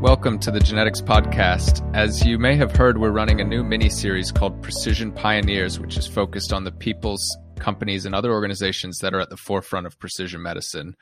Welcome 0.00 0.38
to 0.38 0.50
the 0.50 0.60
Genetics 0.60 1.02
Podcast. 1.02 1.86
As 1.94 2.24
you 2.24 2.38
may 2.38 2.56
have 2.56 2.74
heard, 2.74 2.96
we're 2.96 3.10
running 3.10 3.42
a 3.42 3.44
new 3.44 3.62
mini 3.62 3.90
series 3.90 4.32
called 4.32 4.62
Precision 4.62 5.12
Pioneers, 5.12 5.78
which 5.78 5.98
is 5.98 6.06
focused 6.06 6.54
on 6.54 6.64
the 6.64 6.72
people's, 6.72 7.22
companies, 7.58 8.06
and 8.06 8.14
other 8.14 8.32
organizations 8.32 9.00
that 9.00 9.12
are 9.12 9.20
at 9.20 9.28
the 9.28 9.36
forefront 9.36 9.86
of 9.86 9.98
precision 9.98 10.40
medicine. 10.40 10.96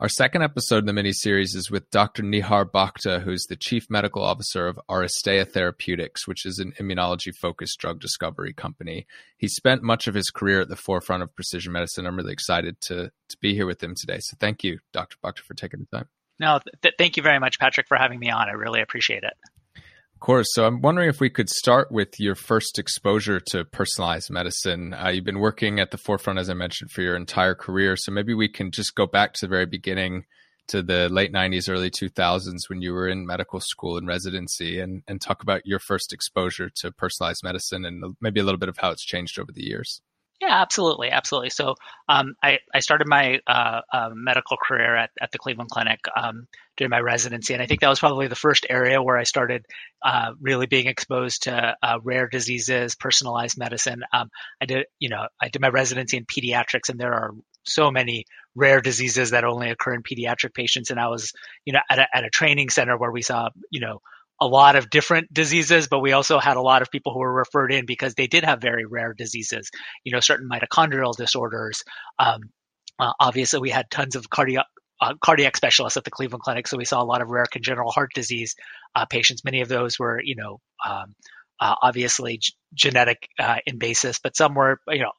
Our 0.00 0.08
second 0.08 0.40
episode 0.40 0.78
in 0.78 0.86
the 0.86 0.94
mini 0.94 1.12
series 1.12 1.54
is 1.54 1.70
with 1.70 1.90
Dr. 1.90 2.22
Nihar 2.22 2.64
Bhakta, 2.72 3.20
who's 3.20 3.44
the 3.44 3.56
Chief 3.56 3.90
Medical 3.90 4.22
Officer 4.22 4.68
of 4.68 4.80
Aristea 4.88 5.46
Therapeutics, 5.46 6.26
which 6.26 6.46
is 6.46 6.58
an 6.58 6.72
immunology 6.80 7.34
focused 7.34 7.78
drug 7.78 8.00
discovery 8.00 8.54
company. 8.54 9.06
He 9.36 9.48
spent 9.48 9.82
much 9.82 10.06
of 10.06 10.14
his 10.14 10.30
career 10.30 10.62
at 10.62 10.70
the 10.70 10.76
forefront 10.76 11.22
of 11.22 11.36
precision 11.36 11.74
medicine. 11.74 12.06
I'm 12.06 12.16
really 12.16 12.32
excited 12.32 12.80
to, 12.84 13.12
to 13.28 13.36
be 13.42 13.52
here 13.52 13.66
with 13.66 13.82
him 13.82 13.94
today. 13.94 14.20
So 14.20 14.38
thank 14.40 14.64
you, 14.64 14.78
Dr. 14.94 15.18
Bhakta, 15.22 15.42
for 15.42 15.52
taking 15.52 15.80
the 15.80 15.98
time. 15.98 16.08
No, 16.40 16.58
th- 16.82 16.94
thank 16.96 17.18
you 17.18 17.22
very 17.22 17.38
much, 17.38 17.58
Patrick, 17.60 17.86
for 17.86 17.98
having 17.98 18.18
me 18.18 18.30
on. 18.30 18.48
I 18.48 18.52
really 18.52 18.80
appreciate 18.80 19.22
it. 19.22 19.34
Of 19.76 20.20
course. 20.20 20.48
So 20.52 20.66
I'm 20.66 20.80
wondering 20.80 21.08
if 21.08 21.20
we 21.20 21.30
could 21.30 21.50
start 21.50 21.92
with 21.92 22.18
your 22.18 22.34
first 22.34 22.78
exposure 22.78 23.40
to 23.48 23.64
personalized 23.64 24.30
medicine. 24.30 24.94
Uh, 24.94 25.08
you've 25.08 25.24
been 25.24 25.38
working 25.38 25.80
at 25.80 25.90
the 25.90 25.98
forefront, 25.98 26.38
as 26.38 26.50
I 26.50 26.54
mentioned, 26.54 26.90
for 26.90 27.02
your 27.02 27.14
entire 27.14 27.54
career. 27.54 27.94
So 27.96 28.10
maybe 28.10 28.34
we 28.34 28.48
can 28.48 28.70
just 28.70 28.94
go 28.94 29.06
back 29.06 29.34
to 29.34 29.46
the 29.46 29.50
very 29.50 29.66
beginning 29.66 30.24
to 30.68 30.82
the 30.82 31.08
late 31.08 31.32
90s, 31.32 31.68
early 31.68 31.90
2000s 31.90 32.68
when 32.68 32.80
you 32.80 32.92
were 32.92 33.08
in 33.08 33.26
medical 33.26 33.60
school 33.60 33.98
and 33.98 34.06
residency 34.06 34.78
and, 34.78 35.02
and 35.08 35.20
talk 35.20 35.42
about 35.42 35.62
your 35.66 35.78
first 35.78 36.12
exposure 36.12 36.70
to 36.76 36.92
personalized 36.92 37.42
medicine 37.42 37.84
and 37.84 38.16
maybe 38.20 38.40
a 38.40 38.44
little 38.44 38.58
bit 38.58 38.68
of 38.68 38.78
how 38.78 38.90
it's 38.90 39.04
changed 39.04 39.38
over 39.38 39.52
the 39.52 39.64
years. 39.64 40.00
Yeah, 40.40 40.62
absolutely, 40.62 41.10
absolutely. 41.10 41.50
So 41.50 41.74
um, 42.08 42.34
I, 42.42 42.60
I 42.74 42.78
started 42.80 43.06
my 43.06 43.40
uh, 43.46 43.82
uh, 43.92 44.08
medical 44.14 44.56
career 44.56 44.96
at, 44.96 45.10
at 45.20 45.30
the 45.32 45.38
Cleveland 45.38 45.68
Clinic 45.70 46.00
um, 46.16 46.46
during 46.78 46.88
my 46.90 47.00
residency, 47.00 47.52
and 47.52 47.62
I 47.62 47.66
think 47.66 47.80
that 47.82 47.90
was 47.90 47.98
probably 48.00 48.26
the 48.26 48.34
first 48.34 48.64
area 48.70 49.02
where 49.02 49.18
I 49.18 49.24
started 49.24 49.66
uh, 50.02 50.32
really 50.40 50.64
being 50.66 50.86
exposed 50.86 51.42
to 51.42 51.76
uh, 51.82 51.98
rare 52.02 52.26
diseases, 52.26 52.94
personalized 52.94 53.58
medicine. 53.58 54.02
Um, 54.14 54.30
I 54.62 54.64
did, 54.64 54.86
you 54.98 55.10
know, 55.10 55.26
I 55.42 55.48
did 55.50 55.60
my 55.60 55.68
residency 55.68 56.16
in 56.16 56.24
pediatrics, 56.24 56.88
and 56.88 56.98
there 56.98 57.12
are 57.12 57.32
so 57.66 57.90
many 57.90 58.24
rare 58.54 58.80
diseases 58.80 59.30
that 59.32 59.44
only 59.44 59.68
occur 59.70 59.92
in 59.92 60.02
pediatric 60.02 60.54
patients. 60.54 60.90
And 60.90 60.98
I 60.98 61.08
was, 61.08 61.32
you 61.66 61.74
know, 61.74 61.80
at 61.90 61.98
a, 61.98 62.06
at 62.14 62.24
a 62.24 62.30
training 62.30 62.70
center 62.70 62.96
where 62.96 63.12
we 63.12 63.20
saw, 63.20 63.50
you 63.70 63.80
know, 63.80 64.00
a 64.40 64.46
lot 64.46 64.76
of 64.76 64.88
different 64.88 65.32
diseases, 65.32 65.88
but 65.88 66.00
we 66.00 66.12
also 66.12 66.38
had 66.38 66.56
a 66.56 66.62
lot 66.62 66.82
of 66.82 66.90
people 66.90 67.12
who 67.12 67.18
were 67.18 67.32
referred 67.32 67.72
in 67.72 67.84
because 67.84 68.14
they 68.14 68.26
did 68.26 68.44
have 68.44 68.60
very 68.60 68.86
rare 68.86 69.12
diseases, 69.12 69.70
you 70.02 70.12
know, 70.12 70.20
certain 70.20 70.48
mitochondrial 70.48 71.14
disorders. 71.14 71.82
Um, 72.18 72.50
uh, 72.98 73.12
obviously, 73.20 73.60
we 73.60 73.70
had 73.70 73.90
tons 73.90 74.16
of 74.16 74.30
cardiac 74.30 74.66
uh, 75.02 75.14
cardiac 75.22 75.56
specialists 75.56 75.96
at 75.96 76.04
the 76.04 76.10
Cleveland 76.10 76.42
Clinic, 76.42 76.66
so 76.66 76.76
we 76.76 76.84
saw 76.84 77.02
a 77.02 77.04
lot 77.04 77.22
of 77.22 77.28
rare 77.28 77.46
congenital 77.50 77.90
heart 77.90 78.10
disease 78.14 78.54
uh, 78.94 79.06
patients. 79.06 79.44
Many 79.44 79.62
of 79.62 79.68
those 79.68 79.98
were, 79.98 80.20
you 80.22 80.36
know, 80.36 80.60
um, 80.86 81.14
uh, 81.60 81.74
obviously 81.82 82.38
g- 82.38 82.54
genetic 82.72 83.28
uh, 83.38 83.56
in 83.66 83.78
basis, 83.78 84.18
but 84.18 84.34
some 84.36 84.54
were, 84.54 84.80
you 84.88 85.00
know, 85.00 85.12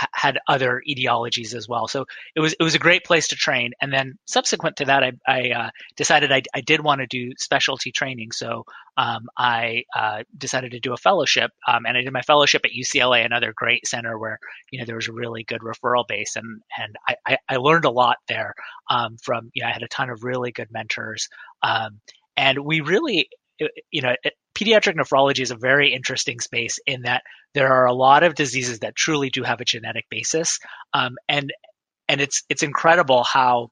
h- 0.00 0.08
had 0.12 0.38
other 0.46 0.80
etiologies 0.88 1.54
as 1.54 1.68
well. 1.68 1.88
So 1.88 2.06
it 2.36 2.40
was 2.40 2.54
it 2.58 2.62
was 2.62 2.76
a 2.76 2.78
great 2.78 3.04
place 3.04 3.28
to 3.28 3.36
train. 3.36 3.72
And 3.82 3.92
then 3.92 4.16
subsequent 4.24 4.76
to 4.76 4.84
that, 4.84 5.02
I, 5.02 5.12
I 5.26 5.50
uh, 5.50 5.70
decided 5.96 6.30
I, 6.30 6.42
I, 6.54 6.60
did 6.60 6.82
want 6.82 7.00
to 7.00 7.06
do 7.08 7.32
specialty 7.36 7.90
training. 7.90 8.30
So 8.30 8.64
um, 8.96 9.26
I 9.36 9.84
uh, 9.96 10.22
decided 10.36 10.70
to 10.72 10.80
do 10.80 10.92
a 10.92 10.96
fellowship, 10.96 11.50
um, 11.66 11.84
and 11.84 11.96
I 11.96 12.02
did 12.02 12.12
my 12.12 12.22
fellowship 12.22 12.62
at 12.64 12.70
UCLA, 12.70 13.24
another 13.24 13.52
great 13.56 13.86
center 13.86 14.16
where 14.18 14.38
you 14.70 14.78
know 14.78 14.84
there 14.84 14.96
was 14.96 15.08
a 15.08 15.12
really 15.12 15.42
good 15.42 15.62
referral 15.62 16.06
base, 16.06 16.36
and 16.36 16.60
and 16.78 16.94
I, 17.26 17.38
I 17.48 17.56
learned 17.56 17.86
a 17.86 17.90
lot 17.90 18.18
there 18.28 18.54
um, 18.88 19.16
from 19.22 19.50
you 19.52 19.62
know 19.62 19.68
I 19.68 19.72
had 19.72 19.82
a 19.82 19.88
ton 19.88 20.10
of 20.10 20.22
really 20.22 20.52
good 20.52 20.68
mentors. 20.70 21.28
Um, 21.62 22.00
and 22.36 22.60
we 22.60 22.82
really 22.82 23.28
you 23.90 24.02
know, 24.02 24.14
pediatric 24.54 24.94
nephrology 24.94 25.40
is 25.40 25.50
a 25.50 25.56
very 25.56 25.92
interesting 25.92 26.40
space 26.40 26.78
in 26.86 27.02
that 27.02 27.22
there 27.54 27.72
are 27.72 27.86
a 27.86 27.92
lot 27.92 28.22
of 28.22 28.34
diseases 28.34 28.80
that 28.80 28.96
truly 28.96 29.30
do 29.30 29.42
have 29.42 29.60
a 29.60 29.64
genetic 29.64 30.06
basis, 30.10 30.58
um, 30.94 31.16
and 31.28 31.52
and 32.08 32.20
it's 32.20 32.42
it's 32.48 32.62
incredible 32.62 33.24
how 33.24 33.70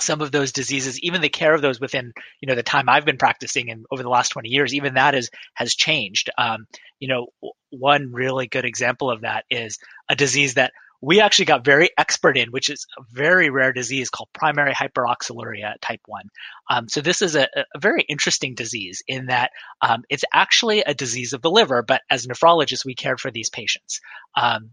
some 0.00 0.20
of 0.20 0.32
those 0.32 0.52
diseases, 0.52 0.98
even 1.00 1.20
the 1.20 1.28
care 1.28 1.54
of 1.54 1.62
those 1.62 1.80
within 1.80 2.12
you 2.40 2.46
know 2.46 2.54
the 2.54 2.62
time 2.62 2.88
I've 2.88 3.04
been 3.04 3.18
practicing 3.18 3.70
and 3.70 3.84
over 3.90 4.02
the 4.02 4.08
last 4.08 4.30
20 4.30 4.48
years, 4.48 4.74
even 4.74 4.94
that 4.94 5.14
is 5.14 5.30
has 5.54 5.74
changed. 5.74 6.30
Um, 6.38 6.66
you 6.98 7.08
know, 7.08 7.28
one 7.70 8.12
really 8.12 8.46
good 8.46 8.64
example 8.64 9.10
of 9.10 9.22
that 9.22 9.44
is 9.50 9.78
a 10.08 10.16
disease 10.16 10.54
that 10.54 10.72
we 11.02 11.20
actually 11.20 11.46
got 11.46 11.64
very 11.64 11.90
expert 11.96 12.36
in, 12.36 12.50
which 12.50 12.68
is 12.68 12.86
a 12.98 13.02
very 13.12 13.48
rare 13.50 13.72
disease 13.72 14.10
called 14.10 14.28
primary 14.34 14.72
hyperoxaluria 14.72 15.74
type 15.80 16.00
1. 16.06 16.22
Um, 16.70 16.88
so 16.88 17.00
this 17.00 17.22
is 17.22 17.36
a, 17.36 17.48
a, 17.54 17.78
very 17.78 18.04
interesting 18.08 18.54
disease 18.54 19.02
in 19.08 19.26
that 19.26 19.50
um, 19.80 20.02
it's 20.10 20.24
actually 20.32 20.80
a 20.80 20.94
disease 20.94 21.32
of 21.32 21.42
the 21.42 21.50
liver, 21.50 21.82
but 21.82 22.02
as 22.10 22.26
nephrologists, 22.26 22.84
we 22.84 22.94
cared 22.94 23.20
for 23.20 23.30
these 23.30 23.48
patients. 23.48 24.00
Um, 24.36 24.72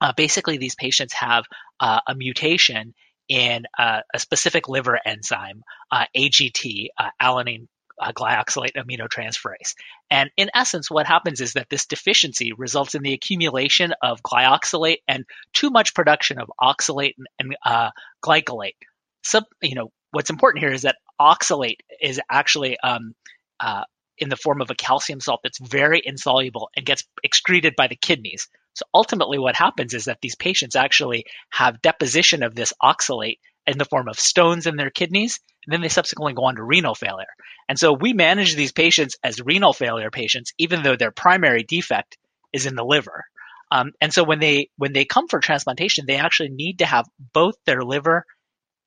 uh, 0.00 0.12
basically, 0.16 0.58
these 0.58 0.76
patients 0.76 1.14
have 1.14 1.44
uh, 1.80 2.00
a 2.06 2.14
mutation 2.14 2.94
in 3.28 3.64
uh, 3.78 4.00
a 4.12 4.18
specific 4.18 4.68
liver 4.68 4.98
enzyme, 5.04 5.62
uh, 5.90 6.04
AGT, 6.16 6.88
uh, 6.98 7.10
alanine 7.20 7.66
uh, 8.00 8.12
glyoxylate 8.12 8.72
aminotransferase. 8.76 9.74
And 10.10 10.30
in 10.36 10.50
essence, 10.54 10.90
what 10.90 11.06
happens 11.06 11.40
is 11.40 11.52
that 11.54 11.68
this 11.70 11.86
deficiency 11.86 12.52
results 12.52 12.94
in 12.94 13.02
the 13.02 13.12
accumulation 13.12 13.92
of 14.02 14.22
glyoxylate 14.22 14.98
and 15.08 15.24
too 15.52 15.70
much 15.70 15.94
production 15.94 16.38
of 16.38 16.50
oxalate 16.60 17.14
and, 17.38 17.56
uh, 17.64 17.90
glycolate. 18.24 18.74
So, 19.22 19.40
you 19.62 19.74
know, 19.74 19.90
what's 20.10 20.30
important 20.30 20.62
here 20.62 20.72
is 20.72 20.82
that 20.82 20.96
oxalate 21.20 21.78
is 22.00 22.20
actually 22.30 22.78
um, 22.80 23.14
uh, 23.60 23.84
in 24.18 24.28
the 24.28 24.36
form 24.36 24.60
of 24.60 24.70
a 24.70 24.74
calcium 24.74 25.20
salt 25.20 25.40
that's 25.42 25.58
very 25.58 26.00
insoluble 26.04 26.70
and 26.76 26.86
gets 26.86 27.04
excreted 27.22 27.74
by 27.76 27.88
the 27.88 27.96
kidneys. 27.96 28.48
So 28.74 28.84
ultimately, 28.92 29.38
what 29.38 29.56
happens 29.56 29.94
is 29.94 30.04
that 30.04 30.18
these 30.20 30.36
patients 30.36 30.76
actually 30.76 31.24
have 31.50 31.82
deposition 31.82 32.42
of 32.42 32.54
this 32.54 32.72
oxalate 32.82 33.38
in 33.66 33.78
the 33.78 33.84
form 33.84 34.08
of 34.08 34.18
stones 34.18 34.66
in 34.66 34.76
their 34.76 34.90
kidneys, 34.90 35.40
and 35.66 35.72
then 35.72 35.80
they 35.80 35.88
subsequently 35.88 36.34
go 36.34 36.44
on 36.44 36.56
to 36.56 36.62
renal 36.62 36.94
failure. 36.94 37.26
And 37.68 37.78
so 37.78 37.92
we 37.92 38.12
manage 38.12 38.54
these 38.54 38.72
patients 38.72 39.16
as 39.22 39.40
renal 39.40 39.72
failure 39.72 40.10
patients, 40.10 40.52
even 40.58 40.82
though 40.82 40.96
their 40.96 41.10
primary 41.10 41.62
defect 41.62 42.16
is 42.52 42.66
in 42.66 42.74
the 42.74 42.84
liver. 42.84 43.24
Um, 43.70 43.92
and 44.00 44.12
so 44.12 44.22
when 44.24 44.40
they 44.40 44.70
when 44.76 44.92
they 44.92 45.04
come 45.04 45.28
for 45.28 45.40
transplantation, 45.40 46.04
they 46.06 46.16
actually 46.16 46.50
need 46.50 46.78
to 46.78 46.86
have 46.86 47.06
both 47.32 47.54
their 47.64 47.82
liver 47.82 48.24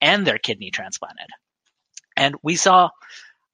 and 0.00 0.26
their 0.26 0.38
kidney 0.38 0.70
transplanted. 0.70 1.26
And 2.16 2.36
we 2.42 2.56
saw, 2.56 2.90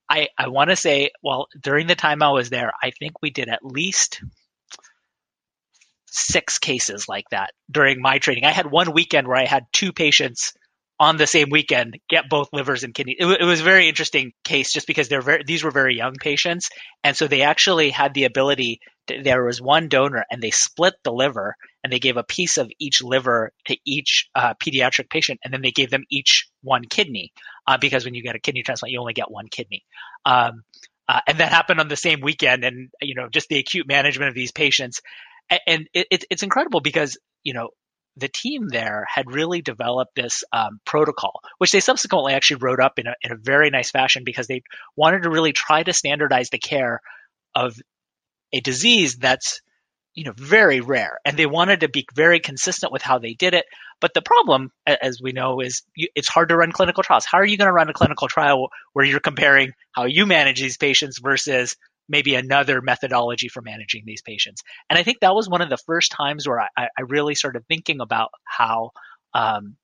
I 0.09 0.29
I 0.37 0.47
want 0.49 0.69
to 0.69 0.75
say, 0.75 1.11
well, 1.23 1.47
during 1.61 1.87
the 1.87 1.95
time 1.95 2.21
I 2.21 2.29
was 2.31 2.49
there, 2.49 2.71
I 2.81 2.91
think 2.91 3.21
we 3.21 3.31
did 3.31 3.49
at 3.49 3.65
least 3.65 4.21
six 6.07 6.59
cases 6.59 7.09
like 7.09 7.25
that 7.31 7.51
during 7.69 8.01
my 8.01 8.19
training. 8.19 8.45
I 8.45 8.51
had 8.51 8.71
one 8.71 8.93
weekend 8.93 9.27
where 9.27 9.37
I 9.37 9.45
had 9.45 9.65
two 9.73 9.91
patients 9.91 10.53
on 10.99 11.17
the 11.17 11.27
same 11.27 11.49
weekend 11.49 11.97
get 12.09 12.29
both 12.29 12.49
livers 12.53 12.83
and 12.83 12.93
kidneys. 12.93 13.17
It, 13.19 13.41
it, 13.41 13.45
was 13.45 13.59
a 13.59 13.63
very 13.63 13.89
interesting 13.89 14.31
case 14.43 14.71
just 14.71 14.87
because 14.87 15.09
they're 15.09 15.21
very, 15.21 15.43
these 15.45 15.63
were 15.63 15.71
very 15.71 15.95
young 15.95 16.15
patients. 16.15 16.69
And 17.03 17.17
so 17.17 17.27
they 17.27 17.41
actually 17.41 17.89
had 17.89 18.13
the 18.13 18.23
ability 18.23 18.79
to, 19.07 19.21
there 19.21 19.43
was 19.43 19.61
one 19.61 19.89
donor 19.89 20.25
and 20.31 20.41
they 20.41 20.51
split 20.51 20.93
the 21.03 21.11
liver 21.11 21.55
and 21.83 21.91
they 21.91 21.99
gave 21.99 22.17
a 22.17 22.23
piece 22.23 22.57
of 22.57 22.71
each 22.79 23.03
liver 23.03 23.51
to 23.65 23.77
each 23.85 24.29
uh, 24.35 24.53
pediatric 24.55 25.09
patient. 25.09 25.39
And 25.43 25.53
then 25.53 25.61
they 25.61 25.71
gave 25.71 25.89
them 25.89 26.03
each 26.09 26.47
one 26.63 26.83
kidney 26.89 27.31
uh, 27.67 27.77
because 27.77 28.05
when 28.05 28.13
you 28.13 28.23
get 28.23 28.35
a 28.35 28.39
kidney 28.39 28.63
transplant, 28.63 28.91
you 28.91 28.99
only 28.99 29.13
get 29.13 29.29
one 29.29 29.47
kidney. 29.49 29.83
Um, 30.25 30.63
uh, 31.07 31.19
and 31.27 31.39
that 31.39 31.51
happened 31.51 31.79
on 31.79 31.87
the 31.89 31.95
same 31.95 32.21
weekend. 32.21 32.63
And, 32.63 32.89
you 33.01 33.15
know, 33.15 33.27
just 33.29 33.49
the 33.49 33.59
acute 33.59 33.87
management 33.87 34.29
of 34.29 34.35
these 34.35 34.51
patients. 34.51 35.01
And, 35.49 35.59
and 35.67 35.87
it, 35.93 36.25
it's 36.29 36.41
incredible 36.41 36.79
because, 36.79 37.17
you 37.43 37.53
know, 37.53 37.69
the 38.17 38.29
team 38.29 38.67
there 38.69 39.05
had 39.13 39.31
really 39.31 39.61
developed 39.61 40.15
this 40.15 40.43
um, 40.53 40.79
protocol, 40.85 41.41
which 41.57 41.71
they 41.71 41.79
subsequently 41.79 42.33
actually 42.33 42.57
wrote 42.61 42.79
up 42.79 42.97
in 42.97 43.07
a, 43.07 43.13
in 43.21 43.31
a 43.31 43.37
very 43.37 43.69
nice 43.69 43.91
fashion 43.91 44.23
because 44.25 44.47
they 44.47 44.63
wanted 44.95 45.23
to 45.23 45.29
really 45.29 45.53
try 45.53 45.83
to 45.83 45.93
standardize 45.93 46.49
the 46.49 46.57
care 46.57 47.01
of 47.53 47.75
a 48.53 48.61
disease 48.61 49.17
that's 49.17 49.61
you 50.13 50.23
know 50.23 50.33
very 50.35 50.79
rare. 50.79 51.19
And 51.25 51.37
they 51.37 51.45
wanted 51.45 51.81
to 51.81 51.89
be 51.89 52.05
very 52.15 52.39
consistent 52.39 52.91
with 52.91 53.01
how 53.01 53.19
they 53.19 53.33
did 53.33 53.53
it. 53.53 53.65
But 53.99 54.13
the 54.13 54.21
problem 54.21 54.71
as 54.85 55.19
we 55.21 55.31
know 55.31 55.59
is 55.59 55.83
you, 55.95 56.07
it's 56.15 56.29
hard 56.29 56.49
to 56.49 56.57
run 56.57 56.71
clinical 56.71 57.03
trials. 57.03 57.25
How 57.25 57.39
are 57.39 57.45
you 57.45 57.57
going 57.57 57.67
to 57.67 57.73
run 57.73 57.89
a 57.89 57.93
clinical 57.93 58.27
trial 58.27 58.69
where 58.93 59.05
you're 59.05 59.19
comparing 59.19 59.73
how 59.91 60.05
you 60.05 60.25
manage 60.25 60.61
these 60.61 60.77
patients 60.77 61.19
versus 61.19 61.75
maybe 62.07 62.35
another 62.35 62.81
methodology 62.81 63.47
for 63.47 63.61
managing 63.61 64.03
these 64.05 64.21
patients. 64.21 64.61
And 64.89 64.99
I 64.99 65.03
think 65.03 65.19
that 65.21 65.35
was 65.35 65.49
one 65.49 65.61
of 65.61 65.69
the 65.69 65.77
first 65.77 66.11
times 66.11 66.47
where 66.47 66.59
I, 66.59 66.69
I 66.77 67.01
really 67.07 67.35
started 67.35 67.65
thinking 67.67 68.01
about 68.01 68.29
how 68.43 68.91
um, 69.33 69.75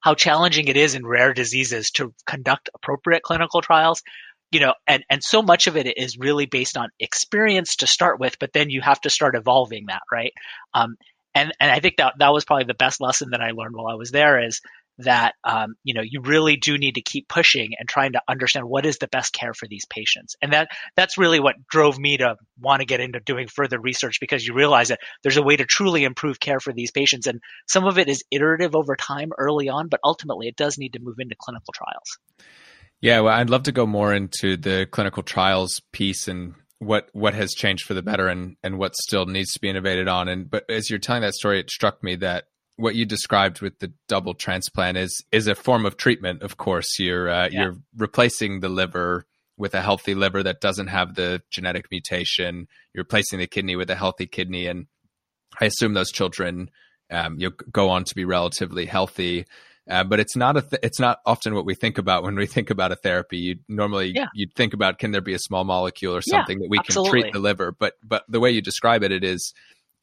how 0.00 0.14
challenging 0.14 0.68
it 0.68 0.76
is 0.76 0.94
in 0.94 1.06
rare 1.06 1.34
diseases 1.34 1.90
to 1.92 2.14
conduct 2.26 2.70
appropriate 2.74 3.22
clinical 3.22 3.60
trials. 3.60 4.02
You 4.50 4.60
know, 4.60 4.74
and, 4.86 5.04
and 5.10 5.22
so 5.22 5.42
much 5.42 5.66
of 5.66 5.76
it 5.76 5.98
is 5.98 6.16
really 6.16 6.46
based 6.46 6.78
on 6.78 6.88
experience 6.98 7.76
to 7.76 7.86
start 7.86 8.18
with, 8.18 8.38
but 8.38 8.54
then 8.54 8.70
you 8.70 8.80
have 8.80 9.00
to 9.02 9.10
start 9.10 9.36
evolving 9.36 9.86
that, 9.88 10.00
right? 10.10 10.32
Um, 10.72 10.96
and 11.34 11.52
and 11.60 11.70
I 11.70 11.80
think 11.80 11.96
that 11.98 12.14
that 12.18 12.32
was 12.32 12.46
probably 12.46 12.64
the 12.64 12.74
best 12.74 13.00
lesson 13.00 13.30
that 13.32 13.42
I 13.42 13.50
learned 13.50 13.76
while 13.76 13.88
I 13.88 13.94
was 13.94 14.10
there 14.10 14.42
is 14.42 14.62
that 14.98 15.34
um, 15.44 15.74
you 15.84 15.94
know 15.94 16.02
you 16.02 16.20
really 16.20 16.56
do 16.56 16.76
need 16.78 16.96
to 16.96 17.02
keep 17.02 17.28
pushing 17.28 17.72
and 17.78 17.88
trying 17.88 18.12
to 18.12 18.22
understand 18.28 18.66
what 18.66 18.86
is 18.86 18.98
the 18.98 19.08
best 19.08 19.32
care 19.32 19.54
for 19.54 19.66
these 19.66 19.84
patients. 19.86 20.36
And 20.42 20.52
that 20.52 20.68
that's 20.96 21.18
really 21.18 21.40
what 21.40 21.66
drove 21.68 21.98
me 21.98 22.16
to 22.18 22.36
want 22.60 22.80
to 22.80 22.86
get 22.86 23.00
into 23.00 23.20
doing 23.20 23.48
further 23.48 23.80
research 23.80 24.20
because 24.20 24.46
you 24.46 24.54
realize 24.54 24.88
that 24.88 25.00
there's 25.22 25.36
a 25.36 25.42
way 25.42 25.56
to 25.56 25.64
truly 25.64 26.04
improve 26.04 26.40
care 26.40 26.60
for 26.60 26.72
these 26.72 26.90
patients 26.90 27.26
and 27.26 27.40
some 27.66 27.84
of 27.84 27.98
it 27.98 28.08
is 28.08 28.24
iterative 28.30 28.74
over 28.74 28.96
time 28.96 29.30
early 29.38 29.68
on 29.68 29.88
but 29.88 30.00
ultimately 30.04 30.48
it 30.48 30.56
does 30.56 30.78
need 30.78 30.92
to 30.94 31.00
move 31.00 31.16
into 31.18 31.36
clinical 31.38 31.72
trials. 31.72 32.18
Yeah 33.00 33.20
well 33.20 33.34
i'd 33.34 33.50
love 33.50 33.64
to 33.64 33.72
go 33.72 33.86
more 33.86 34.12
into 34.12 34.56
the 34.56 34.86
clinical 34.90 35.22
trials 35.22 35.80
piece 35.92 36.26
and 36.26 36.54
what 36.78 37.08
what 37.12 37.34
has 37.34 37.52
changed 37.52 37.84
for 37.84 37.94
the 37.94 38.02
better 38.02 38.28
and 38.28 38.56
and 38.62 38.78
what 38.78 38.94
still 38.96 39.26
needs 39.26 39.52
to 39.52 39.60
be 39.60 39.68
innovated 39.68 40.08
on. 40.08 40.28
And 40.28 40.50
but 40.50 40.64
as 40.70 40.88
you're 40.88 40.98
telling 40.98 41.22
that 41.22 41.34
story 41.34 41.60
it 41.60 41.70
struck 41.70 42.02
me 42.02 42.16
that 42.16 42.44
what 42.78 42.94
you 42.94 43.04
described 43.04 43.60
with 43.60 43.80
the 43.80 43.92
double 44.06 44.34
transplant 44.34 44.96
is 44.96 45.24
is 45.32 45.48
a 45.48 45.54
form 45.54 45.84
of 45.84 45.96
treatment. 45.96 46.42
Of 46.42 46.56
course, 46.56 46.98
you're 46.98 47.28
uh, 47.28 47.48
yeah. 47.50 47.64
you're 47.64 47.76
replacing 47.96 48.60
the 48.60 48.68
liver 48.68 49.26
with 49.56 49.74
a 49.74 49.82
healthy 49.82 50.14
liver 50.14 50.42
that 50.44 50.60
doesn't 50.60 50.86
have 50.86 51.16
the 51.16 51.42
genetic 51.50 51.86
mutation. 51.90 52.68
You're 52.94 53.02
replacing 53.02 53.40
the 53.40 53.48
kidney 53.48 53.74
with 53.74 53.90
a 53.90 53.96
healthy 53.96 54.26
kidney, 54.26 54.66
and 54.66 54.86
I 55.60 55.66
assume 55.66 55.94
those 55.94 56.12
children 56.12 56.70
um, 57.10 57.36
you 57.38 57.50
go 57.50 57.90
on 57.90 58.04
to 58.04 58.14
be 58.14 58.24
relatively 58.24 58.86
healthy. 58.86 59.46
Uh, 59.90 60.04
but 60.04 60.20
it's 60.20 60.36
not 60.36 60.56
a 60.56 60.62
th- 60.62 60.80
it's 60.82 61.00
not 61.00 61.18
often 61.24 61.54
what 61.54 61.64
we 61.64 61.74
think 61.74 61.96
about 61.96 62.22
when 62.22 62.36
we 62.36 62.46
think 62.46 62.70
about 62.70 62.92
a 62.92 62.96
therapy. 62.96 63.38
You 63.38 63.56
normally 63.68 64.12
yeah. 64.14 64.26
you'd 64.34 64.54
think 64.54 64.74
about 64.74 64.98
can 64.98 65.10
there 65.10 65.22
be 65.22 65.34
a 65.34 65.38
small 65.38 65.64
molecule 65.64 66.14
or 66.14 66.20
something 66.20 66.58
yeah, 66.58 66.64
that 66.64 66.70
we 66.70 66.78
absolutely. 66.78 67.10
can 67.10 67.22
treat 67.22 67.32
the 67.32 67.40
liver. 67.40 67.72
But 67.72 67.94
but 68.04 68.24
the 68.28 68.38
way 68.38 68.50
you 68.50 68.60
describe 68.60 69.02
it, 69.02 69.12
it 69.12 69.24
is 69.24 69.52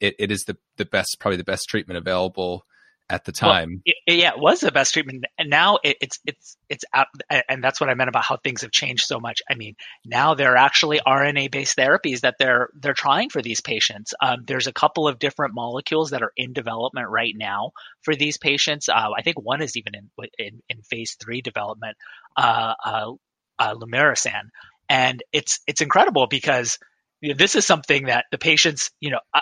it, 0.00 0.14
it 0.18 0.30
is 0.30 0.44
the, 0.44 0.56
the 0.76 0.84
best, 0.84 1.18
probably 1.20 1.36
the 1.36 1.44
best 1.44 1.68
treatment 1.68 1.98
available 1.98 2.66
at 3.08 3.24
the 3.24 3.32
time. 3.32 3.82
Well, 3.86 3.94
it, 4.06 4.14
yeah, 4.14 4.30
it 4.30 4.38
was 4.38 4.60
the 4.60 4.72
best 4.72 4.92
treatment, 4.92 5.24
and 5.38 5.48
now 5.48 5.78
it, 5.82 5.96
it's 6.00 6.18
it's 6.26 6.56
it's 6.68 6.84
out, 6.92 7.06
and 7.48 7.62
that's 7.62 7.80
what 7.80 7.88
I 7.88 7.94
meant 7.94 8.08
about 8.08 8.24
how 8.24 8.36
things 8.36 8.62
have 8.62 8.72
changed 8.72 9.04
so 9.06 9.20
much. 9.20 9.42
I 9.48 9.54
mean, 9.54 9.76
now 10.04 10.34
there 10.34 10.52
are 10.52 10.56
actually 10.56 11.00
RNA-based 11.06 11.76
therapies 11.76 12.20
that 12.20 12.36
they're 12.38 12.68
they're 12.74 12.94
trying 12.94 13.30
for 13.30 13.42
these 13.42 13.60
patients. 13.60 14.14
Um, 14.20 14.38
there's 14.46 14.66
a 14.66 14.72
couple 14.72 15.06
of 15.06 15.18
different 15.18 15.54
molecules 15.54 16.10
that 16.10 16.22
are 16.22 16.32
in 16.36 16.52
development 16.52 17.08
right 17.08 17.34
now 17.36 17.72
for 18.02 18.16
these 18.16 18.38
patients. 18.38 18.88
Uh, 18.88 19.10
I 19.16 19.22
think 19.22 19.40
one 19.40 19.62
is 19.62 19.76
even 19.76 19.94
in 19.94 20.10
in, 20.38 20.62
in 20.68 20.82
phase 20.82 21.16
three 21.20 21.42
development, 21.42 21.96
uh, 22.36 22.74
uh, 22.84 23.12
uh 23.58 23.74
and 24.88 25.22
it's 25.32 25.60
it's 25.66 25.80
incredible 25.80 26.26
because. 26.26 26.78
You 27.22 27.30
know, 27.30 27.36
this 27.38 27.56
is 27.56 27.64
something 27.64 28.06
that 28.06 28.26
the 28.30 28.36
patients, 28.36 28.90
you 29.00 29.10
know, 29.10 29.20
uh, 29.32 29.40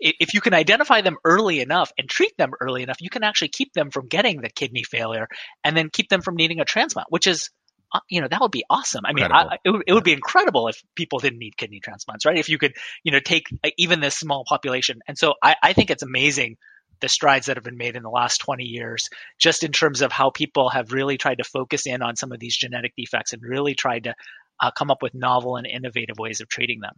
if 0.00 0.34
you 0.34 0.40
can 0.40 0.54
identify 0.54 1.00
them 1.00 1.16
early 1.24 1.60
enough 1.60 1.92
and 1.98 2.08
treat 2.08 2.36
them 2.36 2.52
early 2.60 2.82
enough, 2.82 3.00
you 3.00 3.10
can 3.10 3.22
actually 3.22 3.48
keep 3.48 3.72
them 3.72 3.90
from 3.90 4.08
getting 4.08 4.40
the 4.40 4.50
kidney 4.50 4.82
failure 4.82 5.28
and 5.62 5.76
then 5.76 5.88
keep 5.92 6.08
them 6.08 6.20
from 6.20 6.36
needing 6.36 6.60
a 6.60 6.64
transplant, 6.64 7.06
which 7.10 7.26
is, 7.26 7.50
uh, 7.92 8.00
you 8.08 8.20
know, 8.20 8.28
that 8.28 8.40
would 8.40 8.50
be 8.50 8.64
awesome. 8.68 9.04
I 9.06 9.12
mean, 9.12 9.30
I, 9.30 9.56
it, 9.64 9.82
it, 9.86 9.92
would 9.92 10.04
be 10.04 10.12
incredible 10.12 10.68
if 10.68 10.82
people 10.96 11.20
didn't 11.20 11.38
need 11.38 11.56
kidney 11.56 11.80
transplants, 11.80 12.26
right? 12.26 12.36
If 12.36 12.48
you 12.48 12.58
could, 12.58 12.74
you 13.04 13.12
know, 13.12 13.20
take 13.20 13.46
uh, 13.64 13.70
even 13.78 14.00
this 14.00 14.16
small 14.16 14.44
population. 14.46 15.00
And 15.06 15.16
so 15.16 15.34
I, 15.42 15.56
I 15.62 15.72
think 15.72 15.90
it's 15.90 16.02
amazing 16.02 16.56
the 17.00 17.08
strides 17.08 17.46
that 17.46 17.56
have 17.56 17.64
been 17.64 17.76
made 17.76 17.96
in 17.96 18.02
the 18.02 18.10
last 18.10 18.38
20 18.38 18.64
years, 18.64 19.08
just 19.38 19.62
in 19.62 19.72
terms 19.72 20.00
of 20.00 20.12
how 20.12 20.30
people 20.30 20.70
have 20.70 20.92
really 20.92 21.18
tried 21.18 21.38
to 21.38 21.44
focus 21.44 21.86
in 21.86 22.02
on 22.02 22.16
some 22.16 22.32
of 22.32 22.40
these 22.40 22.56
genetic 22.56 22.92
defects 22.96 23.32
and 23.32 23.42
really 23.42 23.74
tried 23.74 24.04
to 24.04 24.14
uh, 24.60 24.70
come 24.70 24.90
up 24.90 25.02
with 25.02 25.14
novel 25.14 25.56
and 25.56 25.66
innovative 25.66 26.18
ways 26.18 26.40
of 26.40 26.48
treating 26.48 26.80
them. 26.80 26.94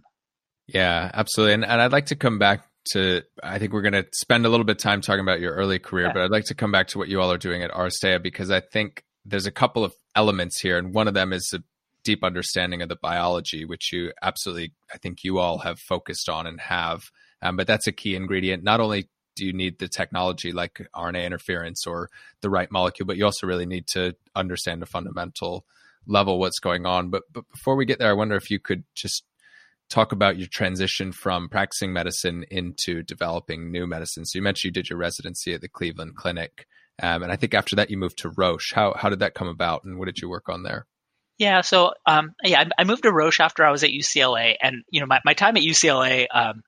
Yeah, 0.66 1.10
absolutely. 1.12 1.54
And, 1.54 1.64
and 1.64 1.80
I'd 1.80 1.92
like 1.92 2.06
to 2.06 2.16
come 2.16 2.38
back 2.38 2.66
to 2.92 3.22
I 3.42 3.58
think 3.58 3.72
we're 3.72 3.82
going 3.82 3.92
to 3.92 4.06
spend 4.12 4.46
a 4.46 4.48
little 4.48 4.64
bit 4.64 4.76
of 4.76 4.82
time 4.82 5.00
talking 5.00 5.20
about 5.20 5.40
your 5.40 5.54
early 5.54 5.78
career, 5.78 6.06
yeah. 6.06 6.12
but 6.12 6.22
I'd 6.22 6.30
like 6.30 6.44
to 6.46 6.54
come 6.54 6.72
back 6.72 6.88
to 6.88 6.98
what 6.98 7.08
you 7.08 7.20
all 7.20 7.32
are 7.32 7.38
doing 7.38 7.62
at 7.62 7.70
Aristea 7.70 8.22
because 8.22 8.50
I 8.50 8.60
think 8.60 9.04
there's 9.24 9.46
a 9.46 9.50
couple 9.50 9.84
of 9.84 9.94
elements 10.14 10.60
here, 10.60 10.78
and 10.78 10.94
one 10.94 11.08
of 11.08 11.14
them 11.14 11.32
is 11.32 11.52
a 11.54 11.62
deep 12.04 12.22
understanding 12.22 12.82
of 12.82 12.88
the 12.88 12.96
biology, 12.96 13.64
which 13.64 13.92
you 13.92 14.12
absolutely 14.22 14.72
I 14.92 14.98
think 14.98 15.24
you 15.24 15.38
all 15.38 15.58
have 15.58 15.78
focused 15.78 16.28
on 16.28 16.46
and 16.46 16.60
have. 16.60 17.02
Um, 17.42 17.56
but 17.56 17.66
that's 17.66 17.86
a 17.86 17.92
key 17.92 18.16
ingredient. 18.16 18.64
Not 18.64 18.80
only 18.80 19.08
do 19.34 19.44
you 19.44 19.52
need 19.52 19.78
the 19.78 19.88
technology 19.88 20.52
like 20.52 20.80
RNA 20.94 21.26
interference 21.26 21.86
or 21.86 22.08
the 22.40 22.48
right 22.48 22.70
molecule, 22.70 23.06
but 23.06 23.16
you 23.16 23.24
also 23.24 23.46
really 23.46 23.66
need 23.66 23.86
to 23.88 24.14
understand 24.34 24.80
the 24.80 24.86
fundamental 24.86 25.66
level 26.06 26.38
what's 26.38 26.58
going 26.58 26.86
on. 26.86 27.10
But 27.10 27.24
but 27.32 27.48
before 27.50 27.76
we 27.76 27.84
get 27.84 27.98
there, 27.98 28.10
I 28.10 28.14
wonder 28.14 28.36
if 28.36 28.50
you 28.50 28.58
could 28.58 28.84
just 28.94 29.24
talk 29.88 30.12
about 30.12 30.38
your 30.38 30.48
transition 30.50 31.12
from 31.12 31.48
practicing 31.48 31.92
medicine 31.92 32.44
into 32.50 33.02
developing 33.02 33.70
new 33.70 33.86
medicine. 33.86 34.24
So 34.24 34.38
you 34.38 34.42
mentioned 34.42 34.70
you 34.70 34.82
did 34.82 34.90
your 34.90 34.98
residency 34.98 35.54
at 35.54 35.60
the 35.60 35.68
Cleveland 35.68 36.16
Clinic, 36.16 36.66
um, 37.02 37.22
and 37.22 37.30
I 37.30 37.36
think 37.36 37.54
after 37.54 37.76
that 37.76 37.90
you 37.90 37.96
moved 37.96 38.18
to 38.18 38.30
Roche. 38.36 38.72
How 38.74 38.94
how 38.96 39.08
did 39.08 39.20
that 39.20 39.34
come 39.34 39.48
about, 39.48 39.84
and 39.84 39.98
what 39.98 40.06
did 40.06 40.18
you 40.18 40.28
work 40.28 40.48
on 40.48 40.62
there? 40.62 40.86
Yeah, 41.38 41.60
so 41.60 41.92
um, 42.06 42.32
yeah, 42.42 42.60
I, 42.60 42.82
I, 42.82 42.84
moved 42.84 43.02
to 43.02 43.12
Roche 43.12 43.40
after 43.40 43.62
I 43.62 43.70
was 43.70 43.84
at 43.84 43.90
UCLA, 43.90 44.54
and 44.60 44.82
you 44.90 45.00
know 45.00 45.06
my, 45.06 45.20
my 45.24 45.34
time 45.34 45.56
at 45.56 45.62
UCLA. 45.62 46.26
Um, 46.32 46.62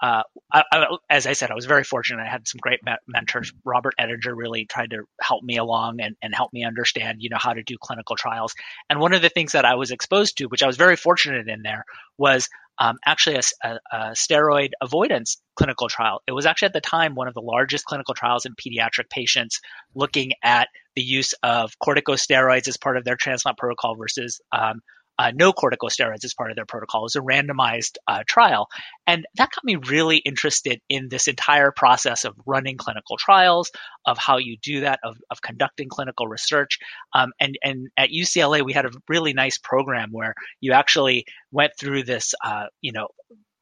uh, 0.00 0.22
I, 0.52 0.64
I, 0.72 0.96
as 1.10 1.26
I 1.26 1.34
said, 1.34 1.50
I 1.50 1.54
was 1.54 1.66
very 1.66 1.84
fortunate. 1.84 2.22
I 2.22 2.28
had 2.28 2.48
some 2.48 2.58
great 2.60 2.80
mentors. 3.06 3.52
Robert 3.64 3.94
Ettenger 4.00 4.34
really 4.34 4.64
tried 4.64 4.90
to 4.90 5.04
help 5.20 5.42
me 5.44 5.58
along 5.58 6.00
and, 6.00 6.16
and 6.22 6.34
help 6.34 6.52
me 6.52 6.64
understand, 6.64 7.18
you 7.20 7.28
know, 7.28 7.36
how 7.38 7.52
to 7.52 7.62
do 7.62 7.76
clinical 7.80 8.16
trials. 8.16 8.54
And 8.88 8.98
one 8.98 9.12
of 9.12 9.20
the 9.20 9.28
things 9.28 9.52
that 9.52 9.66
I 9.66 9.74
was 9.74 9.90
exposed 9.90 10.38
to, 10.38 10.46
which 10.46 10.62
I 10.62 10.66
was 10.66 10.76
very 10.76 10.96
fortunate 10.96 11.48
in 11.48 11.62
there, 11.62 11.84
was 12.16 12.48
um, 12.78 12.96
actually 13.04 13.36
a, 13.36 13.42
a, 13.62 13.78
a, 13.92 13.98
steroid 14.12 14.70
avoidance 14.80 15.36
clinical 15.54 15.88
trial. 15.88 16.22
It 16.26 16.32
was 16.32 16.46
actually 16.46 16.66
at 16.66 16.72
the 16.72 16.80
time 16.80 17.14
one 17.14 17.28
of 17.28 17.34
the 17.34 17.42
largest 17.42 17.84
clinical 17.84 18.14
trials 18.14 18.46
in 18.46 18.54
pediatric 18.54 19.10
patients 19.10 19.60
looking 19.94 20.32
at 20.42 20.68
the 20.96 21.02
use 21.02 21.34
of 21.42 21.72
corticosteroids 21.78 22.68
as 22.68 22.78
part 22.78 22.96
of 22.96 23.04
their 23.04 23.16
transplant 23.16 23.58
protocol 23.58 23.96
versus 23.96 24.40
um, 24.50 24.80
uh, 25.20 25.32
no 25.34 25.52
corticosteroids 25.52 26.24
as 26.24 26.32
part 26.32 26.50
of 26.50 26.56
their 26.56 26.64
protocol. 26.64 27.02
It 27.02 27.12
was 27.12 27.16
a 27.16 27.20
randomized 27.20 27.98
uh, 28.08 28.22
trial. 28.26 28.68
And 29.06 29.26
that 29.36 29.50
got 29.54 29.62
me 29.64 29.76
really 29.76 30.16
interested 30.16 30.80
in 30.88 31.10
this 31.10 31.28
entire 31.28 31.72
process 31.72 32.24
of 32.24 32.34
running 32.46 32.78
clinical 32.78 33.18
trials, 33.18 33.70
of 34.06 34.16
how 34.16 34.38
you 34.38 34.56
do 34.62 34.80
that, 34.80 34.98
of, 35.04 35.18
of 35.30 35.42
conducting 35.42 35.90
clinical 35.90 36.26
research. 36.26 36.78
Um, 37.14 37.32
and, 37.38 37.58
and 37.62 37.88
at 37.98 38.08
UCLA, 38.08 38.64
we 38.64 38.72
had 38.72 38.86
a 38.86 38.90
really 39.10 39.34
nice 39.34 39.58
program 39.58 40.08
where 40.10 40.34
you 40.62 40.72
actually 40.72 41.26
went 41.52 41.72
through 41.78 42.04
this, 42.04 42.32
uh, 42.42 42.66
you 42.80 42.92
know, 42.92 43.08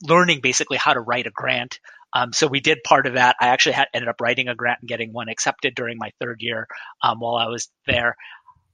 learning 0.07 0.39
basically 0.41 0.77
how 0.77 0.95
to 0.95 1.01
write 1.01 1.27
a 1.27 1.33
grant. 1.33 1.81
Um, 2.13 2.33
so 2.33 2.47
we 2.47 2.61
did 2.61 2.79
part 2.85 3.07
of 3.07 3.15
that. 3.15 3.35
I 3.41 3.49
actually 3.49 3.73
had, 3.73 3.89
ended 3.93 4.09
up 4.09 4.21
writing 4.21 4.49
a 4.49 4.55
grant 4.55 4.79
and 4.81 4.89
getting 4.89 5.13
one 5.13 5.29
accepted 5.29 5.75
during 5.75 5.99
my 5.99 6.13
third 6.21 6.41
year 6.41 6.69
um, 7.03 7.19
while 7.19 7.35
I 7.35 7.49
was 7.49 7.69
there. 7.87 8.17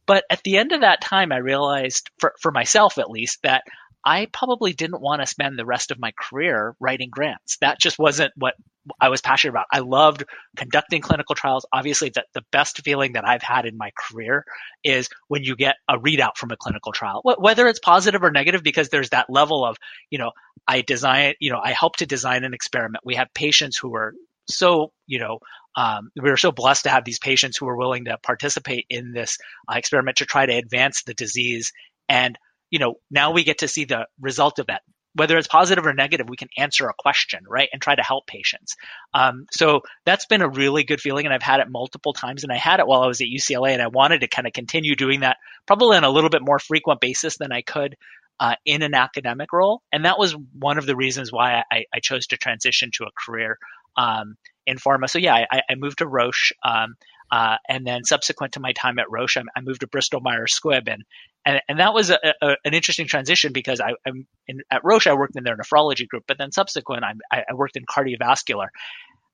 But 0.06 0.24
at 0.30 0.42
the 0.42 0.58
end 0.58 0.72
of 0.72 0.82
that 0.82 1.00
time, 1.00 1.32
I 1.32 1.38
realized, 1.38 2.10
for, 2.18 2.34
for 2.40 2.50
myself 2.50 2.98
at 2.98 3.10
least, 3.10 3.40
that 3.42 3.62
I 4.04 4.26
probably 4.32 4.74
didn't 4.74 5.00
want 5.00 5.22
to 5.22 5.26
spend 5.26 5.58
the 5.58 5.64
rest 5.64 5.90
of 5.90 5.98
my 5.98 6.12
career 6.12 6.76
writing 6.78 7.08
grants. 7.10 7.56
That 7.62 7.80
just 7.80 7.98
wasn't 7.98 8.32
what 8.36 8.54
I 9.00 9.08
was 9.08 9.22
passionate 9.22 9.52
about. 9.52 9.64
I 9.72 9.78
loved 9.78 10.24
conducting 10.56 11.00
clinical 11.00 11.34
trials. 11.34 11.64
Obviously, 11.72 12.10
the, 12.10 12.24
the 12.34 12.44
best 12.52 12.82
feeling 12.84 13.14
that 13.14 13.26
I've 13.26 13.42
had 13.42 13.64
in 13.64 13.78
my 13.78 13.92
career 13.96 14.44
is 14.82 15.08
when 15.28 15.42
you 15.42 15.56
get 15.56 15.76
a 15.88 15.98
readout 15.98 16.36
from 16.36 16.50
a 16.50 16.56
clinical 16.56 16.92
trial, 16.92 17.22
whether 17.38 17.66
it's 17.66 17.78
positive 17.78 18.22
or 18.22 18.30
negative, 18.30 18.62
because 18.62 18.90
there's 18.90 19.08
that 19.10 19.30
level 19.30 19.64
of, 19.64 19.78
you 20.10 20.18
know, 20.18 20.32
I 20.68 20.82
design, 20.82 21.34
you 21.40 21.50
know, 21.50 21.60
I 21.62 21.72
help 21.72 21.96
to 21.96 22.06
design 22.06 22.44
an 22.44 22.52
experiment. 22.52 23.04
We 23.06 23.14
have 23.14 23.28
patients 23.34 23.78
who 23.78 23.94
are 23.96 24.12
so, 24.50 24.92
you 25.06 25.18
know, 25.18 25.38
um, 25.76 26.10
we 26.20 26.30
were 26.30 26.36
so 26.36 26.52
blessed 26.52 26.84
to 26.84 26.90
have 26.90 27.04
these 27.04 27.18
patients 27.18 27.56
who 27.56 27.66
were 27.66 27.76
willing 27.76 28.04
to 28.06 28.18
participate 28.18 28.86
in 28.88 29.12
this 29.12 29.38
uh, 29.68 29.74
experiment 29.76 30.18
to 30.18 30.26
try 30.26 30.46
to 30.46 30.54
advance 30.54 31.02
the 31.02 31.14
disease. 31.14 31.72
And, 32.08 32.38
you 32.70 32.78
know, 32.78 32.94
now 33.10 33.32
we 33.32 33.44
get 33.44 33.58
to 33.58 33.68
see 33.68 33.84
the 33.84 34.06
result 34.20 34.58
of 34.58 34.66
that. 34.66 34.82
Whether 35.16 35.38
it's 35.38 35.46
positive 35.46 35.86
or 35.86 35.94
negative, 35.94 36.28
we 36.28 36.36
can 36.36 36.48
answer 36.58 36.88
a 36.88 36.94
question, 36.98 37.44
right? 37.48 37.68
And 37.72 37.80
try 37.80 37.94
to 37.94 38.02
help 38.02 38.26
patients. 38.26 38.74
Um, 39.12 39.46
so 39.52 39.82
that's 40.04 40.26
been 40.26 40.42
a 40.42 40.48
really 40.48 40.82
good 40.82 41.00
feeling. 41.00 41.24
And 41.24 41.32
I've 41.32 41.42
had 41.42 41.60
it 41.60 41.68
multiple 41.70 42.12
times. 42.12 42.42
And 42.42 42.52
I 42.52 42.56
had 42.56 42.80
it 42.80 42.86
while 42.88 43.02
I 43.02 43.06
was 43.06 43.20
at 43.20 43.28
UCLA. 43.28 43.70
And 43.70 43.82
I 43.82 43.86
wanted 43.86 44.22
to 44.22 44.28
kind 44.28 44.48
of 44.48 44.52
continue 44.52 44.96
doing 44.96 45.20
that 45.20 45.36
probably 45.66 45.96
on 45.96 46.02
a 46.02 46.10
little 46.10 46.30
bit 46.30 46.42
more 46.42 46.58
frequent 46.58 47.00
basis 47.00 47.36
than 47.38 47.52
I 47.52 47.62
could 47.62 47.94
uh, 48.40 48.56
in 48.64 48.82
an 48.82 48.94
academic 48.94 49.52
role. 49.52 49.82
And 49.92 50.04
that 50.04 50.18
was 50.18 50.34
one 50.58 50.78
of 50.78 50.86
the 50.86 50.96
reasons 50.96 51.32
why 51.32 51.62
I, 51.70 51.84
I 51.94 52.00
chose 52.00 52.26
to 52.28 52.36
transition 52.36 52.90
to 52.94 53.04
a 53.04 53.10
career 53.16 53.58
um, 53.96 54.36
in 54.66 54.76
pharma. 54.76 55.08
So 55.08 55.18
yeah, 55.18 55.34
I, 55.50 55.62
I 55.68 55.74
moved 55.76 55.98
to 55.98 56.06
Roche, 56.06 56.52
um, 56.64 56.94
uh, 57.30 57.56
and 57.68 57.86
then 57.86 58.04
subsequent 58.04 58.54
to 58.54 58.60
my 58.60 58.72
time 58.72 58.98
at 58.98 59.10
Roche, 59.10 59.38
I, 59.38 59.42
I 59.56 59.60
moved 59.60 59.80
to 59.80 59.86
Bristol 59.86 60.20
Myers 60.20 60.58
Squibb, 60.58 60.92
and 60.92 61.02
and, 61.46 61.60
and 61.68 61.80
that 61.80 61.92
was 61.92 62.10
a, 62.10 62.18
a, 62.40 62.56
an 62.64 62.72
interesting 62.72 63.06
transition 63.06 63.52
because 63.52 63.80
I, 63.80 63.94
am 64.06 64.26
at 64.70 64.82
Roche. 64.82 65.06
I 65.06 65.14
worked 65.14 65.36
in 65.36 65.44
their 65.44 65.56
nephrology 65.56 66.08
group, 66.08 66.24
but 66.26 66.38
then 66.38 66.52
subsequent, 66.52 67.04
I, 67.04 67.44
I 67.48 67.54
worked 67.54 67.76
in 67.76 67.84
cardiovascular 67.84 68.68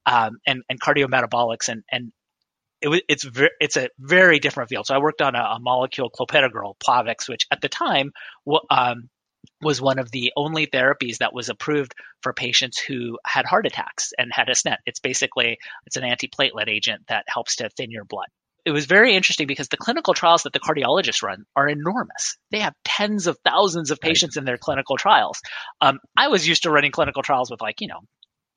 um, 0.06 0.38
and 0.46 0.62
and 0.68 0.80
cardiometabolics, 0.80 1.68
and 1.68 1.82
and 1.90 2.12
it 2.80 2.88
was 2.88 3.00
it's 3.08 3.24
ver- 3.24 3.50
it's 3.60 3.76
a 3.76 3.88
very 3.98 4.38
different 4.38 4.70
field. 4.70 4.86
So 4.86 4.94
I 4.94 4.98
worked 4.98 5.22
on 5.22 5.34
a, 5.34 5.42
a 5.42 5.58
molecule 5.60 6.10
clopidogrel, 6.10 6.74
Plavix, 6.84 7.28
which 7.28 7.46
at 7.50 7.60
the 7.60 7.68
time 7.68 8.12
um, 8.70 9.08
was 9.62 9.80
one 9.80 9.98
of 9.98 10.10
the 10.10 10.32
only 10.36 10.66
therapies 10.66 11.18
that 11.18 11.34
was 11.34 11.48
approved 11.48 11.94
for 12.22 12.32
patients 12.32 12.78
who 12.78 13.18
had 13.26 13.44
heart 13.44 13.66
attacks 13.66 14.12
and 14.18 14.32
had 14.32 14.48
a 14.48 14.54
stent. 14.54 14.80
It's 14.86 15.00
basically 15.00 15.58
it's 15.86 15.96
an 15.96 16.02
antiplatelet 16.02 16.68
agent 16.68 17.02
that 17.08 17.24
helps 17.28 17.56
to 17.56 17.68
thin 17.70 17.90
your 17.90 18.04
blood. 18.04 18.28
it 18.66 18.72
was 18.72 18.84
very 18.84 19.14
interesting 19.14 19.46
because 19.46 19.68
the 19.68 19.76
clinical 19.78 20.12
trials 20.12 20.42
that 20.42 20.52
the 20.52 20.60
cardiologists 20.60 21.22
run 21.22 21.44
are 21.56 21.68
enormous. 21.68 22.36
They 22.50 22.60
have 22.60 22.74
tens 22.84 23.26
of 23.26 23.38
thousands 23.44 23.90
of 23.90 24.00
patients 24.00 24.36
right. 24.36 24.42
in 24.42 24.44
their 24.44 24.58
clinical 24.58 24.96
trials. 24.98 25.40
Um, 25.80 25.98
I 26.16 26.28
was 26.28 26.46
used 26.46 26.64
to 26.64 26.70
running 26.70 26.92
clinical 26.92 27.22
trials 27.22 27.50
with 27.50 27.62
like, 27.62 27.80
you 27.80 27.88
know, 27.88 28.00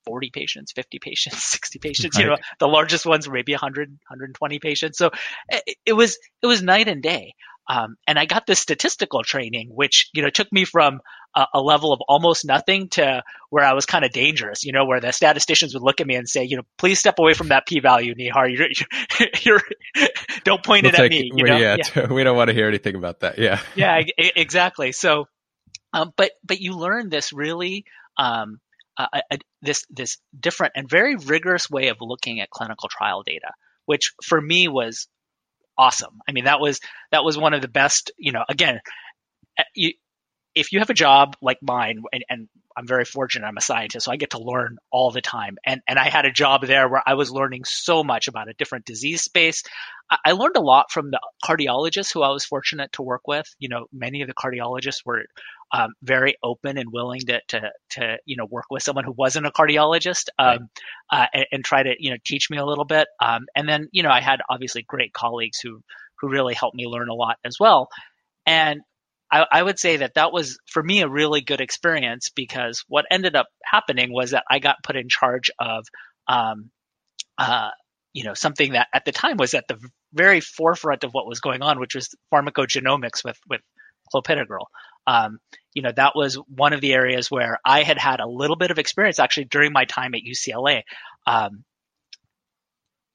40 0.06 0.32
patients, 0.34 0.74
50 0.74 1.00
patients, 1.00 1.44
60 1.52 1.80
patients, 1.80 2.18
right. 2.18 2.24
you 2.24 2.30
know, 2.32 2.38
the 2.60 2.68
largest 2.68 3.06
ones 3.06 3.28
were 3.28 3.34
maybe 3.34 3.54
100, 3.54 3.90
120 3.90 4.60
patients. 4.60 4.98
So 4.98 5.12
it, 5.50 5.78
it 5.86 5.94
was, 5.94 6.18
it 6.42 6.48
was 6.48 6.62
night 6.62 6.88
and 6.88 7.02
day. 7.02 7.34
Um, 7.68 7.96
and 8.08 8.20
I 8.20 8.26
got 8.26 8.46
this 8.46 8.60
statistical 8.60 9.24
training, 9.24 9.70
which, 9.74 10.10
you 10.14 10.22
know, 10.22 10.30
took 10.30 10.52
me 10.52 10.66
from 10.66 11.00
a, 11.36 11.46
a 11.54 11.62
level 11.62 11.94
of 11.94 12.02
almost 12.08 12.46
nothing 12.46 12.90
to 12.90 13.24
where 13.50 13.64
I 13.64 13.74
was 13.74 13.86
kind 13.86 14.04
of 14.04 14.12
dangerous, 14.12 14.64
you 14.66 14.74
know, 14.74 14.86
where 14.86 15.00
the 15.00 15.12
statisticians 15.12 15.74
would 15.74 15.84
look 15.84 16.02
at 16.02 16.08
me 16.08 16.16
and 16.16 16.28
say, 16.28 16.44
you 16.44 16.58
know, 16.58 16.64
please 16.78 17.00
step 17.00 17.20
away 17.20 17.34
from 17.34 17.50
that 17.50 17.66
p 17.66 17.80
value, 17.80 18.16
Nihar. 18.16 18.54
You're, 18.56 18.68
you're, 19.20 19.62
you're 19.96 20.10
don't 20.44 20.64
point 20.64 20.84
we'll 20.84 20.94
it 20.94 21.00
at 21.00 21.10
me. 21.10 21.32
You 21.34 21.46
know? 21.46 21.58
yeah, 21.58 21.78
yeah. 21.96 22.08
we 22.12 22.24
don't 22.24 22.36
want 22.36 22.50
to 22.50 22.54
hear 22.54 22.68
anything 22.68 22.96
about 22.96 23.22
that. 23.22 23.40
Yeah. 23.40 23.62
yeah, 23.76 24.02
exactly. 24.18 24.92
So, 24.92 25.28
um, 25.94 26.12
but, 26.18 26.32
but 26.44 26.60
you 26.60 26.74
learn 26.74 27.10
this 27.10 27.32
really, 27.32 27.86
um, 28.18 28.60
uh, 28.96 29.08
this 29.64 29.86
this 29.90 30.18
different 30.40 30.74
and 30.76 30.88
very 30.88 31.16
rigorous 31.16 31.68
way 31.68 31.88
of 31.88 31.98
looking 32.00 32.42
at 32.42 32.52
clinical 32.52 32.88
trial 32.90 33.24
data, 33.24 33.52
which 33.86 34.14
for 34.24 34.40
me 34.40 34.68
was 34.68 35.08
awesome. 35.78 36.20
I 36.28 36.32
mean, 36.32 36.46
that 36.46 36.60
was 36.60 36.80
that 37.12 37.24
was 37.24 37.38
one 37.38 37.54
of 37.54 37.62
the 37.62 37.68
best. 37.68 38.12
You 38.18 38.32
know, 38.32 38.44
again, 38.48 38.80
eh, 39.58 39.64
you, 39.76 39.94
if 40.56 40.72
you 40.72 40.80
have 40.80 40.90
a 40.90 40.96
job 40.96 41.36
like 41.42 41.58
mine, 41.62 42.04
and, 42.12 42.24
and, 42.30 42.50
I'm 42.76 42.88
very 42.88 43.06
fortunate, 43.06 43.46
I'm 43.46 43.56
a 43.56 43.62
scientist, 43.62 44.06
so 44.06 44.12
I 44.12 44.16
get 44.16 44.32
to 44.32 44.42
learn 44.42 44.78
all 44.92 45.12
the 45.12 45.22
time. 45.22 45.58
And 45.64 45.82
and 45.88 46.00
I 46.00 46.10
had 46.10 46.26
a 46.26 46.32
job 46.32 46.66
there 46.66 46.90
where 46.90 47.04
I 47.06 47.14
was 47.14 47.32
learning 47.32 47.66
so 47.66 48.04
much 48.04 48.28
about 48.28 48.50
a 48.50 48.56
different 48.56 48.86
disease 48.86 49.22
space. 49.22 49.62
I, 50.10 50.18
I 50.26 50.32
learned 50.32 50.58
a 50.58 50.62
lot 50.62 50.92
from 50.92 51.12
the 51.12 51.20
cardiologists 51.46 52.12
who 52.12 52.24
I 52.24 52.30
was 52.30 52.46
fortunate 52.46 52.92
to 52.94 53.04
work 53.04 53.28
with. 53.28 53.46
You 53.60 53.70
know, 53.70 53.86
many 53.94 54.24
of 54.24 54.28
the 54.28 54.34
cardiologists 54.34 55.06
were 55.06 55.22
um, 55.74 55.94
very 56.04 56.36
open 56.44 56.78
and 56.78 56.92
willing 56.92 57.22
to, 57.22 57.42
to, 57.48 57.72
to, 57.90 58.18
you 58.26 58.38
know, 58.38 58.46
work 58.46 58.66
with 58.70 58.84
someone 58.84 59.04
who 59.04 59.14
wasn't 59.18 59.48
a 59.48 59.52
cardiologist, 59.52 60.30
um, 60.38 60.48
right. 60.48 60.60
uh, 61.12 61.26
and, 61.34 61.46
and, 61.52 61.66
try 61.66 61.82
to, 61.82 61.96
you 61.98 62.12
know, 62.12 62.18
teach 62.24 62.50
me 62.52 62.58
a 62.58 62.66
little 62.66 62.86
bit. 62.86 63.08
Um, 63.20 63.46
and 63.56 63.68
then, 63.68 63.88
you 63.92 64.04
know, 64.04 64.12
I 64.12 64.22
had 64.22 64.40
obviously 64.48 64.86
great 64.88 65.14
colleagues 65.14 65.60
who, 65.60 65.82
who 66.20 66.30
really 66.30 66.54
helped 66.54 66.76
me 66.76 66.86
learn 66.86 67.10
a 67.10 67.16
lot 67.16 67.38
as 67.44 67.58
well. 67.60 67.90
And 68.46 68.82
I, 69.32 69.46
I 69.52 69.64
would 69.64 69.80
say 69.80 69.98
that 69.98 70.14
that 70.14 70.32
was 70.32 70.60
for 70.70 70.84
me 70.84 71.02
a 71.02 71.10
really 71.10 71.42
good 71.42 71.60
experience 71.60 72.30
because 72.30 72.84
what 72.88 73.06
ended 73.10 73.36
up 73.36 73.48
happening 73.66 74.14
was 74.14 74.32
that 74.32 74.44
I 74.50 74.60
got 74.60 74.84
put 74.84 74.96
in 74.96 75.10
charge 75.10 75.50
of, 75.60 75.86
um, 76.28 76.70
uh, 77.40 77.72
you 78.14 78.26
know, 78.26 78.36
something 78.36 78.74
that 78.74 78.90
at 78.94 79.06
the 79.06 79.12
time 79.12 79.38
was 79.38 79.56
at 79.56 79.68
the 79.68 79.80
very 80.14 80.40
forefront 80.40 81.04
of 81.04 81.14
what 81.14 81.28
was 81.28 81.40
going 81.40 81.64
on, 81.64 81.80
which 81.80 81.96
was 81.96 82.10
pharmacogenomics 82.32 83.24
with 83.26 83.40
with 83.50 83.62
clopidogrel. 84.14 84.66
Um, 85.06 85.40
you 85.74 85.82
know, 85.82 85.92
that 85.96 86.14
was 86.16 86.36
one 86.36 86.74
of 86.74 86.82
the 86.82 86.94
areas 86.94 87.30
where 87.30 87.60
I 87.66 87.84
had 87.84 87.98
had 87.98 88.20
a 88.20 88.28
little 88.28 88.56
bit 88.56 88.72
of 88.72 88.80
experience 88.80 89.20
actually 89.20 89.46
during 89.46 89.74
my 89.74 89.86
time 89.86 90.14
at 90.16 90.22
UCLA. 90.22 90.84
Um, 91.26 91.64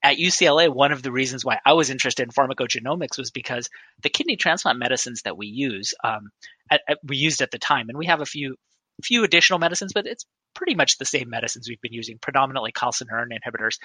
at 0.02 0.16
UCLA, 0.16 0.72
one 0.72 0.92
of 0.92 1.02
the 1.02 1.10
reasons 1.10 1.44
why 1.44 1.58
I 1.64 1.72
was 1.72 1.90
interested 1.90 2.22
in 2.22 2.30
pharmacogenomics 2.30 3.18
was 3.18 3.30
because 3.30 3.68
the 4.02 4.10
kidney 4.10 4.36
transplant 4.36 4.78
medicines 4.78 5.22
that 5.22 5.36
we 5.36 5.48
use, 5.48 5.92
um, 6.04 6.30
at, 6.70 6.82
at, 6.88 6.98
we 7.02 7.16
used 7.16 7.42
at 7.42 7.50
the 7.50 7.58
time, 7.58 7.88
and 7.88 7.98
we 7.98 8.06
have 8.06 8.20
a 8.20 8.26
few 8.26 8.56
few 9.04 9.24
additional 9.24 9.58
medicines, 9.58 9.92
but 9.92 10.06
it's 10.06 10.24
pretty 10.54 10.74
much 10.74 10.98
the 10.98 11.04
same 11.04 11.30
medicines 11.30 11.68
we've 11.68 11.80
been 11.80 11.92
using, 11.92 12.18
predominantly 12.20 12.72
calcineurin 12.72 13.28
inhibitors. 13.32 13.78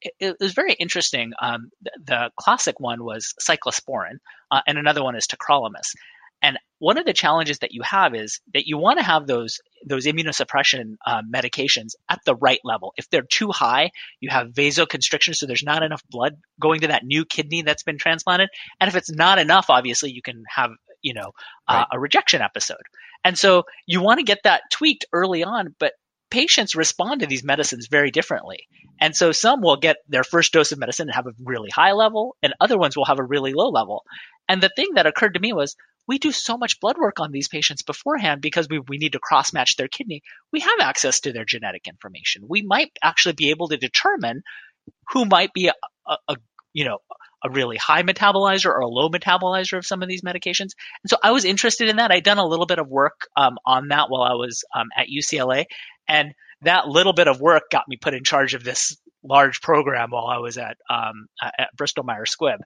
It, 0.00 0.12
it 0.18 0.36
was 0.40 0.52
very 0.52 0.72
interesting. 0.72 1.32
Um, 1.40 1.70
the, 1.82 1.90
the, 2.04 2.30
classic 2.38 2.80
one 2.80 3.04
was 3.04 3.34
cyclosporin, 3.40 4.18
uh, 4.50 4.60
and 4.66 4.78
another 4.78 5.02
one 5.02 5.16
is 5.16 5.26
tacrolimus. 5.26 5.92
One 6.84 6.98
of 6.98 7.06
the 7.06 7.14
challenges 7.14 7.60
that 7.60 7.72
you 7.72 7.80
have 7.80 8.14
is 8.14 8.42
that 8.52 8.66
you 8.66 8.76
want 8.76 8.98
to 8.98 9.02
have 9.02 9.26
those 9.26 9.58
those 9.86 10.04
immunosuppression 10.04 10.96
uh, 11.06 11.22
medications 11.34 11.92
at 12.10 12.20
the 12.26 12.34
right 12.34 12.60
level. 12.62 12.92
If 12.98 13.08
they're 13.08 13.22
too 13.22 13.52
high, 13.52 13.90
you 14.20 14.28
have 14.28 14.48
vasoconstriction, 14.48 15.34
so 15.34 15.46
there's 15.46 15.62
not 15.62 15.82
enough 15.82 16.02
blood 16.10 16.34
going 16.60 16.82
to 16.82 16.88
that 16.88 17.02
new 17.02 17.24
kidney 17.24 17.62
that's 17.62 17.84
been 17.84 17.96
transplanted. 17.96 18.50
And 18.78 18.88
if 18.88 18.96
it's 18.96 19.10
not 19.10 19.38
enough, 19.38 19.70
obviously 19.70 20.10
you 20.10 20.20
can 20.20 20.44
have 20.54 20.72
you 21.00 21.14
know 21.14 21.32
uh, 21.66 21.72
right. 21.72 21.86
a 21.90 21.98
rejection 21.98 22.42
episode. 22.42 22.84
And 23.24 23.38
so 23.38 23.62
you 23.86 24.02
want 24.02 24.18
to 24.18 24.24
get 24.24 24.40
that 24.44 24.64
tweaked 24.70 25.06
early 25.10 25.42
on, 25.42 25.74
but 25.78 25.94
patients 26.30 26.74
respond 26.74 27.20
to 27.20 27.26
these 27.26 27.44
medicines 27.44 27.88
very 27.90 28.10
differently. 28.10 28.66
And 29.00 29.16
so 29.16 29.32
some 29.32 29.62
will 29.62 29.78
get 29.78 29.96
their 30.10 30.22
first 30.22 30.52
dose 30.52 30.70
of 30.70 30.78
medicine 30.78 31.08
and 31.08 31.14
have 31.14 31.28
a 31.28 31.32
really 31.42 31.70
high 31.70 31.92
level, 31.92 32.36
and 32.42 32.52
other 32.60 32.76
ones 32.76 32.94
will 32.94 33.06
have 33.06 33.20
a 33.20 33.24
really 33.24 33.54
low 33.54 33.70
level. 33.70 34.02
And 34.50 34.62
the 34.62 34.70
thing 34.76 34.88
that 34.96 35.06
occurred 35.06 35.32
to 35.32 35.40
me 35.40 35.54
was 35.54 35.76
we 36.06 36.18
do 36.18 36.32
so 36.32 36.56
much 36.56 36.80
blood 36.80 36.96
work 36.98 37.20
on 37.20 37.32
these 37.32 37.48
patients 37.48 37.82
beforehand 37.82 38.40
because 38.40 38.68
we, 38.68 38.80
we 38.88 38.98
need 38.98 39.12
to 39.12 39.18
cross 39.18 39.52
match 39.52 39.76
their 39.76 39.88
kidney. 39.88 40.22
We 40.52 40.60
have 40.60 40.80
access 40.80 41.20
to 41.20 41.32
their 41.32 41.44
genetic 41.44 41.88
information. 41.88 42.42
We 42.48 42.62
might 42.62 42.90
actually 43.02 43.34
be 43.34 43.50
able 43.50 43.68
to 43.68 43.76
determine 43.76 44.42
who 45.10 45.24
might 45.24 45.52
be 45.52 45.68
a, 45.68 45.74
a, 46.06 46.16
a 46.28 46.36
you 46.72 46.84
know, 46.84 46.98
a 47.44 47.50
really 47.50 47.76
high 47.76 48.02
metabolizer 48.02 48.66
or 48.66 48.80
a 48.80 48.88
low 48.88 49.08
metabolizer 49.08 49.76
of 49.78 49.86
some 49.86 50.02
of 50.02 50.08
these 50.08 50.22
medications. 50.22 50.72
And 51.02 51.08
so 51.08 51.16
I 51.22 51.30
was 51.30 51.44
interested 51.44 51.88
in 51.88 51.96
that. 51.96 52.10
I'd 52.10 52.24
done 52.24 52.38
a 52.38 52.46
little 52.46 52.66
bit 52.66 52.78
of 52.78 52.88
work 52.88 53.26
um, 53.36 53.56
on 53.66 53.88
that 53.88 54.06
while 54.08 54.22
I 54.22 54.34
was 54.34 54.64
um, 54.74 54.88
at 54.96 55.06
UCLA. 55.08 55.66
And 56.08 56.34
that 56.62 56.88
little 56.88 57.12
bit 57.12 57.28
of 57.28 57.40
work 57.40 57.64
got 57.70 57.84
me 57.86 57.96
put 57.96 58.14
in 58.14 58.24
charge 58.24 58.54
of 58.54 58.64
this 58.64 58.96
large 59.22 59.60
program 59.60 60.10
while 60.10 60.26
I 60.26 60.38
was 60.38 60.58
at, 60.58 60.76
um, 60.90 61.26
at 61.42 61.68
Bristol 61.76 62.04
Myers 62.04 62.34
Squibb. 62.34 62.58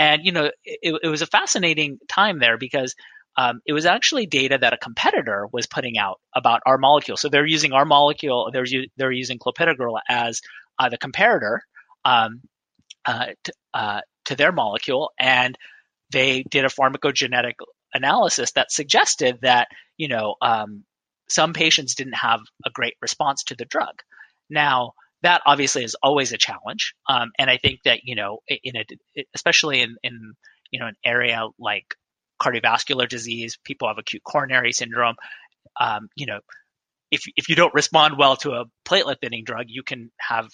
And 0.00 0.24
you 0.24 0.32
know, 0.32 0.50
it, 0.64 0.98
it 1.02 1.08
was 1.08 1.20
a 1.20 1.26
fascinating 1.26 1.98
time 2.08 2.38
there 2.38 2.56
because 2.56 2.94
um, 3.36 3.60
it 3.66 3.74
was 3.74 3.84
actually 3.84 4.24
data 4.24 4.56
that 4.58 4.72
a 4.72 4.78
competitor 4.78 5.46
was 5.52 5.66
putting 5.66 5.98
out 5.98 6.20
about 6.34 6.62
our 6.64 6.78
molecule. 6.78 7.18
So 7.18 7.28
they're 7.28 7.46
using 7.46 7.74
our 7.74 7.84
molecule. 7.84 8.48
They're 8.50 8.64
they're 8.96 9.12
using 9.12 9.38
clopidogrel 9.38 10.00
as 10.08 10.40
uh, 10.78 10.88
the 10.88 10.96
comparator 10.96 11.58
um, 12.06 12.40
uh, 13.04 13.26
to, 13.44 13.52
uh, 13.74 14.00
to 14.24 14.36
their 14.36 14.52
molecule, 14.52 15.10
and 15.18 15.58
they 16.10 16.44
did 16.50 16.64
a 16.64 16.68
pharmacogenetic 16.68 17.56
analysis 17.92 18.52
that 18.52 18.72
suggested 18.72 19.40
that 19.42 19.68
you 19.98 20.08
know 20.08 20.34
um, 20.40 20.84
some 21.28 21.52
patients 21.52 21.94
didn't 21.94 22.14
have 22.16 22.40
a 22.64 22.70
great 22.70 22.94
response 23.02 23.44
to 23.44 23.54
the 23.54 23.66
drug. 23.66 24.00
Now 24.48 24.92
that 25.22 25.42
obviously 25.46 25.84
is 25.84 25.96
always 26.02 26.32
a 26.32 26.38
challenge. 26.38 26.94
Um, 27.08 27.30
and 27.38 27.50
I 27.50 27.58
think 27.58 27.80
that, 27.84 28.00
you 28.04 28.14
know, 28.14 28.38
in 28.48 28.76
a, 28.76 28.84
especially 29.34 29.80
in, 29.82 29.96
in, 30.02 30.32
you 30.70 30.80
know, 30.80 30.86
an 30.86 30.96
area 31.04 31.46
like 31.58 31.94
cardiovascular 32.40 33.08
disease, 33.08 33.58
people 33.64 33.88
have 33.88 33.98
acute 33.98 34.22
coronary 34.24 34.72
syndrome. 34.72 35.16
Um, 35.78 36.08
you 36.16 36.26
know, 36.26 36.40
if, 37.10 37.22
if 37.36 37.48
you 37.48 37.56
don't 37.56 37.74
respond 37.74 38.16
well 38.18 38.36
to 38.36 38.52
a 38.52 38.64
platelet 38.86 39.20
thinning 39.20 39.44
drug, 39.44 39.66
you 39.68 39.82
can 39.82 40.10
have 40.18 40.48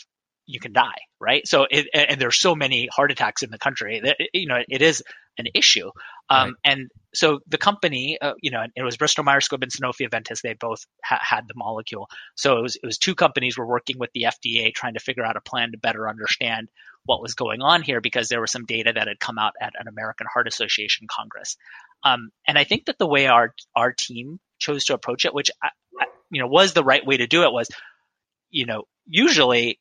you 0.46 0.60
can 0.60 0.72
die, 0.72 0.98
right? 1.20 1.46
So, 1.46 1.66
it, 1.70 1.86
and 1.92 2.20
there's 2.20 2.40
so 2.40 2.54
many 2.54 2.88
heart 2.92 3.10
attacks 3.10 3.42
in 3.42 3.50
the 3.50 3.58
country 3.58 4.00
that 4.04 4.16
you 4.32 4.46
know 4.46 4.58
it 4.68 4.82
is 4.82 5.02
an 5.38 5.46
issue. 5.54 5.90
Um, 6.28 6.48
right. 6.48 6.52
And 6.64 6.90
so 7.14 7.40
the 7.46 7.58
company, 7.58 8.18
uh, 8.20 8.34
you 8.40 8.50
know, 8.50 8.64
it 8.74 8.82
was 8.82 8.96
Bristol 8.96 9.24
Myers 9.24 9.48
Squibb 9.48 9.62
and 9.62 9.72
Sanofi 9.72 10.08
Aventis. 10.08 10.40
They 10.42 10.54
both 10.54 10.84
ha- 11.04 11.20
had 11.20 11.42
the 11.46 11.54
molecule. 11.56 12.08
So 12.36 12.58
it 12.58 12.62
was 12.62 12.76
it 12.76 12.86
was 12.86 12.98
two 12.98 13.14
companies 13.14 13.56
were 13.56 13.66
working 13.66 13.98
with 13.98 14.10
the 14.14 14.24
FDA 14.24 14.74
trying 14.74 14.94
to 14.94 15.00
figure 15.00 15.24
out 15.24 15.36
a 15.36 15.40
plan 15.40 15.72
to 15.72 15.78
better 15.78 16.08
understand 16.08 16.68
what 17.04 17.22
was 17.22 17.34
going 17.34 17.62
on 17.62 17.82
here 17.82 18.00
because 18.00 18.28
there 18.28 18.40
was 18.40 18.50
some 18.50 18.66
data 18.66 18.92
that 18.94 19.08
had 19.08 19.20
come 19.20 19.38
out 19.38 19.52
at 19.60 19.74
an 19.78 19.88
American 19.88 20.26
Heart 20.32 20.48
Association 20.48 21.06
Congress. 21.08 21.56
Um, 22.02 22.30
and 22.46 22.58
I 22.58 22.64
think 22.64 22.86
that 22.86 22.98
the 22.98 23.06
way 23.06 23.26
our 23.26 23.54
our 23.74 23.92
team 23.92 24.38
chose 24.58 24.86
to 24.86 24.94
approach 24.94 25.24
it, 25.24 25.34
which 25.34 25.50
I, 25.62 25.68
I, 26.00 26.06
you 26.30 26.40
know 26.40 26.48
was 26.48 26.72
the 26.72 26.84
right 26.84 27.04
way 27.04 27.16
to 27.16 27.26
do 27.26 27.44
it, 27.44 27.52
was 27.52 27.68
you 28.50 28.66
know 28.66 28.84
usually 29.06 29.78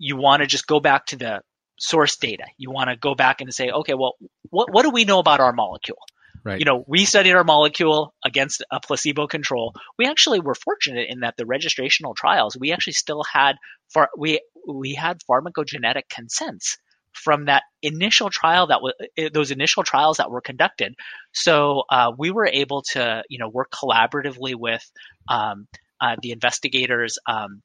you 0.00 0.16
want 0.16 0.40
to 0.40 0.46
just 0.46 0.66
go 0.66 0.80
back 0.80 1.06
to 1.06 1.16
the 1.16 1.42
source 1.78 2.16
data. 2.16 2.44
You 2.56 2.70
want 2.70 2.90
to 2.90 2.96
go 2.96 3.14
back 3.14 3.40
and 3.40 3.54
say, 3.54 3.70
okay, 3.70 3.94
well, 3.94 4.14
what, 4.48 4.72
what 4.72 4.82
do 4.82 4.90
we 4.90 5.04
know 5.04 5.18
about 5.18 5.40
our 5.40 5.52
molecule? 5.52 5.98
Right. 6.42 6.58
You 6.58 6.64
know, 6.64 6.82
we 6.86 7.04
studied 7.04 7.32
our 7.32 7.44
molecule 7.44 8.14
against 8.24 8.64
a 8.72 8.80
placebo 8.80 9.26
control. 9.26 9.74
We 9.98 10.06
actually 10.06 10.40
were 10.40 10.54
fortunate 10.54 11.08
in 11.10 11.20
that 11.20 11.34
the 11.36 11.44
registrational 11.44 12.16
trials, 12.16 12.56
we 12.58 12.72
actually 12.72 12.94
still 12.94 13.22
had 13.30 13.56
far, 13.92 14.08
we 14.16 14.40
we 14.66 14.94
had 14.94 15.18
pharmacogenetic 15.30 16.08
consents 16.08 16.78
from 17.12 17.46
that 17.46 17.64
initial 17.82 18.30
trial 18.30 18.68
that 18.68 18.80
was 18.80 18.94
eh, 19.18 19.28
those 19.32 19.50
initial 19.50 19.82
trials 19.82 20.16
that 20.16 20.30
were 20.30 20.40
conducted. 20.40 20.94
So 21.32 21.82
uh, 21.90 22.12
we 22.16 22.30
were 22.30 22.46
able 22.46 22.82
to 22.92 23.22
you 23.28 23.38
know 23.38 23.48
work 23.48 23.70
collaboratively 23.70 24.54
with 24.54 24.84
um, 25.28 25.66
uh, 26.00 26.16
the 26.22 26.30
investigators. 26.30 27.18
Um, 27.26 27.60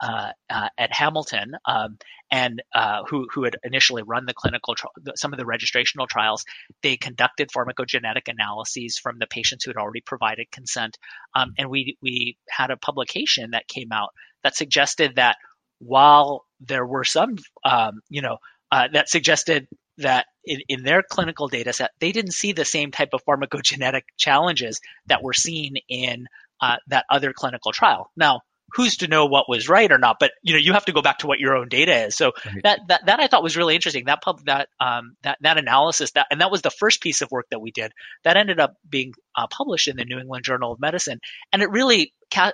uh, 0.00 0.30
uh, 0.50 0.68
at 0.76 0.92
Hamilton, 0.92 1.52
um, 1.66 1.98
and 2.30 2.62
uh, 2.74 3.02
who 3.08 3.26
who 3.32 3.44
had 3.44 3.56
initially 3.62 4.02
run 4.02 4.26
the 4.26 4.34
clinical 4.34 4.74
some 5.14 5.32
of 5.32 5.38
the 5.38 5.44
registrational 5.44 6.08
trials. 6.08 6.44
They 6.82 6.96
conducted 6.96 7.50
pharmacogenetic 7.50 8.28
analyses 8.28 8.98
from 8.98 9.18
the 9.18 9.26
patients 9.26 9.64
who 9.64 9.70
had 9.70 9.76
already 9.76 10.00
provided 10.00 10.50
consent, 10.50 10.98
um, 11.34 11.54
and 11.58 11.70
we 11.70 11.96
we 12.02 12.36
had 12.48 12.70
a 12.70 12.76
publication 12.76 13.52
that 13.52 13.68
came 13.68 13.92
out 13.92 14.10
that 14.42 14.56
suggested 14.56 15.16
that 15.16 15.36
while 15.78 16.44
there 16.60 16.86
were 16.86 17.04
some, 17.04 17.36
um, 17.64 18.00
you 18.08 18.22
know, 18.22 18.38
uh, 18.70 18.88
that 18.92 19.08
suggested 19.08 19.68
that 19.98 20.26
in, 20.44 20.60
in 20.68 20.82
their 20.82 21.02
clinical 21.02 21.48
data 21.48 21.72
set, 21.72 21.90
they 22.00 22.12
didn't 22.12 22.32
see 22.32 22.52
the 22.52 22.64
same 22.64 22.90
type 22.90 23.10
of 23.12 23.24
pharmacogenetic 23.24 24.02
challenges 24.18 24.80
that 25.06 25.22
were 25.22 25.32
seen 25.32 25.74
in 25.88 26.26
uh, 26.60 26.76
that 26.88 27.04
other 27.10 27.32
clinical 27.32 27.72
trial. 27.72 28.10
Now, 28.16 28.40
who's 28.74 28.96
to 28.98 29.08
know 29.08 29.26
what 29.26 29.48
was 29.48 29.68
right 29.68 29.90
or 29.90 29.98
not? 29.98 30.16
But 30.18 30.32
you 30.42 30.52
know, 30.52 30.58
you 30.58 30.72
have 30.72 30.84
to 30.86 30.92
go 30.92 31.02
back 31.02 31.18
to 31.18 31.26
what 31.26 31.38
your 31.38 31.56
own 31.56 31.68
data 31.68 32.06
is. 32.06 32.16
So 32.16 32.32
right. 32.44 32.62
that, 32.64 32.80
that 32.88 33.06
that 33.06 33.20
I 33.20 33.28
thought 33.28 33.42
was 33.42 33.56
really 33.56 33.74
interesting. 33.74 34.04
That 34.06 34.22
pub 34.22 34.44
that 34.46 34.68
um 34.80 35.16
that 35.22 35.38
that 35.40 35.58
analysis 35.58 36.12
that 36.12 36.26
and 36.30 36.40
that 36.40 36.50
was 36.50 36.62
the 36.62 36.70
first 36.70 37.00
piece 37.00 37.22
of 37.22 37.30
work 37.30 37.46
that 37.50 37.60
we 37.60 37.70
did 37.70 37.92
that 38.24 38.36
ended 38.36 38.60
up 38.60 38.74
being 38.88 39.12
uh, 39.36 39.46
published 39.46 39.88
in 39.88 39.96
the 39.96 40.04
New 40.04 40.18
England 40.18 40.44
Journal 40.44 40.72
of 40.72 40.80
Medicine, 40.80 41.20
and 41.52 41.62
it 41.62 41.70
really 41.70 42.12
ca- 42.32 42.52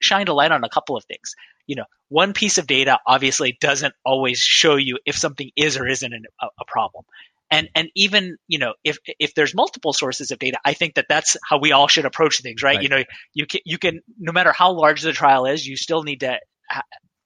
shined 0.00 0.28
a 0.28 0.34
light 0.34 0.52
on 0.52 0.64
a 0.64 0.68
couple 0.68 0.96
of 0.96 1.04
things. 1.04 1.34
You 1.66 1.76
know, 1.76 1.84
one 2.08 2.32
piece 2.32 2.58
of 2.58 2.66
data 2.66 3.00
obviously 3.06 3.56
doesn't 3.60 3.94
always 4.04 4.38
show 4.38 4.76
you 4.76 4.98
if 5.04 5.16
something 5.16 5.50
is 5.56 5.76
or 5.76 5.86
isn't 5.86 6.12
a, 6.12 6.46
a 6.46 6.64
problem 6.66 7.04
and 7.50 7.68
and 7.74 7.88
even 7.94 8.36
you 8.48 8.58
know 8.58 8.74
if 8.84 8.98
if 9.18 9.34
there's 9.34 9.54
multiple 9.54 9.92
sources 9.92 10.30
of 10.30 10.38
data 10.38 10.58
i 10.64 10.72
think 10.72 10.94
that 10.94 11.06
that's 11.08 11.36
how 11.48 11.58
we 11.58 11.72
all 11.72 11.88
should 11.88 12.04
approach 12.04 12.40
things 12.42 12.62
right, 12.62 12.76
right. 12.76 12.82
you 12.82 12.88
know 12.88 13.02
you 13.34 13.46
can 13.46 13.60
you 13.64 13.78
can 13.78 14.00
no 14.18 14.32
matter 14.32 14.52
how 14.52 14.72
large 14.72 15.02
the 15.02 15.12
trial 15.12 15.46
is 15.46 15.66
you 15.66 15.76
still 15.76 16.02
need 16.02 16.20
to 16.20 16.38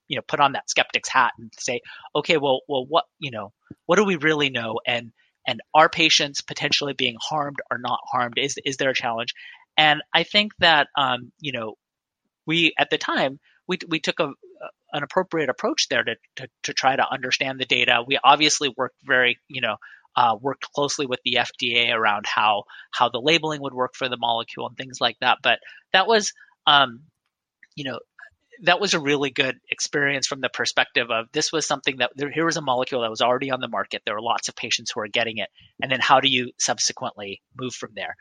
you 0.09 0.17
know 0.17 0.23
put 0.27 0.41
on 0.41 0.53
that 0.53 0.69
skeptic's 0.69 1.09
hat 1.09 1.33
and 1.39 1.53
say 1.59 1.81
okay 2.15 2.37
well 2.37 2.61
well 2.69 2.85
what 2.87 3.05
you 3.19 3.31
know 3.31 3.53
what 3.87 3.97
do 3.97 4.05
we 4.05 4.17
really 4.17 4.51
know 4.51 4.79
and 4.87 5.13
and 5.47 5.61
are 5.75 5.89
patients 5.89 6.43
potentially 6.43 6.93
being 6.93 7.17
harmed 7.21 7.59
or 7.71 7.79
not 7.79 8.01
harmed 8.11 8.39
is 8.39 8.57
is 8.65 8.77
there 8.77 8.91
a 8.91 8.95
challenge 8.95 9.35
and 9.77 10.03
i 10.13 10.23
think 10.23 10.53
that 10.59 10.89
um 10.97 11.33
you 11.41 11.53
know 11.53 11.75
we 12.47 12.73
at 12.79 12.91
the 12.91 12.99
time 12.99 13.39
we 13.67 13.79
we 13.89 14.01
took 14.01 14.21
a 14.21 14.33
an 14.93 15.03
appropriate 15.03 15.49
approach 15.49 15.89
there 15.89 16.03
to, 16.03 16.17
to, 16.37 16.49
to 16.65 16.75
try 16.75 16.97
to 16.97 17.09
understand 17.09 17.61
the 17.61 17.65
data. 17.65 18.03
We 18.07 18.19
obviously 18.23 18.73
worked 18.77 18.97
very, 19.05 19.39
you 19.49 19.61
know, 19.61 19.77
uh, 20.17 20.37
worked 20.41 20.71
closely 20.73 21.07
with 21.07 21.21
the 21.25 21.39
FDA 21.39 21.93
around 21.93 22.27
how 22.27 22.65
how 22.91 23.09
the 23.09 23.21
labeling 23.21 23.63
would 23.63 23.75
work 23.75 23.95
for 23.95 24.09
the 24.09 24.17
molecule 24.17 24.67
and 24.67 24.77
things 24.77 25.01
like 25.01 25.17
that. 25.21 25.39
But 25.43 25.59
that 25.93 26.07
was, 26.07 26.33
um, 26.67 27.03
you 27.77 27.85
know, 27.85 28.01
that 28.63 28.81
was 28.81 28.95
a 28.95 29.01
really 29.01 29.31
good 29.31 29.57
experience 29.71 30.27
from 30.27 30.41
the 30.41 30.51
perspective 30.51 31.11
of 31.11 31.27
this 31.33 31.53
was 31.53 31.67
something 31.67 31.99
that 31.99 32.11
there, 32.17 32.31
here 32.31 32.45
was 32.45 32.57
a 32.57 32.63
molecule 32.63 33.03
that 33.03 33.11
was 33.11 33.23
already 33.23 33.51
on 33.51 33.61
the 33.61 33.69
market. 33.69 34.03
There 34.05 34.15
were 34.15 34.21
lots 34.21 34.49
of 34.49 34.57
patients 34.57 34.91
who 34.93 35.01
were 35.01 35.09
getting 35.09 35.39
it, 35.39 35.49
and 35.83 35.91
then 35.91 36.01
how 36.01 36.21
do 36.21 36.29
you 36.29 36.51
subsequently 36.59 37.41
move 37.59 37.75
from 37.75 37.91
there? 37.95 38.17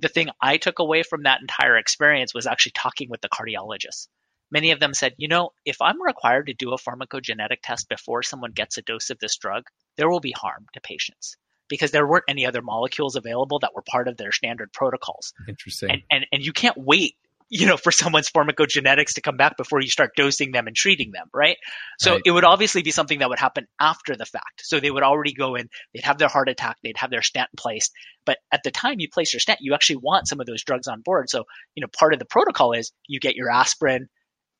The 0.00 0.08
thing 0.08 0.28
I 0.40 0.56
took 0.56 0.78
away 0.78 1.02
from 1.02 1.22
that 1.24 1.40
entire 1.40 1.76
experience 1.76 2.34
was 2.34 2.46
actually 2.46 2.72
talking 2.72 3.08
with 3.10 3.20
the 3.20 3.28
cardiologists 3.28 4.08
many 4.50 4.70
of 4.70 4.80
them 4.80 4.94
said, 4.94 5.14
you 5.16 5.28
know, 5.28 5.50
if 5.64 5.80
I'm 5.80 6.00
required 6.02 6.46
to 6.46 6.54
do 6.54 6.72
a 6.72 6.78
pharmacogenetic 6.78 7.58
test 7.62 7.88
before 7.88 8.22
someone 8.22 8.52
gets 8.52 8.78
a 8.78 8.82
dose 8.82 9.10
of 9.10 9.18
this 9.18 9.36
drug, 9.36 9.64
there 9.96 10.08
will 10.08 10.20
be 10.20 10.32
harm 10.32 10.66
to 10.74 10.80
patients 10.80 11.36
because 11.68 11.92
there 11.92 12.06
weren't 12.06 12.24
any 12.28 12.46
other 12.46 12.62
molecules 12.62 13.16
available 13.16 13.60
that 13.60 13.74
were 13.74 13.82
part 13.82 14.08
of 14.08 14.16
their 14.16 14.32
standard 14.32 14.72
protocols. 14.72 15.32
Interesting. 15.48 15.90
And, 15.90 16.02
and, 16.10 16.26
and 16.32 16.44
you 16.44 16.52
can't 16.52 16.76
wait 16.76 17.14
you 17.52 17.66
know, 17.66 17.76
for 17.76 17.90
someone's 17.90 18.30
pharmacogenetics 18.30 19.14
to 19.14 19.20
come 19.20 19.36
back 19.36 19.56
before 19.56 19.80
you 19.80 19.88
start 19.88 20.12
dosing 20.16 20.52
them 20.52 20.68
and 20.68 20.76
treating 20.76 21.10
them, 21.10 21.26
right? 21.34 21.56
So 21.98 22.12
right. 22.12 22.22
it 22.24 22.30
would 22.30 22.44
obviously 22.44 22.82
be 22.82 22.92
something 22.92 23.18
that 23.18 23.28
would 23.28 23.40
happen 23.40 23.66
after 23.80 24.14
the 24.14 24.24
fact. 24.24 24.62
So 24.62 24.78
they 24.78 24.90
would 24.90 25.02
already 25.02 25.32
go 25.32 25.56
in, 25.56 25.68
they'd 25.92 26.04
have 26.04 26.18
their 26.18 26.28
heart 26.28 26.48
attack, 26.48 26.76
they'd 26.82 26.96
have 26.96 27.10
their 27.10 27.22
stent 27.22 27.50
placed. 27.56 27.92
But 28.24 28.38
at 28.52 28.62
the 28.62 28.70
time 28.70 29.00
you 29.00 29.08
place 29.12 29.34
your 29.34 29.40
stent, 29.40 29.58
you 29.62 29.74
actually 29.74 29.96
want 29.96 30.28
some 30.28 30.38
of 30.38 30.46
those 30.46 30.62
drugs 30.62 30.86
on 30.86 31.00
board. 31.00 31.28
So, 31.28 31.44
you 31.74 31.80
know, 31.80 31.88
part 31.88 32.12
of 32.12 32.20
the 32.20 32.24
protocol 32.24 32.72
is 32.72 32.92
you 33.08 33.18
get 33.18 33.34
your 33.34 33.50
aspirin, 33.50 34.08